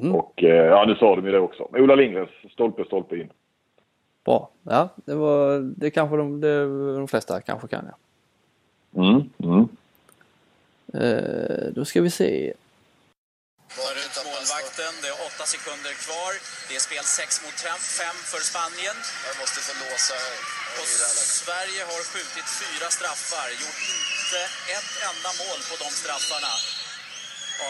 Mm. 0.00 0.14
Och 0.14 0.44
eh, 0.44 0.66
ja, 0.66 0.84
nu 0.86 0.94
sa 0.94 1.16
de 1.16 1.26
ju 1.26 1.32
det 1.32 1.40
också. 1.40 1.68
Ola 1.72 1.94
Lindgrens 1.94 2.30
stolpe, 2.50 2.84
stolpe 2.84 3.16
in. 3.16 3.30
Bra. 4.24 4.50
Ja, 4.62 4.88
det 5.04 5.14
var, 5.14 5.58
det 5.76 5.90
kanske 5.90 6.16
de, 6.16 6.40
det, 6.40 6.64
de 6.94 7.08
flesta 7.08 7.40
kanske 7.40 7.68
kan 7.68 7.90
ja. 7.90 7.96
Mm, 9.02 9.30
mm. 9.38 9.68
Eh, 10.94 11.72
då 11.74 11.84
ska 11.84 12.00
vi 12.00 12.10
se. 12.10 12.54
Målvakten. 14.44 14.94
Det 15.02 15.10
är 15.14 15.18
åtta 15.28 15.44
sekunder 15.54 15.94
kvar. 16.04 16.32
Det 16.68 16.74
är 16.78 16.82
spel 16.88 17.06
6 17.20 17.44
mot 17.44 17.58
5 17.62 18.16
för 18.32 18.42
Spanien. 18.50 18.96
Jag 19.28 19.34
måste 19.42 19.58
få 19.66 19.72
låsa 19.82 20.18
Och 20.80 20.90
Sverige 21.42 21.82
har 21.90 22.02
skjutit 22.10 22.48
fyra 22.62 22.88
straffar. 22.96 23.48
Gjort 23.62 23.82
inte 23.96 24.40
ett 24.76 24.92
enda 25.10 25.30
mål 25.42 25.60
på 25.68 25.74
de 25.82 25.88
straffarna. 26.00 26.52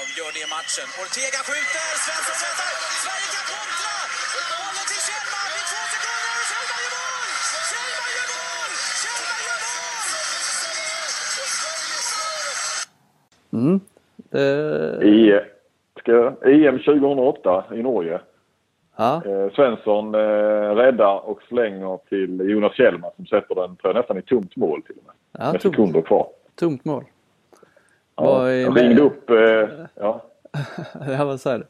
Avgör 0.01 0.31
det 0.39 0.47
matchen. 0.57 0.87
Ortega 1.03 1.41
skjuter. 1.49 1.89
Svensson 2.05 2.39
väntar. 2.45 2.71
Sverige 3.05 3.29
kan 3.35 3.45
kontra! 3.53 3.93
Bollen 4.51 4.87
till 4.91 5.03
Kjellman 5.09 5.51
i 5.59 5.63
två 5.71 5.83
sekunder. 5.93 6.33
Och 6.39 6.45
Kjellman 6.51 6.83
gör 6.87 6.91
mål! 6.97 7.31
Kjellman 7.51 8.11
gör 8.17 8.29
mål! 8.37 8.73
Kjellman 9.03 9.41
gör 9.47 9.61
mål! 9.67 10.11
Mm. 13.59 13.77
Eh, 14.39 15.09
I, 15.17 15.41
ska, 16.01 16.17
EM 16.51 16.79
2008 16.79 17.65
i 17.75 17.83
Norge. 17.83 18.21
ja, 18.97 19.23
Eh, 19.27 19.47
Svensson 19.57 20.15
eh, 20.15 20.75
räddar 20.83 21.17
och 21.31 21.43
slänger 21.49 21.99
till 22.09 22.41
Jonas 22.51 22.75
Kjellman 22.77 23.11
som 23.17 23.27
sätter 23.27 23.55
den 23.55 23.77
tror 23.77 23.93
jag, 23.93 23.97
nästan 23.97 24.19
i 24.19 24.23
tomt 24.23 24.57
mål 24.57 24.83
till 24.83 24.97
och 24.99 25.05
med. 25.07 25.15
ja 25.33 25.53
Med 25.53 25.61
tomt, 25.61 25.75
sekunder 25.75 26.01
kvar. 26.03 26.27
tomt 26.55 26.85
mål. 26.85 27.05
Ja, 28.17 28.53
jag 28.53 28.81
ringde 28.81 29.03
upp, 29.03 29.31
eh, 29.31 29.69
ja, 29.95 30.23
ja, 31.09 31.25
vad 31.25 31.41
säger 31.41 31.59
du? 31.59 31.65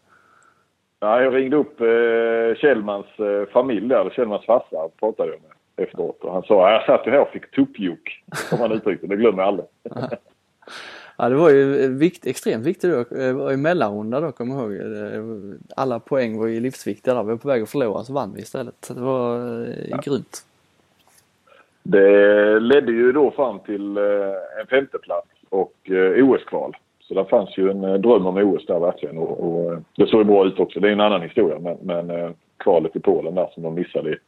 Ja, 1.01 1.23
jag 1.23 1.35
ringde 1.35 1.57
upp 1.57 1.81
eh, 1.81 2.61
Kjellmans 2.61 3.07
eh, 3.19 3.49
familj 3.53 3.89
där, 3.89 4.11
Kjellmans 4.11 4.47
farsa 4.47 4.89
pratade 5.01 5.31
jag 5.31 5.41
med 5.43 5.87
efteråt. 5.87 6.25
Och 6.25 6.33
han 6.33 6.43
sa, 6.43 6.71
jag 6.71 6.87
satt 6.87 7.07
ju 7.07 7.11
här 7.11 7.21
och 7.21 7.29
fick 7.29 7.51
tuppjuck, 7.51 8.25
som 8.33 8.61
han 8.61 8.73
uttryckte 8.73 9.07
det. 9.07 9.17
glömmer 9.17 9.43
jag 9.43 9.49
aldrig. 9.49 9.69
Ja, 11.17 11.29
det 11.29 11.35
var 11.35 11.51
ju 11.51 11.89
vikt, 11.89 12.27
extremt 12.27 12.67
viktigt 12.67 12.91
då. 12.91 13.17
Det 13.17 13.33
var 13.33 13.53
i 13.53 13.57
mellanrunda 13.57 14.21
då, 14.21 14.33
kommer 14.33 14.55
jag 14.55 14.73
ihåg. 14.75 15.55
Alla 15.77 16.01
poäng 16.01 16.39
var 16.39 16.47
ju 16.47 16.61
livsviktiga 16.61 17.15
där. 17.15 17.23
Vi 17.23 17.31
var 17.31 17.37
på 17.37 17.49
väg 17.49 17.63
att 17.63 17.71
förlora 17.71 18.05
så 18.05 18.13
vann 18.13 18.33
vi 18.35 18.41
istället. 18.41 18.75
Så 18.81 18.95
det 18.95 19.01
var 19.01 19.61
eh, 19.61 20.01
grymt. 20.05 20.47
Det 21.83 22.61
ledde 22.61 22.93
ju 22.93 23.13
då 23.13 23.31
fram 23.31 23.59
till 23.59 23.97
eh, 23.97 24.05
en 24.61 24.67
femteplats 24.71 25.29
och 25.55 25.91
eh, 25.91 26.29
OS-kval. 26.29 26.77
Så 27.01 27.15
där 27.15 27.25
fanns 27.25 27.59
ju 27.59 27.71
en 27.71 27.85
eh, 27.85 27.95
dröm 27.95 28.27
om 28.27 28.37
OS 28.37 28.67
där 28.67 28.81
verkligen. 28.81 29.19
Och, 29.19 29.41
och 29.41 29.73
eh, 29.73 29.79
det 29.97 30.07
såg 30.07 30.21
ju 30.21 30.25
bra 30.25 30.47
ut 30.47 30.61
också. 30.61 30.81
Det 30.81 30.89
är 30.89 30.93
en 30.93 31.01
annan 31.01 31.23
historia. 31.23 31.59
Men, 31.59 31.77
men 31.83 32.35
kvalet 32.57 32.97
i 32.97 33.01
Polen 33.01 33.35
där 33.35 33.51
som 33.55 33.63
de 33.63 33.75
missade. 33.75 34.19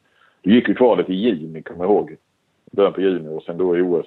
Då 0.43 0.51
gick 0.51 0.69
ju 0.69 0.75
kvalet 0.75 1.11
i 1.11 1.15
juni, 1.15 1.63
kommer 1.63 1.85
jag 1.85 1.93
ihåg. 1.93 2.17
Början 2.73 2.93
på 2.93 3.01
juni 3.01 3.37
och 3.37 3.43
sen 3.43 3.59
då 3.59 3.77
i 3.77 3.83
OS 3.83 4.07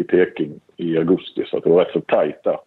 i 0.00 0.04
Peking 0.04 0.60
i 0.76 0.98
augusti. 0.98 1.44
Så 1.46 1.58
det 1.58 1.70
var 1.70 1.84
rätt 1.84 1.92
så 1.92 2.00
tajt 2.00 2.44
där. 2.44 2.58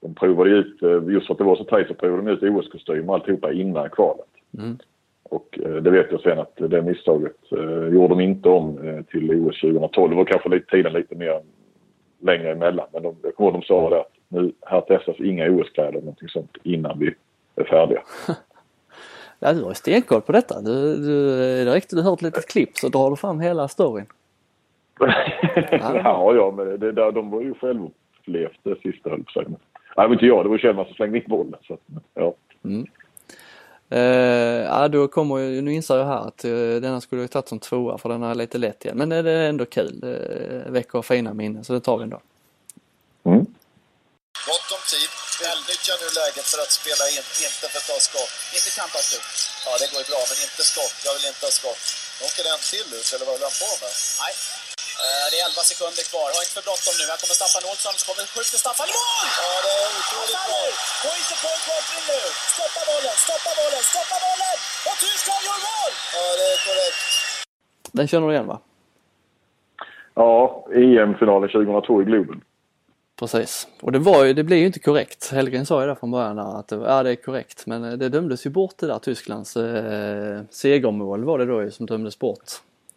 De 0.00 0.14
provade 0.14 0.50
ut, 0.50 0.78
just 1.08 1.26
för 1.26 1.34
att 1.34 1.38
det 1.38 1.44
var 1.44 1.56
så 1.56 1.64
tajt 1.64 1.88
så 1.88 1.94
provade 1.94 2.22
de 2.22 2.30
ut 2.30 2.42
OS-kostym 2.42 3.08
och 3.08 3.14
alltihopa 3.14 3.52
innan 3.52 3.90
kvalet. 3.90 4.26
Mm. 4.58 4.78
Och 5.22 5.58
det 5.82 5.90
vet 5.90 6.06
jag 6.10 6.20
sen 6.20 6.38
att 6.38 6.56
det 6.56 6.82
misstaget 6.82 7.36
gjorde 7.92 8.08
de 8.08 8.20
inte 8.20 8.48
om 8.48 8.78
till 9.10 9.30
OS 9.30 9.60
2012. 9.60 10.18
Och 10.18 10.28
kanske 10.28 10.48
lite, 10.48 10.70
tiden 10.70 10.92
lite 10.92 11.14
mer 11.14 11.40
längre 12.24 12.52
emellan. 12.52 12.86
Men 12.92 13.02
de, 13.02 13.16
jag 13.22 13.34
kommer 13.34 13.52
de 13.52 13.62
sa 13.62 13.90
det 13.90 14.00
att 14.00 14.12
nu 14.28 14.52
här 14.66 14.80
testas 14.80 15.20
inga 15.20 15.50
OS-kläder 15.50 15.88
eller 15.88 16.00
någonting 16.00 16.28
sånt 16.28 16.56
innan 16.62 16.98
vi 16.98 17.14
är 17.56 17.64
färdiga. 17.64 18.02
Ja, 19.38 19.52
du 19.52 19.62
har 19.62 19.68
ju 19.68 19.74
stenkoll 19.74 20.20
på 20.20 20.32
detta. 20.32 20.60
Du, 20.60 20.96
du, 20.96 21.36
det 21.64 21.74
räckte 21.74 21.96
du 21.96 22.02
hört 22.02 22.18
ett 22.18 22.22
litet 22.22 22.48
klipp 22.48 22.76
så 22.76 22.88
drar 22.88 23.10
du 23.10 23.16
fram 23.16 23.40
hela 23.40 23.68
storyn. 23.68 24.06
ja, 25.70 26.34
ja, 26.34 26.54
men 26.56 26.80
det, 26.80 26.92
där, 26.92 27.12
de 27.12 27.30
var 27.30 27.40
ju 27.40 27.54
självupplevt 27.54 28.58
det 28.62 28.80
sista 28.80 29.10
höll 29.10 29.24
på 29.24 29.30
sig. 29.30 29.44
Nej, 29.48 29.56
men 29.96 30.12
inte 30.12 30.26
jag. 30.26 30.44
Det 30.44 30.48
var 30.48 30.58
Kjellman 30.58 30.84
som 30.84 30.94
slängde 30.94 31.18
in 31.18 31.24
bollen. 31.26 31.54
Så, 31.62 31.74
att, 31.74 31.80
ja. 32.14 32.34
Eh, 33.90 34.00
ja, 34.00 34.88
då 34.88 35.08
kommer 35.08 35.38
ju, 35.38 35.60
nu 35.62 35.74
inser 35.74 35.96
jag 35.96 36.06
här 36.06 36.28
att 36.28 36.44
eh, 36.44 36.50
denna 36.50 37.00
skulle 37.00 37.20
jag 37.20 37.30
tagit 37.30 37.48
som 37.48 37.60
tvåa 37.60 37.98
för 37.98 38.08
den 38.08 38.22
är 38.22 38.34
lite 38.34 38.58
lätt 38.58 38.84
igen. 38.84 38.98
Men 38.98 39.08
det 39.08 39.16
är 39.16 39.48
ändå 39.48 39.66
kul. 39.66 40.00
Det 40.00 40.64
väcker 40.68 41.02
fina 41.02 41.34
minnen 41.34 41.64
så 41.64 41.72
det 41.72 41.80
tar 41.80 41.96
vi 41.98 42.02
ändå. 42.02 42.20
Mm. 43.24 43.46
Gott 44.46 44.70
om 44.76 44.82
tid. 44.90 45.10
Utnyttja 45.84 45.94
nu 46.02 46.08
läget 46.20 46.46
för 46.52 46.60
att 46.64 46.72
spela 46.80 47.04
in, 47.14 47.24
inte 47.46 47.66
för 47.72 47.78
att 47.80 47.88
ta 47.92 47.98
skott. 48.08 48.34
Inte 48.56 48.70
kampavslut. 48.80 49.28
Ja, 49.64 49.70
det 49.80 49.86
går 49.92 50.00
ju 50.02 50.08
bra, 50.12 50.22
men 50.30 50.38
inte 50.46 50.62
skott. 50.72 50.96
Jag 51.06 51.14
vill 51.16 51.26
inte 51.32 51.44
ha 51.48 51.52
skott. 51.60 51.84
Åker 52.26 52.44
en 52.52 52.62
till 52.70 52.88
ut, 52.98 53.08
eller 53.12 53.24
vad 53.26 53.34
håller 53.34 53.48
han 53.50 53.58
på 53.64 53.70
med? 53.82 53.92
Nej. 54.22 54.34
Eh, 55.02 55.24
Det 55.30 55.36
är 55.40 55.44
11 55.50 55.62
sekunder 55.70 56.04
kvar. 56.12 56.28
Ha 56.34 56.40
inte 56.44 56.54
för 56.58 56.64
bråttom 56.68 56.94
nu. 57.00 57.04
Här 57.12 57.18
kommer 57.22 57.36
Staffan 57.40 57.64
Olsson. 57.70 57.94
Så 58.00 58.04
kommer 58.08 58.22
skjuter 58.34 58.58
Staffan 58.64 58.88
i 58.92 58.94
mål! 59.02 59.26
Ja, 59.40 59.48
det 59.64 59.72
är 59.82 59.88
otroligt 60.00 60.42
bra. 60.48 60.60
Gå 61.04 61.10
inte 61.20 61.34
på 61.42 61.48
en 61.54 61.62
kontring 61.70 62.04
nu! 62.12 62.20
Stoppa 62.54 62.80
bollen, 62.90 63.16
stoppa 63.26 63.50
bollen, 63.60 63.82
stoppa 63.92 64.16
bollen! 64.26 64.56
Och 64.88 64.96
Tyskland 65.04 65.42
gör 65.48 65.58
mål! 65.70 65.92
Ja, 66.16 66.22
det 66.38 66.46
är 66.54 66.58
korrekt. 66.68 67.02
Den 67.98 68.06
känner 68.10 68.26
du 68.28 68.32
igen 68.36 68.50
va? 68.52 68.58
ja, 70.14 70.66
EM-finalen 70.74 71.48
2002 71.48 72.02
i 72.02 72.04
Globen. 72.04 72.40
Precis. 73.18 73.68
Och 73.80 73.92
det 73.92 73.98
var 73.98 74.24
ju, 74.24 74.32
det 74.32 74.44
blev 74.44 74.58
ju 74.58 74.66
inte 74.66 74.78
korrekt. 74.78 75.30
Helgren 75.30 75.66
sa 75.66 75.80
ju 75.82 75.86
det 75.88 75.96
från 75.96 76.10
början 76.10 76.36
där 76.36 76.58
att 76.58 76.68
det, 76.68 76.76
ja, 76.76 77.02
det 77.02 77.10
är 77.10 77.14
korrekt. 77.16 77.66
Men 77.66 77.84
eh, 77.84 77.92
det 77.92 78.08
dömdes 78.08 78.46
ju 78.46 78.50
bort 78.50 78.74
det 78.78 78.86
där 78.86 78.98
Tysklands 78.98 79.56
eh, 79.56 80.40
segermål 80.50 81.24
var 81.24 81.38
det 81.38 81.46
då 81.46 81.62
ju 81.62 81.70
som 81.70 81.86
dömdes 81.86 82.18
bort. 82.18 82.50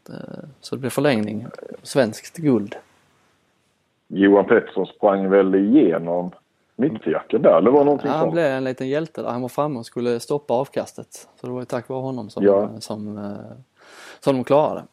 Eh, 0.10 0.16
så 0.62 0.76
det 0.76 0.80
blev 0.80 0.89
förlängning. 0.89 1.47
Svenskt 1.84 2.38
guld. 2.38 2.76
Johan 4.08 4.45
Pettersson 4.45 4.86
sprang 4.86 5.30
väl 5.30 5.55
igenom 5.55 6.32
mittjacken 6.76 7.41
där, 7.41 7.58
eller 7.58 7.72
var 7.72 7.80
det 7.80 7.86
någonting 7.86 8.12
Ja, 8.12 8.18
han 8.18 8.32
blev 8.32 8.45
en 8.45 8.64
liten 8.64 8.88
hjälte 8.89 9.22
där. 9.22 9.30
Han 9.30 9.41
var 9.41 9.49
framme 9.49 9.80
och 9.80 9.86
skulle 9.86 10.20
stoppa 10.20 10.53
avkastet. 10.53 11.14
Så 11.14 11.47
det 11.47 11.53
var 11.53 11.60
ju 11.60 11.66
tack 11.66 11.89
vare 11.89 12.01
honom 12.01 12.30
som, 12.30 12.43
Ja. 12.43 12.70
som, 12.80 13.18
eh, 13.18 13.58
som 14.20 14.36
de 14.36 14.43
klarade. 14.43 14.84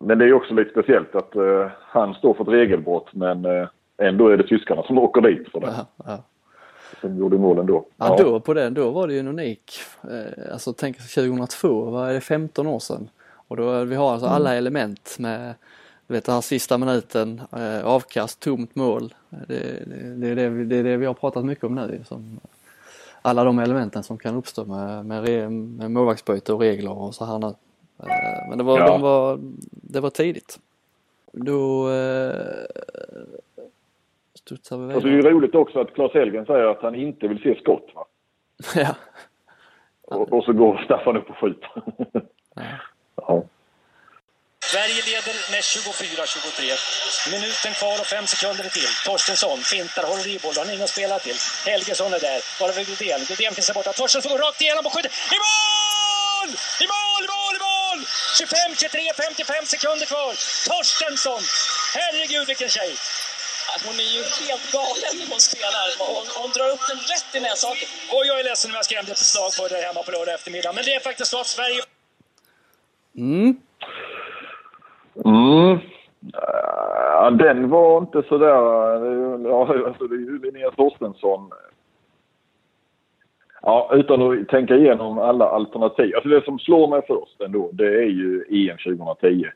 Men 0.00 0.18
det 0.18 0.24
är 0.24 0.26
ju 0.26 0.34
också 0.34 0.54
lite 0.54 0.70
speciellt 0.70 1.14
att 1.14 1.36
eh, 1.36 1.66
han 1.80 2.14
står 2.14 2.34
för 2.34 2.42
ett 2.42 2.48
regelbrott 2.48 3.08
men 3.14 3.44
eh, 3.44 3.68
ändå 3.98 4.28
är 4.28 4.36
det 4.36 4.46
tyskarna 4.48 4.82
som 4.82 4.98
åker 4.98 5.20
dit 5.20 5.48
för 5.52 5.60
det. 5.60 5.66
Ja, 5.76 5.86
ja. 6.06 6.18
Som 7.00 7.18
gjorde 7.18 7.38
målen 7.38 7.66
då. 7.66 7.84
Ja, 7.96 8.16
då 8.18 8.40
på 8.40 8.54
den, 8.54 8.74
då 8.74 8.90
var 8.90 9.06
det 9.06 9.12
ju 9.14 9.20
en 9.20 9.28
unik, 9.28 9.72
eh, 10.02 10.52
alltså 10.52 10.72
tänk 10.72 10.96
2002, 11.14 11.84
vad 11.84 12.08
är 12.10 12.14
det, 12.14 12.20
15 12.20 12.66
år 12.66 12.78
sedan? 12.78 13.08
Och 13.48 13.56
då, 13.56 13.84
vi 13.84 13.94
har 13.94 14.12
alltså 14.12 14.26
alla 14.26 14.54
element 14.54 15.16
med, 15.18 15.54
du 16.06 16.14
vet 16.14 16.24
den 16.24 16.34
här 16.34 16.40
sista 16.42 16.78
minuten, 16.78 17.40
eh, 17.56 17.86
avkast, 17.86 18.40
tomt 18.40 18.74
mål. 18.74 19.14
Det, 19.28 19.46
det, 19.86 20.14
det, 20.34 20.42
är 20.42 20.64
det, 20.64 20.76
är 20.76 20.84
det 20.84 20.96
vi 20.96 21.06
har 21.06 21.14
pratat 21.14 21.44
mycket 21.44 21.64
om 21.64 21.74
nu. 21.74 22.00
Som, 22.04 22.40
alla 23.22 23.44
de 23.44 23.58
elementen 23.58 24.02
som 24.02 24.18
kan 24.18 24.36
uppstå 24.36 24.64
med, 24.64 25.06
med, 25.06 25.52
med 25.52 25.90
målvaktsbyte 25.90 26.52
och 26.52 26.60
regler 26.60 26.92
och 26.98 27.14
så 27.14 27.24
här 27.24 27.38
nu. 27.38 27.46
Eh, 27.46 28.48
men 28.48 28.58
det 28.58 28.64
var, 28.64 28.78
Ja. 28.78 28.86
de 28.86 29.00
var, 29.00 29.38
det 29.70 30.00
var 30.00 30.10
tidigt. 30.10 30.58
Då 31.32 31.90
eh, 31.90 32.34
studsar 34.34 34.76
vi 34.78 34.94
Och 34.94 35.02
så 35.02 35.08
är 35.08 35.10
det 35.10 35.16
vidare. 35.16 35.32
ju 35.32 35.38
roligt 35.38 35.54
också 35.54 35.80
att 35.80 35.94
Claes 35.94 36.14
Elfgren 36.14 36.46
säger 36.46 36.64
att 36.64 36.82
han 36.82 36.94
inte 36.94 37.28
vill 37.28 37.42
se 37.42 37.60
skott. 37.60 37.86
Va? 37.94 38.04
ja. 38.74 38.94
Och, 40.02 40.32
och 40.32 40.44
så 40.44 40.52
går 40.52 40.82
Staffan 40.84 41.16
upp 41.16 41.30
och 41.30 41.36
skjuter. 41.36 41.70
ja. 42.54 42.62
Sverige 44.72 45.02
leder 45.02 45.36
med 45.50 45.60
24-23. 45.60 47.30
Minuten 47.30 47.74
kvar 47.74 48.00
och 48.00 48.06
fem 48.06 48.26
sekunder 48.26 48.68
till. 48.68 48.88
Torstensson 49.04 49.58
fintar, 49.62 50.02
håller 50.02 50.26
i 50.26 50.38
bollen, 50.38 50.66
har 50.66 50.72
ingen 50.72 50.84
att 50.84 50.90
spela 50.90 51.18
till. 51.18 51.36
Helgesson 51.66 52.14
är 52.14 52.20
där. 52.20 52.40
Bara 52.60 52.72
vid 52.72 52.88
Rydén. 52.88 53.20
Rydén 53.30 53.54
finns 53.54 53.66
där 53.66 53.74
borta. 53.74 53.92
Torstensson 53.92 54.32
går 54.32 54.38
rakt 54.38 54.60
igenom 54.60 54.86
och 54.86 54.92
skjuter. 54.94 55.10
I 55.36 55.38
mål! 55.46 56.50
I 56.84 56.86
mål, 56.94 57.22
i 57.26 57.28
mål, 57.34 57.54
i 57.58 57.62
mål! 57.68 58.06
25, 58.38 58.76
23, 58.76 59.12
55 59.16 59.66
sekunder 59.66 60.06
kvar. 60.06 60.32
Torstensson! 60.68 61.42
Herregud 61.94 62.46
vilken 62.46 62.68
tjej! 62.68 62.92
Hon 63.84 64.00
är 64.00 64.10
ju 64.16 64.22
helt 64.22 64.72
galen 64.72 65.14
när 65.18 65.26
hon 65.30 65.40
spelar. 65.40 65.86
Hon, 65.98 66.26
hon 66.40 66.50
drar 66.56 66.68
upp 66.74 66.84
den 66.88 66.98
rätt 67.12 67.34
i 67.34 67.40
näshaken. 67.40 67.88
Och 68.12 68.26
jag 68.26 68.40
är 68.40 68.44
ledsen 68.44 68.70
om 68.70 68.74
jag 68.74 68.84
skrämde 68.84 69.12
ett 69.12 69.18
slag 69.18 69.52
på 69.56 69.68
det 69.68 69.80
hemma 69.80 70.02
på 70.02 70.10
lördag 70.10 70.34
eftermiddag. 70.34 70.72
Men 70.72 70.84
det 70.84 70.94
är 70.94 71.00
faktiskt 71.00 71.30
så 71.30 71.40
att 71.40 71.46
Sverige 71.46 71.82
Mm. 73.16 73.56
Mm. 75.24 75.78
Ja, 76.32 77.30
den 77.30 77.68
var 77.68 77.98
inte 77.98 78.22
sådär... 78.22 78.96
Eh, 78.96 79.40
ja, 79.46 79.86
alltså 79.86 80.06
det 80.06 80.14
är 80.14 80.18
ju 80.18 80.38
Linnea 80.38 80.70
Torstensson. 80.70 81.50
Ja, 83.62 83.90
utan 83.94 84.22
att 84.22 84.48
tänka 84.48 84.76
igenom 84.76 85.18
alla 85.18 85.48
alternativ. 85.48 86.14
Alltså 86.14 86.28
det 86.28 86.44
som 86.44 86.58
slår 86.58 86.88
mig 86.88 87.02
först 87.06 87.40
ändå, 87.40 87.70
det 87.72 87.86
är 87.86 88.08
ju 88.08 88.44
EM 88.50 88.76
2010. 88.76 89.46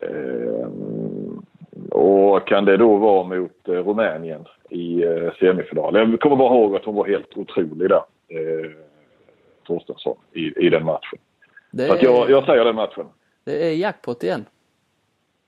Ehm, 0.00 1.42
och 1.90 2.46
kan 2.46 2.64
det 2.64 2.76
då 2.76 2.96
vara 2.96 3.24
mot 3.24 3.68
eh, 3.68 3.72
Rumänien 3.72 4.44
i 4.70 5.02
eh, 5.02 5.32
semifinal? 5.40 5.94
Jag 5.96 6.20
kommer 6.20 6.36
bara 6.36 6.54
ihåg 6.54 6.76
att 6.76 6.84
hon 6.84 6.94
var 6.94 7.06
helt 7.06 7.36
otrolig 7.36 7.88
där, 7.88 8.02
eh, 8.28 8.70
Torstensson, 9.66 10.16
i, 10.32 10.66
i 10.66 10.70
den 10.70 10.84
matchen. 10.84 11.18
Det 11.74 11.86
Så 11.86 11.92
att 11.94 12.02
jag, 12.02 12.30
jag 12.30 12.44
säger 12.44 12.64
den 12.64 12.74
matchen. 12.74 13.06
det 13.44 13.66
är 13.68 13.74
jackpot 13.74 14.22
igen. 14.22 14.44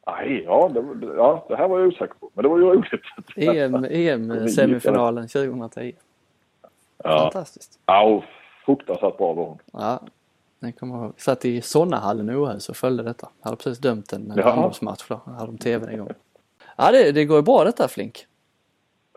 Nej, 0.07 0.43
ja, 0.45 0.71
det, 0.75 1.07
ja, 1.17 1.47
det 1.49 1.57
här 1.57 1.69
var 1.69 1.79
jag 1.79 1.89
osäker 1.89 2.15
på. 2.21 2.31
Men 2.35 2.43
det 2.43 2.49
var 2.49 2.59
ju 2.59 2.65
roligt. 2.65 3.03
EM, 3.37 3.85
EM-semifinalen 3.91 5.29
2010. 5.33 5.93
Ja, 7.05 7.19
Fantastiskt. 7.19 7.79
ja 7.87 8.25
fruktansvärt 8.67 9.17
bra 9.19 9.33
var 9.33 9.45
hon. 9.45 9.59
Ja, 9.73 10.01
jag 10.59 10.77
kommer 10.77 10.97
ihåg. 11.05 11.13
Satt 11.17 11.45
i 11.45 11.61
Sonnahallen 11.63 12.31
i 12.31 12.37
Åhus 12.37 12.69
och 12.69 12.77
följde 12.77 13.03
detta. 13.03 13.29
Hade 13.41 13.57
precis 13.57 13.79
dömt 13.79 14.13
en 14.13 14.31
handbollsmatch 14.45 15.09
då. 15.09 15.21
Hade 15.27 15.47
de 15.47 15.59
tvn 15.59 15.91
igång. 15.91 16.09
Ja, 16.77 16.93
det, 16.93 17.13
det 17.13 17.25
går 17.25 17.37
ju 17.37 17.43
bra 17.43 17.65
detta 17.65 17.89
Flink. 17.89 18.27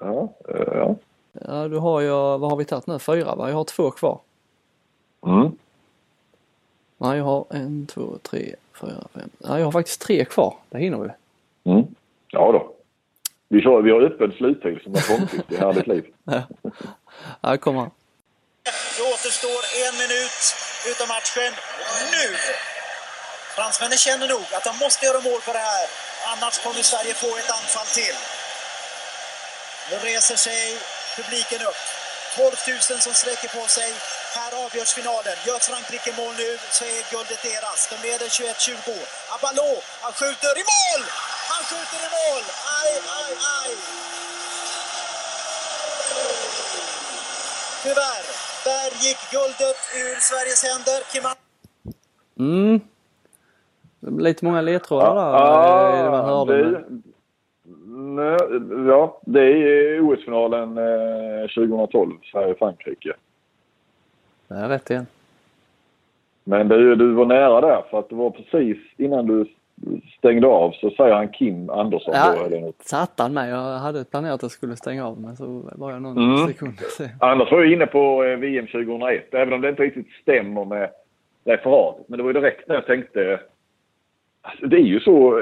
Ja, 0.02 0.34
eh, 0.50 0.74
ja. 0.74 0.96
Ja, 1.32 1.68
du 1.68 1.78
har 1.78 2.02
ju, 2.02 2.10
vad 2.10 2.50
har 2.50 2.56
vi 2.58 2.66
tagit 2.66 2.88
nu? 2.88 3.00
Fyra 3.00 3.36
va? 3.36 3.50
Jag 3.50 3.56
har 3.56 3.64
två 3.64 3.92
kvar. 3.92 4.20
Mm. 5.26 5.52
Nej, 6.98 7.18
jag 7.18 7.24
har 7.26 7.46
en, 7.50 7.88
två, 7.88 8.18
tre, 8.24 8.56
fyra, 8.82 9.08
fem. 9.14 9.30
Ja, 9.38 9.60
jag 9.60 9.66
har 9.66 9.72
faktiskt 9.72 10.02
tre 10.02 10.26
kvar. 10.26 10.56
Det 10.70 10.78
hinner 10.78 10.98
vi. 10.98 11.10
Mm. 11.72 11.86
Ja 12.28 12.52
då. 12.52 12.74
Vi, 13.50 13.62
kör, 13.62 13.82
vi 13.82 13.92
har 13.92 14.02
öppen 14.02 14.32
sluttid 14.32 14.78
som 14.84 14.94
har 14.94 15.02
kommit 15.02 15.52
i 15.52 15.58
härligt 15.58 15.88
liv. 15.88 16.06
Ja, 16.24 16.42
ja 17.42 17.58
kommer 17.58 17.80
han. 17.80 17.92
Det 18.98 19.04
återstår 19.14 19.62
en 19.86 19.96
minut 20.04 20.44
utav 20.92 21.08
matchen 21.16 21.52
nu. 22.16 22.28
Fransmännen 23.56 23.98
känner 24.08 24.28
nog 24.36 24.46
att 24.56 24.66
de 24.70 24.74
måste 24.86 25.06
göra 25.06 25.22
mål 25.30 25.42
på 25.48 25.52
det 25.58 25.66
här. 25.72 25.86
Annars 26.32 26.56
kommer 26.64 26.82
Sverige 26.92 27.14
få 27.24 27.30
ett 27.42 27.52
anfall 27.58 27.90
till. 28.00 28.18
Nu 29.90 29.96
reser 30.10 30.38
sig 30.48 30.62
publiken 31.18 31.62
upp. 31.70 31.82
12 32.38 32.56
000 32.68 33.00
som 33.06 33.14
sträcker 33.22 33.50
på 33.58 33.64
sig. 33.78 33.90
Här 34.38 34.52
avgörs 34.66 34.92
finalen. 35.00 35.36
Gör 35.48 35.60
Frankrike 35.70 36.12
mål 36.22 36.34
nu 36.44 36.50
så 36.78 36.84
är 36.96 37.02
guldet 37.14 37.42
deras. 37.50 37.80
De 37.92 37.96
leder 38.08 38.28
21-20. 38.28 39.06
Abalo, 39.36 39.72
han 40.04 40.14
skjuter 40.20 40.54
i 40.62 40.64
mål! 40.74 41.02
Han 41.52 41.62
skjuter 41.70 42.00
i 42.08 42.10
mål! 42.18 42.44
Aj, 42.80 42.92
aj, 43.20 43.32
aj! 43.58 43.72
Tyvärr, 47.84 48.24
där 48.70 48.90
gick 49.06 49.20
guldet 49.36 49.80
ur 50.02 50.16
Sveriges 50.30 50.64
händer. 50.64 51.00
Kim 51.12 51.24
Mm. 52.40 52.80
Det 54.00 54.24
lite 54.24 54.46
många 54.46 54.62
ledtrådar 54.62 55.16
där. 55.16 56.06
eh, 56.06 56.12
man 56.12 56.26
hörde, 56.26 56.72
det, 56.72 56.84
nej, 56.90 57.07
ja, 58.88 59.20
det 59.26 59.42
är 59.42 60.00
OS-finalen 60.02 60.78
eh, 60.78 61.48
2012, 61.56 62.12
Sverige-Frankrike. 62.32 63.14
Det 64.48 64.56
är 64.56 64.70
rätt 64.70 64.90
igen. 64.90 65.06
Men 66.44 66.68
du, 66.68 66.96
du 66.96 67.12
var 67.14 67.26
nära 67.26 67.62
där 67.62 67.82
för 67.90 68.00
att 68.00 68.10
det 68.10 68.16
var 68.16 68.30
precis 68.30 68.78
innan 68.98 69.28
du 69.28 69.46
stängde 70.18 70.48
av 70.48 70.72
så 70.72 70.90
säger 70.90 71.14
han 71.16 71.30
Kim 71.30 71.70
Andersson 71.70 72.14
då, 72.14 72.20
Ja, 72.20 72.46
eller 72.46 72.60
något. 72.62 72.82
satt 72.84 73.12
han 73.18 73.34
med. 73.34 73.50
Jag 73.52 73.78
hade 73.80 74.04
planerat 74.06 74.36
att 74.36 74.42
jag 74.42 74.52
skulle 74.52 74.76
stänga 74.76 75.08
av 75.08 75.22
men 75.22 75.36
så 75.36 75.70
var 75.76 75.92
jag 75.92 76.02
någon 76.02 76.18
Mm. 76.18 76.48
sekund 76.48 76.80
sen. 76.98 77.10
Annars 77.20 77.52
var 77.52 77.60
jag 77.64 77.72
inne 77.74 77.86
på 77.86 78.24
eh, 78.24 78.38
VM 78.38 78.68
2001, 78.68 79.34
även 79.34 79.54
om 79.54 79.62
det 79.62 79.70
inte 79.70 79.84
riktigt 79.84 80.08
stämmer 80.22 80.66
med 80.66 80.90
referatet. 81.46 82.06
Men 82.10 82.18
det 82.18 82.24
var 82.24 82.30
ju 82.34 82.40
direkt 82.40 82.68
när 82.68 82.76
jag 82.76 82.86
tänkte... 82.86 83.40
Alltså, 84.42 84.66
det 84.66 84.76
är 84.78 84.82
ju 84.82 85.00
så... 85.00 85.42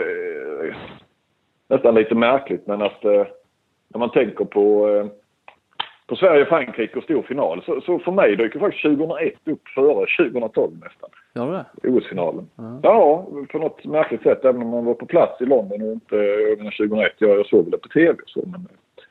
Nästan 1.76 1.95
lite 1.95 2.15
märkligt, 2.15 2.67
men 2.67 2.82
att 2.82 3.05
eh, 3.05 3.26
när 3.88 3.99
man 3.99 4.11
tänker 4.11 4.45
på, 4.45 4.89
eh, 4.89 5.05
på 6.07 6.15
Sverige-Frankrike 6.15 6.97
och 6.97 7.03
stor 7.03 7.21
final 7.21 7.63
så, 7.65 7.82
så 7.82 7.99
för 7.99 8.11
mig 8.11 8.36
dyker 8.36 8.59
faktiskt 8.59 8.84
2001 8.84 9.34
upp 9.45 9.67
före 9.76 10.30
2012 10.32 10.71
nästan. 10.84 11.09
Gör 11.36 11.45
du 11.45 11.51
det? 11.51 11.89
OS-finalen. 11.89 12.49
Ja, 12.84 13.28
på 13.51 13.57
något 13.57 13.86
märkligt 13.86 14.23
sätt. 14.23 14.45
Även 14.45 14.61
om 14.61 14.69
man 14.69 14.86
var 14.86 14.93
på 14.93 15.05
plats 15.05 15.41
i 15.41 15.45
London 15.45 15.82
och 15.82 15.93
inte... 15.93 16.15
Jag 16.15 16.57
menar 16.57 16.71
2001, 16.71 17.13
jag, 17.17 17.39
jag 17.39 17.45
såg 17.45 17.63
väl 17.63 17.71
det 17.71 17.78
på 17.78 17.88
TV 17.88 18.11
och 18.11 18.30
så. 18.30 18.43
Men, 18.45 18.61
eh, 18.61 19.05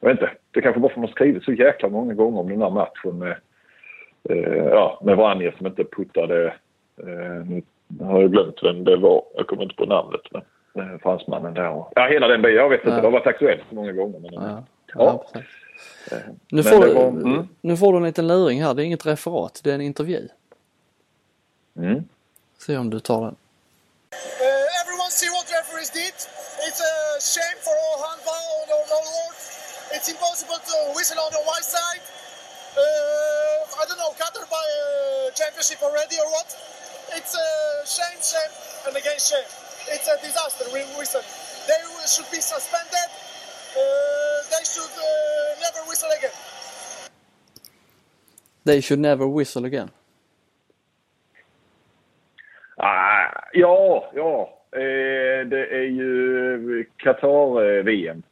jag 0.00 0.08
vet 0.08 0.20
inte. 0.20 0.32
Det 0.50 0.60
kanske 0.60 0.80
bara 0.80 0.88
för 0.88 1.00
att 1.00 1.02
man 1.02 1.10
skrivit 1.10 1.44
så 1.44 1.52
jäkla 1.52 1.88
många 1.88 2.14
gånger 2.14 2.40
om 2.40 2.48
den 2.48 2.62
här 2.62 2.70
matchen 2.70 3.18
med, 3.18 3.36
eh, 4.28 4.64
ja, 4.64 5.00
med 5.02 5.16
Vranje 5.16 5.52
som 5.58 5.66
inte 5.66 5.84
puttade... 5.84 6.46
Eh, 7.02 7.46
nu 7.48 7.62
har 8.04 8.20
jag 8.20 8.32
glömt 8.32 8.62
vem 8.62 8.84
det 8.84 8.96
var. 8.96 9.22
Jag 9.34 9.46
kommer 9.46 9.62
inte 9.62 9.74
på 9.74 9.86
namnet. 9.86 10.20
Men, 10.30 10.42
fransmannen 11.02 11.54
där. 11.54 11.84
Ja, 11.94 12.06
hela 12.10 12.28
den 12.28 12.42
biten. 12.42 12.56
Jag 12.56 12.68
vet 12.68 12.80
inte. 12.80 12.90
Ja. 12.90 12.96
Det 12.96 13.06
har 13.06 13.10
varit 13.10 13.26
aktuellt 13.26 13.70
många 13.70 13.92
gånger. 13.92 14.20
Men, 14.20 14.32
Ja. 14.34 14.40
ja. 14.50 14.64
Ja, 14.94 15.24
precis. 15.32 15.50
Nu 16.50 16.62
får, 16.62 16.80
du, 16.84 16.94
var- 16.94 17.08
mm. 17.08 17.48
nu 17.60 17.76
får 17.76 17.92
du 17.92 17.98
en 17.98 18.04
liten 18.04 18.26
luring 18.26 18.62
här. 18.62 18.74
Det 18.74 18.82
är 18.82 18.84
inget 18.84 19.06
referat. 19.06 19.60
Det 19.64 19.70
är 19.70 19.74
en 19.74 19.80
intervju. 19.80 20.28
Mm. 21.76 22.04
Se 22.58 22.76
om 22.76 22.90
du 22.90 23.00
tar 23.00 23.20
den. 23.20 23.36
Uh, 24.46 24.80
everyone 24.82 25.10
see 25.10 25.30
what 25.36 25.46
referees 25.58 25.90
did. 25.90 26.16
It's 26.66 26.80
a 26.92 26.94
shame 27.32 27.58
for 27.66 27.74
all 27.86 27.98
handball 28.08 28.46
on 28.58 28.64
the 28.72 28.78
whole 28.92 29.08
world. 29.16 29.38
It's 29.94 30.08
impossible 30.14 30.60
to 30.70 30.76
whistle 30.96 31.20
on 31.26 31.30
the 31.36 31.42
white 31.48 31.68
side. 31.76 32.04
Uh, 32.80 33.80
I 33.80 33.82
don't 33.88 34.00
know, 34.02 34.12
Qatar 34.20 34.44
by 34.56 34.66
uh, 34.82 35.30
championship 35.40 35.80
already 35.86 36.16
or 36.22 36.28
what? 36.36 36.48
It's 37.16 37.34
a 37.46 37.48
shame, 37.96 38.20
shame, 38.32 38.52
and 38.86 38.94
again 38.96 39.18
shame. 39.30 39.48
It's 39.94 40.08
a 40.08 40.16
disaster. 40.26 40.64
We 40.72 40.80
whistle. 40.98 41.22
They 41.68 41.80
should 42.12 42.30
be 42.30 42.40
suspended. 42.40 43.08
Uh, 43.76 44.38
they 44.52 44.64
should 44.72 44.94
uh, 44.98 45.60
never 45.64 45.80
whistle 45.88 46.10
again. 46.18 46.36
They 48.64 48.80
should 48.80 49.00
never 49.00 49.26
whistle 49.28 49.64
again. 49.64 49.90
Ah, 52.78 53.48
ja, 53.52 54.10
ja. 54.14 54.52
Eh, 54.72 55.46
det 55.46 55.66
är 55.76 55.86
ju 55.86 56.86
Qatar-VM. 56.96 58.22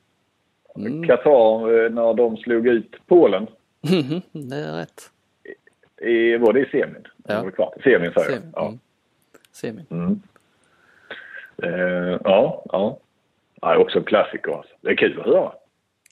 Mm. 0.76 1.06
Qatar, 1.06 1.84
eh, 1.84 1.90
när 1.90 2.14
de 2.14 2.36
slog 2.36 2.66
ut 2.66 2.96
Polen, 3.06 3.46
det 4.32 4.56
är 4.56 4.76
rätt. 4.76 5.10
i, 6.00 6.36
var 6.36 6.52
det 6.52 6.60
i 6.60 6.66
semin? 6.70 7.06
Ja. 7.24 7.50
Semin 7.84 8.12
säger 8.12 8.30
jag. 8.30 8.40
Semin. 8.40 8.52
Ja. 8.54 8.66
Mm. 8.66 8.78
Semin. 9.52 9.86
Mm. 9.90 10.22
Eh, 11.62 12.18
ja, 12.24 12.62
ja. 12.72 12.98
ja. 13.60 13.76
Också 13.78 13.98
en 13.98 14.04
klassiker 14.04 14.52
alltså. 14.52 14.74
Det 14.80 14.90
är 14.90 14.96
kul 14.96 15.20
att 15.20 15.26
höra. 15.26 15.52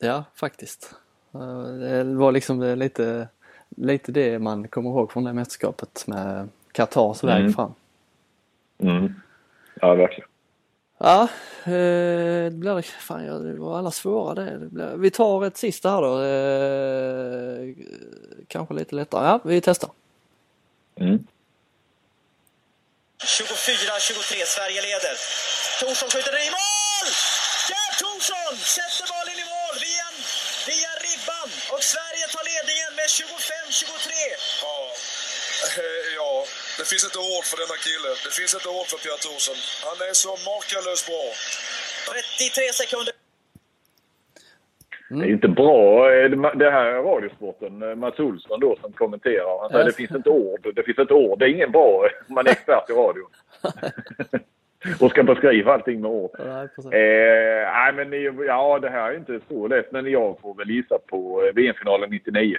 Ja, 0.00 0.24
faktiskt. 0.34 0.94
Eh, 1.34 1.64
Det 1.64 2.04
var 2.04 2.32
liksom 2.32 2.58
det 2.58 2.76
lite, 2.76 3.28
lite 3.68 4.12
det 4.12 4.38
man 4.38 4.68
kommer 4.68 4.90
ihåg 4.90 5.12
från 5.12 5.24
det 5.24 5.32
mästerskapet 5.32 6.04
med 6.06 6.48
Qatars 6.72 7.24
väg 7.24 7.40
Mm. 7.40 7.52
fram. 7.52 7.74
Mm. 8.78 9.14
Ja, 9.80 9.94
verkligen. 9.94 10.28
Ja, 10.98 11.22
eh, 11.64 11.70
det 12.44 12.52
blir 12.54 12.82
fan 12.82 13.24
ja, 13.24 13.32
det 13.34 13.54
var 13.54 13.78
alla 13.78 13.90
svåra 13.90 14.34
det. 14.34 14.58
det 14.58 14.66
blir, 14.66 14.96
vi 14.96 15.10
tar 15.10 15.44
ett 15.46 15.56
sista 15.56 15.90
här 15.90 16.02
då. 16.02 16.22
Eh, 16.22 17.74
kanske 18.48 18.74
lite 18.74 18.94
lättare. 18.94 19.26
Ja, 19.26 19.40
vi 19.44 19.60
testar. 19.60 19.90
Mm. 20.94 21.18
24-23, 23.26 24.46
Sverige 24.46 24.80
leder. 24.82 25.16
Thorsson 25.80 26.10
skjuter 26.10 26.38
i 26.46 26.50
mål! 26.50 27.08
Gerd 27.68 27.94
Thorsson 27.98 28.54
sätter 28.76 29.06
bollen 29.12 29.38
i 29.44 29.46
mål 29.54 29.74
via, 29.86 30.08
via 30.66 30.92
ribban 31.04 31.50
och 31.72 31.82
Sverige 31.84 32.26
tar 32.28 32.44
ledningen 32.44 32.94
med 32.94 33.06
25-23. 33.06 34.10
Ja. 34.62 34.92
Eh, 35.78 36.14
ja, 36.14 36.46
det 36.78 36.84
finns 36.84 37.04
inte 37.04 37.18
ord 37.18 37.44
för 37.44 37.56
denna 37.56 37.76
kille. 37.76 38.08
Det 38.24 38.30
finns 38.30 38.54
inte 38.54 38.68
ord 38.68 38.86
för 38.86 38.98
Pierre 38.98 39.18
Thorsson. 39.18 39.56
Han 39.82 40.00
är 40.08 40.14
så 40.14 40.36
makalöst 40.36 41.06
bra. 41.06 41.34
33 42.38 42.72
sekunder 42.72 43.21
Det 45.20 45.24
är 45.26 45.30
inte 45.30 45.48
bra 45.48 46.12
eh, 46.12 46.30
det- 46.30 46.70
här 46.70 46.84
är 46.86 47.02
radiosporten. 47.02 47.82
Eh, 47.82 47.94
Mats 47.94 48.18
Olsson 48.20 48.60
då 48.60 48.76
som 48.80 48.92
kommenterar. 48.92 49.60
Han 49.60 49.68
säger 49.70 49.80
Ja. 49.84 49.86
det 49.86 49.92
finns 49.96 50.10
inte 50.10 50.30
ord. 50.30 50.72
Det 50.74 50.82
finns 50.82 50.98
inte 50.98 51.14
ord. 51.14 51.38
Det 51.38 51.44
är 51.44 51.48
ingen 51.48 51.72
bra. 51.72 52.08
Man 52.28 52.46
är 52.46 52.50
expert 52.50 52.90
i 52.90 52.92
radio. 52.92 53.22
och 55.00 55.10
ska 55.10 55.22
beskriva 55.22 55.72
allting 55.74 56.00
med 56.00 56.10
ord. 56.10 56.30
Ja. 56.38 56.62
Eh, 56.62 57.72
nej, 57.72 57.92
men 57.92 58.12
ja, 58.46 58.78
det 58.78 58.90
här 58.90 59.10
är 59.12 59.16
inte 59.16 59.40
så 59.48 59.66
lätt. 59.66 59.92
Men 59.92 60.06
jag 60.10 60.40
får 60.40 60.54
väl 60.54 60.70
gissa 60.70 60.98
på 61.06 61.42
eh, 61.46 61.52
VM-finalen 61.54 62.10
99. 62.10 62.56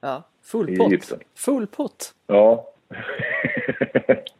Ja, 0.00 0.22
full 0.44 0.76
pott. 0.76 1.12
Full 1.36 1.66
pott. 1.66 2.14
Ja. 2.26 2.66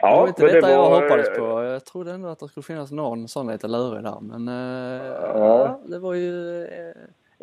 det 0.00 0.06
var 0.06 0.10
Ja, 0.16 0.28
inte 0.28 0.42
men 0.42 0.50
det 0.52 0.56
detta 0.60 0.70
jag 0.70 0.90
var, 0.90 1.02
hoppades 1.02 1.38
på. 1.38 1.62
Jag 1.64 1.84
trodde 1.84 2.10
ändå 2.12 2.28
att 2.28 2.38
det 2.38 2.48
skulle 2.48 2.64
finnas 2.64 2.90
någon 2.92 3.28
sån 3.28 3.46
lite 3.52 3.68
lurig 3.68 4.04
där. 4.04 4.18
Men 4.20 4.48
eh, 4.48 5.06
Ja. 5.06 5.32
ja, 5.38 5.80
det 5.86 5.98
var 5.98 6.14
ju 6.14 6.62
eh, 6.64 6.94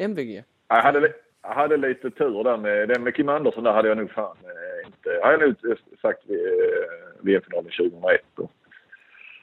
MVG. 0.05 0.43
Jag 0.67 0.81
hade, 0.81 1.13
jag 1.43 1.49
hade 1.49 1.77
lite 1.77 2.09
tur 2.11 2.43
där 2.43 2.57
med, 2.57 2.89
den 2.89 3.03
med 3.03 3.15
Kim 3.15 3.29
Andersson 3.29 3.63
där 3.63 3.71
hade 3.71 3.87
jag 3.87 3.97
nog 3.97 4.11
fan 4.11 4.37
eh, 4.43 4.87
inte... 4.87 5.09
Jag 5.09 5.25
hade 5.25 5.45
nog 5.45 5.55
sagt 6.01 6.23
VM-finalen 7.21 7.71
2001. 7.91 8.21
Och, 8.37 8.51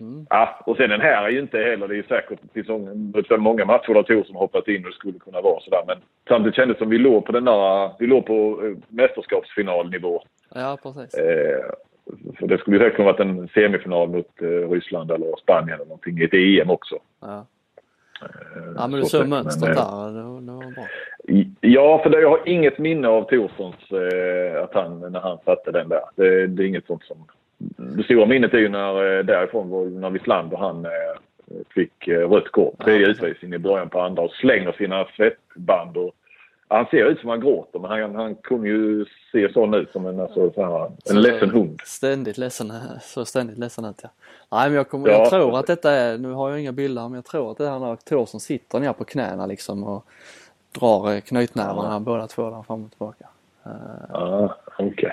Mm. 0.01 0.27
ja, 0.31 0.61
och 0.67 0.77
sen 0.77 0.91
den 0.91 1.01
här 1.01 1.25
är 1.25 1.31
ju 1.31 1.41
inte 1.41 1.59
heller... 1.59 1.89
Det 1.89 1.95
är 1.95 1.97
ju 1.97 2.03
säkert 2.03 2.39
det 2.43 2.63
finns 2.65 3.39
många- 3.39 3.65
matcher 3.65 3.95
där 3.95 4.03
Torsson 4.03 4.37
hoppat 4.37 4.69
in 4.69 4.85
och 4.85 4.91
det 4.91 4.97
skulle 4.97 5.19
kunna 5.19 5.41
vara 5.41 5.61
sådär. 5.61 5.83
Men 5.87 5.99
samtidigt 6.29 6.57
kändes 6.57 6.77
det 6.79 6.83
som 6.85 6.91
vi 6.91 6.99
låg 6.99 7.27
på 7.27 7.33
den 7.33 7.45
där... 7.45 7.91
Vi 7.99 8.07
låg 8.07 8.27
på 8.27 8.61
mästerskapsfinalnivå. 8.89 10.23
Ja, 10.55 10.79
precis. 10.83 11.15
Eh, 11.15 11.65
för 12.39 12.47
det 12.47 12.59
skulle 12.59 12.77
ju 12.77 12.83
säkert 12.83 12.97
kunna 12.97 13.13
varit 13.13 13.21
en 13.21 13.49
semifinal 13.49 14.09
mot 14.09 14.43
eh, 14.43 14.71
Ryssland 14.71 15.11
eller 15.11 15.37
Spanien 15.43 15.75
eller 15.75 15.85
någonting 15.85 16.19
i 16.19 16.25
ett 16.25 16.35
EM 16.35 16.71
också. 16.71 16.99
Ja, 17.21 17.47
Eh, 18.23 18.73
ja 18.77 18.87
men 18.89 19.01
du 19.01 19.03
så 19.03 19.19
såg 19.19 19.29
mönstret 19.29 19.77
eh, 19.77 19.85
där. 19.85 20.11
Det, 20.13 20.47
det 20.47 20.53
var 20.53 20.75
bra. 20.75 20.87
Ja, 21.61 22.01
för 22.03 22.11
det, 22.11 22.21
jag 22.21 22.31
har 22.31 22.49
inget 22.49 22.79
minne 22.79 23.09
av 23.09 23.23
Torssons 23.23 23.75
att 24.63 24.75
han, 24.75 25.13
när 25.13 25.21
han 25.21 25.39
satte 25.45 25.73
den 25.73 25.89
där. 25.89 26.03
Det, 26.17 26.47
det 26.47 26.63
är 26.63 26.67
inget 26.67 26.87
sånt 26.87 27.05
som... 27.05 27.17
Det 27.97 28.03
stora 28.03 28.27
minnet 28.27 28.55
är 28.55 28.59
ju 28.59 28.69
när, 28.69 29.23
därifrån 29.23 29.71
var, 29.71 29.85
när 29.85 30.11
Wislander 30.11 30.57
han 30.57 30.87
fick 31.75 32.09
rött 32.09 32.53
kort. 32.53 32.85
Tredje 32.85 33.07
utvisning 33.07 33.55
i 33.55 33.59
början 33.59 33.89
på 33.89 34.01
andra 34.01 34.23
och 34.23 34.31
slänger 34.31 34.73
sina 34.73 35.07
svettband. 35.17 35.97
Och, 35.97 36.15
han 36.69 36.87
ser 36.87 37.05
ut 37.05 37.21
som 37.21 37.29
han 37.29 37.41
gråter 37.41 37.79
men 37.79 37.91
han, 37.91 38.15
han 38.15 38.35
kunde 38.35 38.69
ju 38.69 39.05
se 39.33 39.53
sån 39.53 39.75
ut 39.75 39.93
som 39.93 40.07
en, 40.07 40.21
alltså, 40.21 40.51
så 40.55 40.63
här, 40.65 40.91
en 41.11 41.21
ledsen 41.23 41.51
hund. 41.51 41.81
Ständigt 41.85 42.39
ledsen, 42.39 42.73
så 43.03 43.25
ständigt 43.25 43.59
ledsen 43.59 43.85
ut 43.85 44.01
ja. 44.03 44.09
Nej 44.53 44.69
men 44.69 44.77
jag, 44.77 44.89
kommer, 44.89 45.09
Ja. 45.09 45.15
jag 45.19 45.31
tror 45.31 45.59
att 45.59 45.67
detta 45.67 45.93
är, 45.93 46.19
nu 46.19 46.33
har 46.33 46.51
jag 46.51 46.61
inga 46.61 46.73
bilder 46.73 47.03
men 47.03 47.15
jag 47.15 47.25
tror 47.25 47.51
att 47.51 47.59
det 47.59 47.67
är 47.69 47.79
när 47.79 47.97
Torsson 47.97 48.41
sitter 48.41 48.81
ner 48.81 48.93
på 48.93 49.05
knäna 49.05 49.47
liksom 49.47 49.85
och 49.85 50.07
drar 50.73 51.13
eh, 51.13 51.21
knytnävarna 51.21 52.01
båda 52.01 52.27
två 52.27 52.51
där 52.51 52.63
fram 52.63 52.85
och 52.85 52.91
tillbaka. 52.91 53.25
Eh, 53.65 53.71
Ja, 54.13 54.57
okej. 54.79 55.13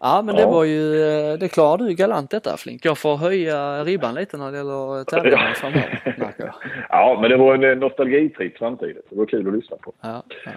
Ja 0.00 0.22
men 0.22 0.34
det 0.34 0.40
Ja. 0.42 0.50
var 0.50 0.64
ju, 0.64 1.02
eh, 1.02 1.38
det 1.38 1.48
klarade 1.48 1.84
du 1.86 1.94
galant 1.94 2.30
detta 2.30 2.56
Flink. 2.56 2.84
Jag 2.84 2.98
får 2.98 3.16
höja 3.16 3.84
ribban 3.84 4.14
lite 4.14 4.36
när 4.36 4.50
det 4.52 4.56
gäller 4.58 5.04
tävlingarna 5.04 5.54
framöver 5.54 6.14
märker 6.18 6.44
jag. 6.44 6.54
Ja, 6.96 7.18
men 7.20 7.30
det 7.30 7.36
var 7.36 7.54
en 7.54 7.64
eh, 7.64 7.76
nostalgitripp 7.76 8.58
samtidigt. 8.58 9.10
Det 9.10 9.16
var 9.16 9.26
kul 9.26 9.48
att 9.48 9.54
lyssna 9.54 9.76
på. 9.76 9.92
Ja, 10.00 10.22
ja. 10.44 10.50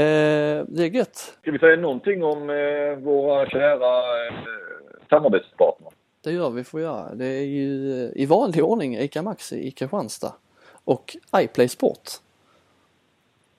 Eh, 0.00 0.64
det 0.68 0.82
är 0.84 0.90
gött. 0.90 1.16
Ska 1.42 1.50
vi 1.50 1.58
säga 1.58 1.76
någonting 1.76 2.24
om 2.24 2.50
eh, 2.50 2.98
våra 3.04 3.46
kära 3.50 4.26
eh, 4.26 4.34
samarbetspartner? 5.08 5.88
Det 6.24 6.32
gör 6.32 6.50
vi, 6.50 6.64
får 6.64 6.80
göra. 6.80 7.14
Det 7.14 7.26
är 7.26 7.44
ju 7.44 7.92
eh, 8.04 8.10
i 8.22 8.26
vanlig 8.26 8.64
ordning 8.64 8.96
ICA 8.98 9.22
Maxi 9.22 9.66
i 9.66 9.70
Kristianstad 9.70 10.32
och 10.84 11.16
iPlay 11.36 11.68
Sport. 11.68 12.08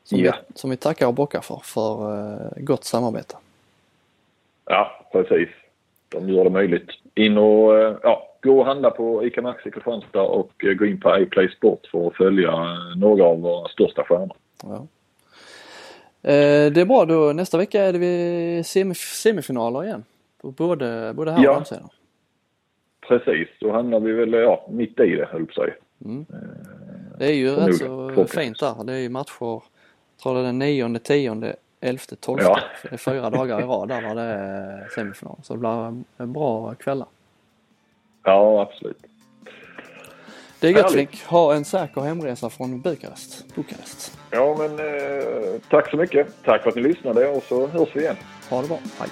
Som, 0.03 0.19
Ja. 0.19 0.33
vi, 0.47 0.53
som 0.55 0.69
vi 0.69 0.77
tackar 0.77 1.07
och 1.07 1.13
bockar 1.13 1.41
för, 1.41 1.61
för 1.63 2.13
eh, 2.57 2.63
gott 2.63 2.83
samarbete. 2.83 3.35
Ja, 4.65 5.05
precis. 5.11 5.49
De 6.09 6.29
gör 6.29 6.43
det 6.43 6.49
möjligt. 6.49 6.89
In 7.15 7.37
och 7.37 7.73
ja, 8.03 8.27
gå 8.41 8.59
och 8.59 8.65
handla 8.65 8.91
på 8.91 9.25
ICA 9.25 9.41
Maxi 9.41 9.71
Kristianstad 9.71 10.21
och 10.21 10.65
eh, 10.65 10.73
gå 10.73 10.85
in 10.85 10.99
på 10.99 11.17
iPlay 11.19 11.49
Sport 11.49 11.87
för 11.91 12.07
att 12.07 12.15
följa 12.15 12.49
eh, 12.51 12.97
några 12.97 13.23
av 13.23 13.41
våra 13.41 13.67
största 13.67 14.03
stjärnor. 14.03 14.35
Ja. 14.63 14.87
Eh, 16.29 16.71
det 16.71 16.81
är 16.81 16.85
bra 16.85 17.05
då, 17.05 17.33
nästa 17.33 17.57
vecka 17.57 17.81
är 17.83 17.93
det 17.93 17.99
vi 17.99 18.61
semif- 18.61 19.21
semifinaler 19.23 19.83
igen. 19.83 20.03
Både, 20.41 21.13
både 21.15 21.31
här 21.31 21.43
Ja. 21.43 21.49
och 21.49 21.55
damsidan. 21.55 21.89
Precis, 23.07 23.47
då 23.59 23.71
hamnar 23.71 23.99
vi 23.99 24.11
väl 24.11 24.33
ja, 24.33 24.67
mitt 24.69 24.99
i 24.99 25.15
det, 25.15 25.25
höll 25.31 25.45
på 25.45 25.53
sig. 25.53 25.73
Mm. 26.05 26.25
Det 27.19 27.25
är 27.25 27.33
ju 27.33 27.49
rätt 27.55 27.77
Förmodligen, 27.77 28.27
så 28.27 28.39
fint 28.39 28.59
där. 28.59 28.83
Det 28.83 28.93
är 28.93 28.97
ju 28.97 29.09
matcher, 29.09 29.31
jag 29.41 29.61
tror 30.23 30.39
är 30.39 30.43
den 30.43 30.59
9, 30.59 30.99
10, 30.99 31.55
11, 31.81 31.99
12. 32.19 32.39
Ja. 32.43 32.59
Det 32.83 32.93
är 32.93 32.97
fyra 32.97 33.29
dagar 33.29 33.59
i 33.59 33.63
rad 33.63 33.87
där 33.89 34.01
när 34.01 34.15
det 34.15 34.21
är 34.21 34.87
semifinal. 34.95 35.35
Så 35.43 35.53
det 35.53 35.59
blir 35.59 36.03
en 36.17 36.33
bra 36.33 36.73
kvällar. 36.75 37.07
Ja, 38.24 38.61
absolut. 38.61 38.97
Det 40.59 40.67
är 40.67 40.72
gött. 40.72 40.91
Flink. 40.91 41.24
Ha 41.26 41.53
en 41.53 41.65
säker 41.65 42.01
hemresa 42.01 42.49
från 42.49 42.82
Bukarest. 42.82 43.55
Bukarest. 43.55 44.17
Ja, 44.32 44.55
men 44.59 44.80
eh, 44.80 45.61
tack 45.69 45.89
så 45.89 45.97
mycket. 45.97 46.28
Tack 46.43 46.63
för 46.63 46.69
att 46.69 46.76
ni 46.76 46.82
lyssnade 46.82 47.28
och 47.28 47.43
så 47.43 47.67
hörs 47.67 47.89
vi 47.93 47.99
igen. 47.99 48.15
Ha 48.49 48.61
det 48.61 48.67
bra. 48.67 48.80
Hej. 48.99 49.09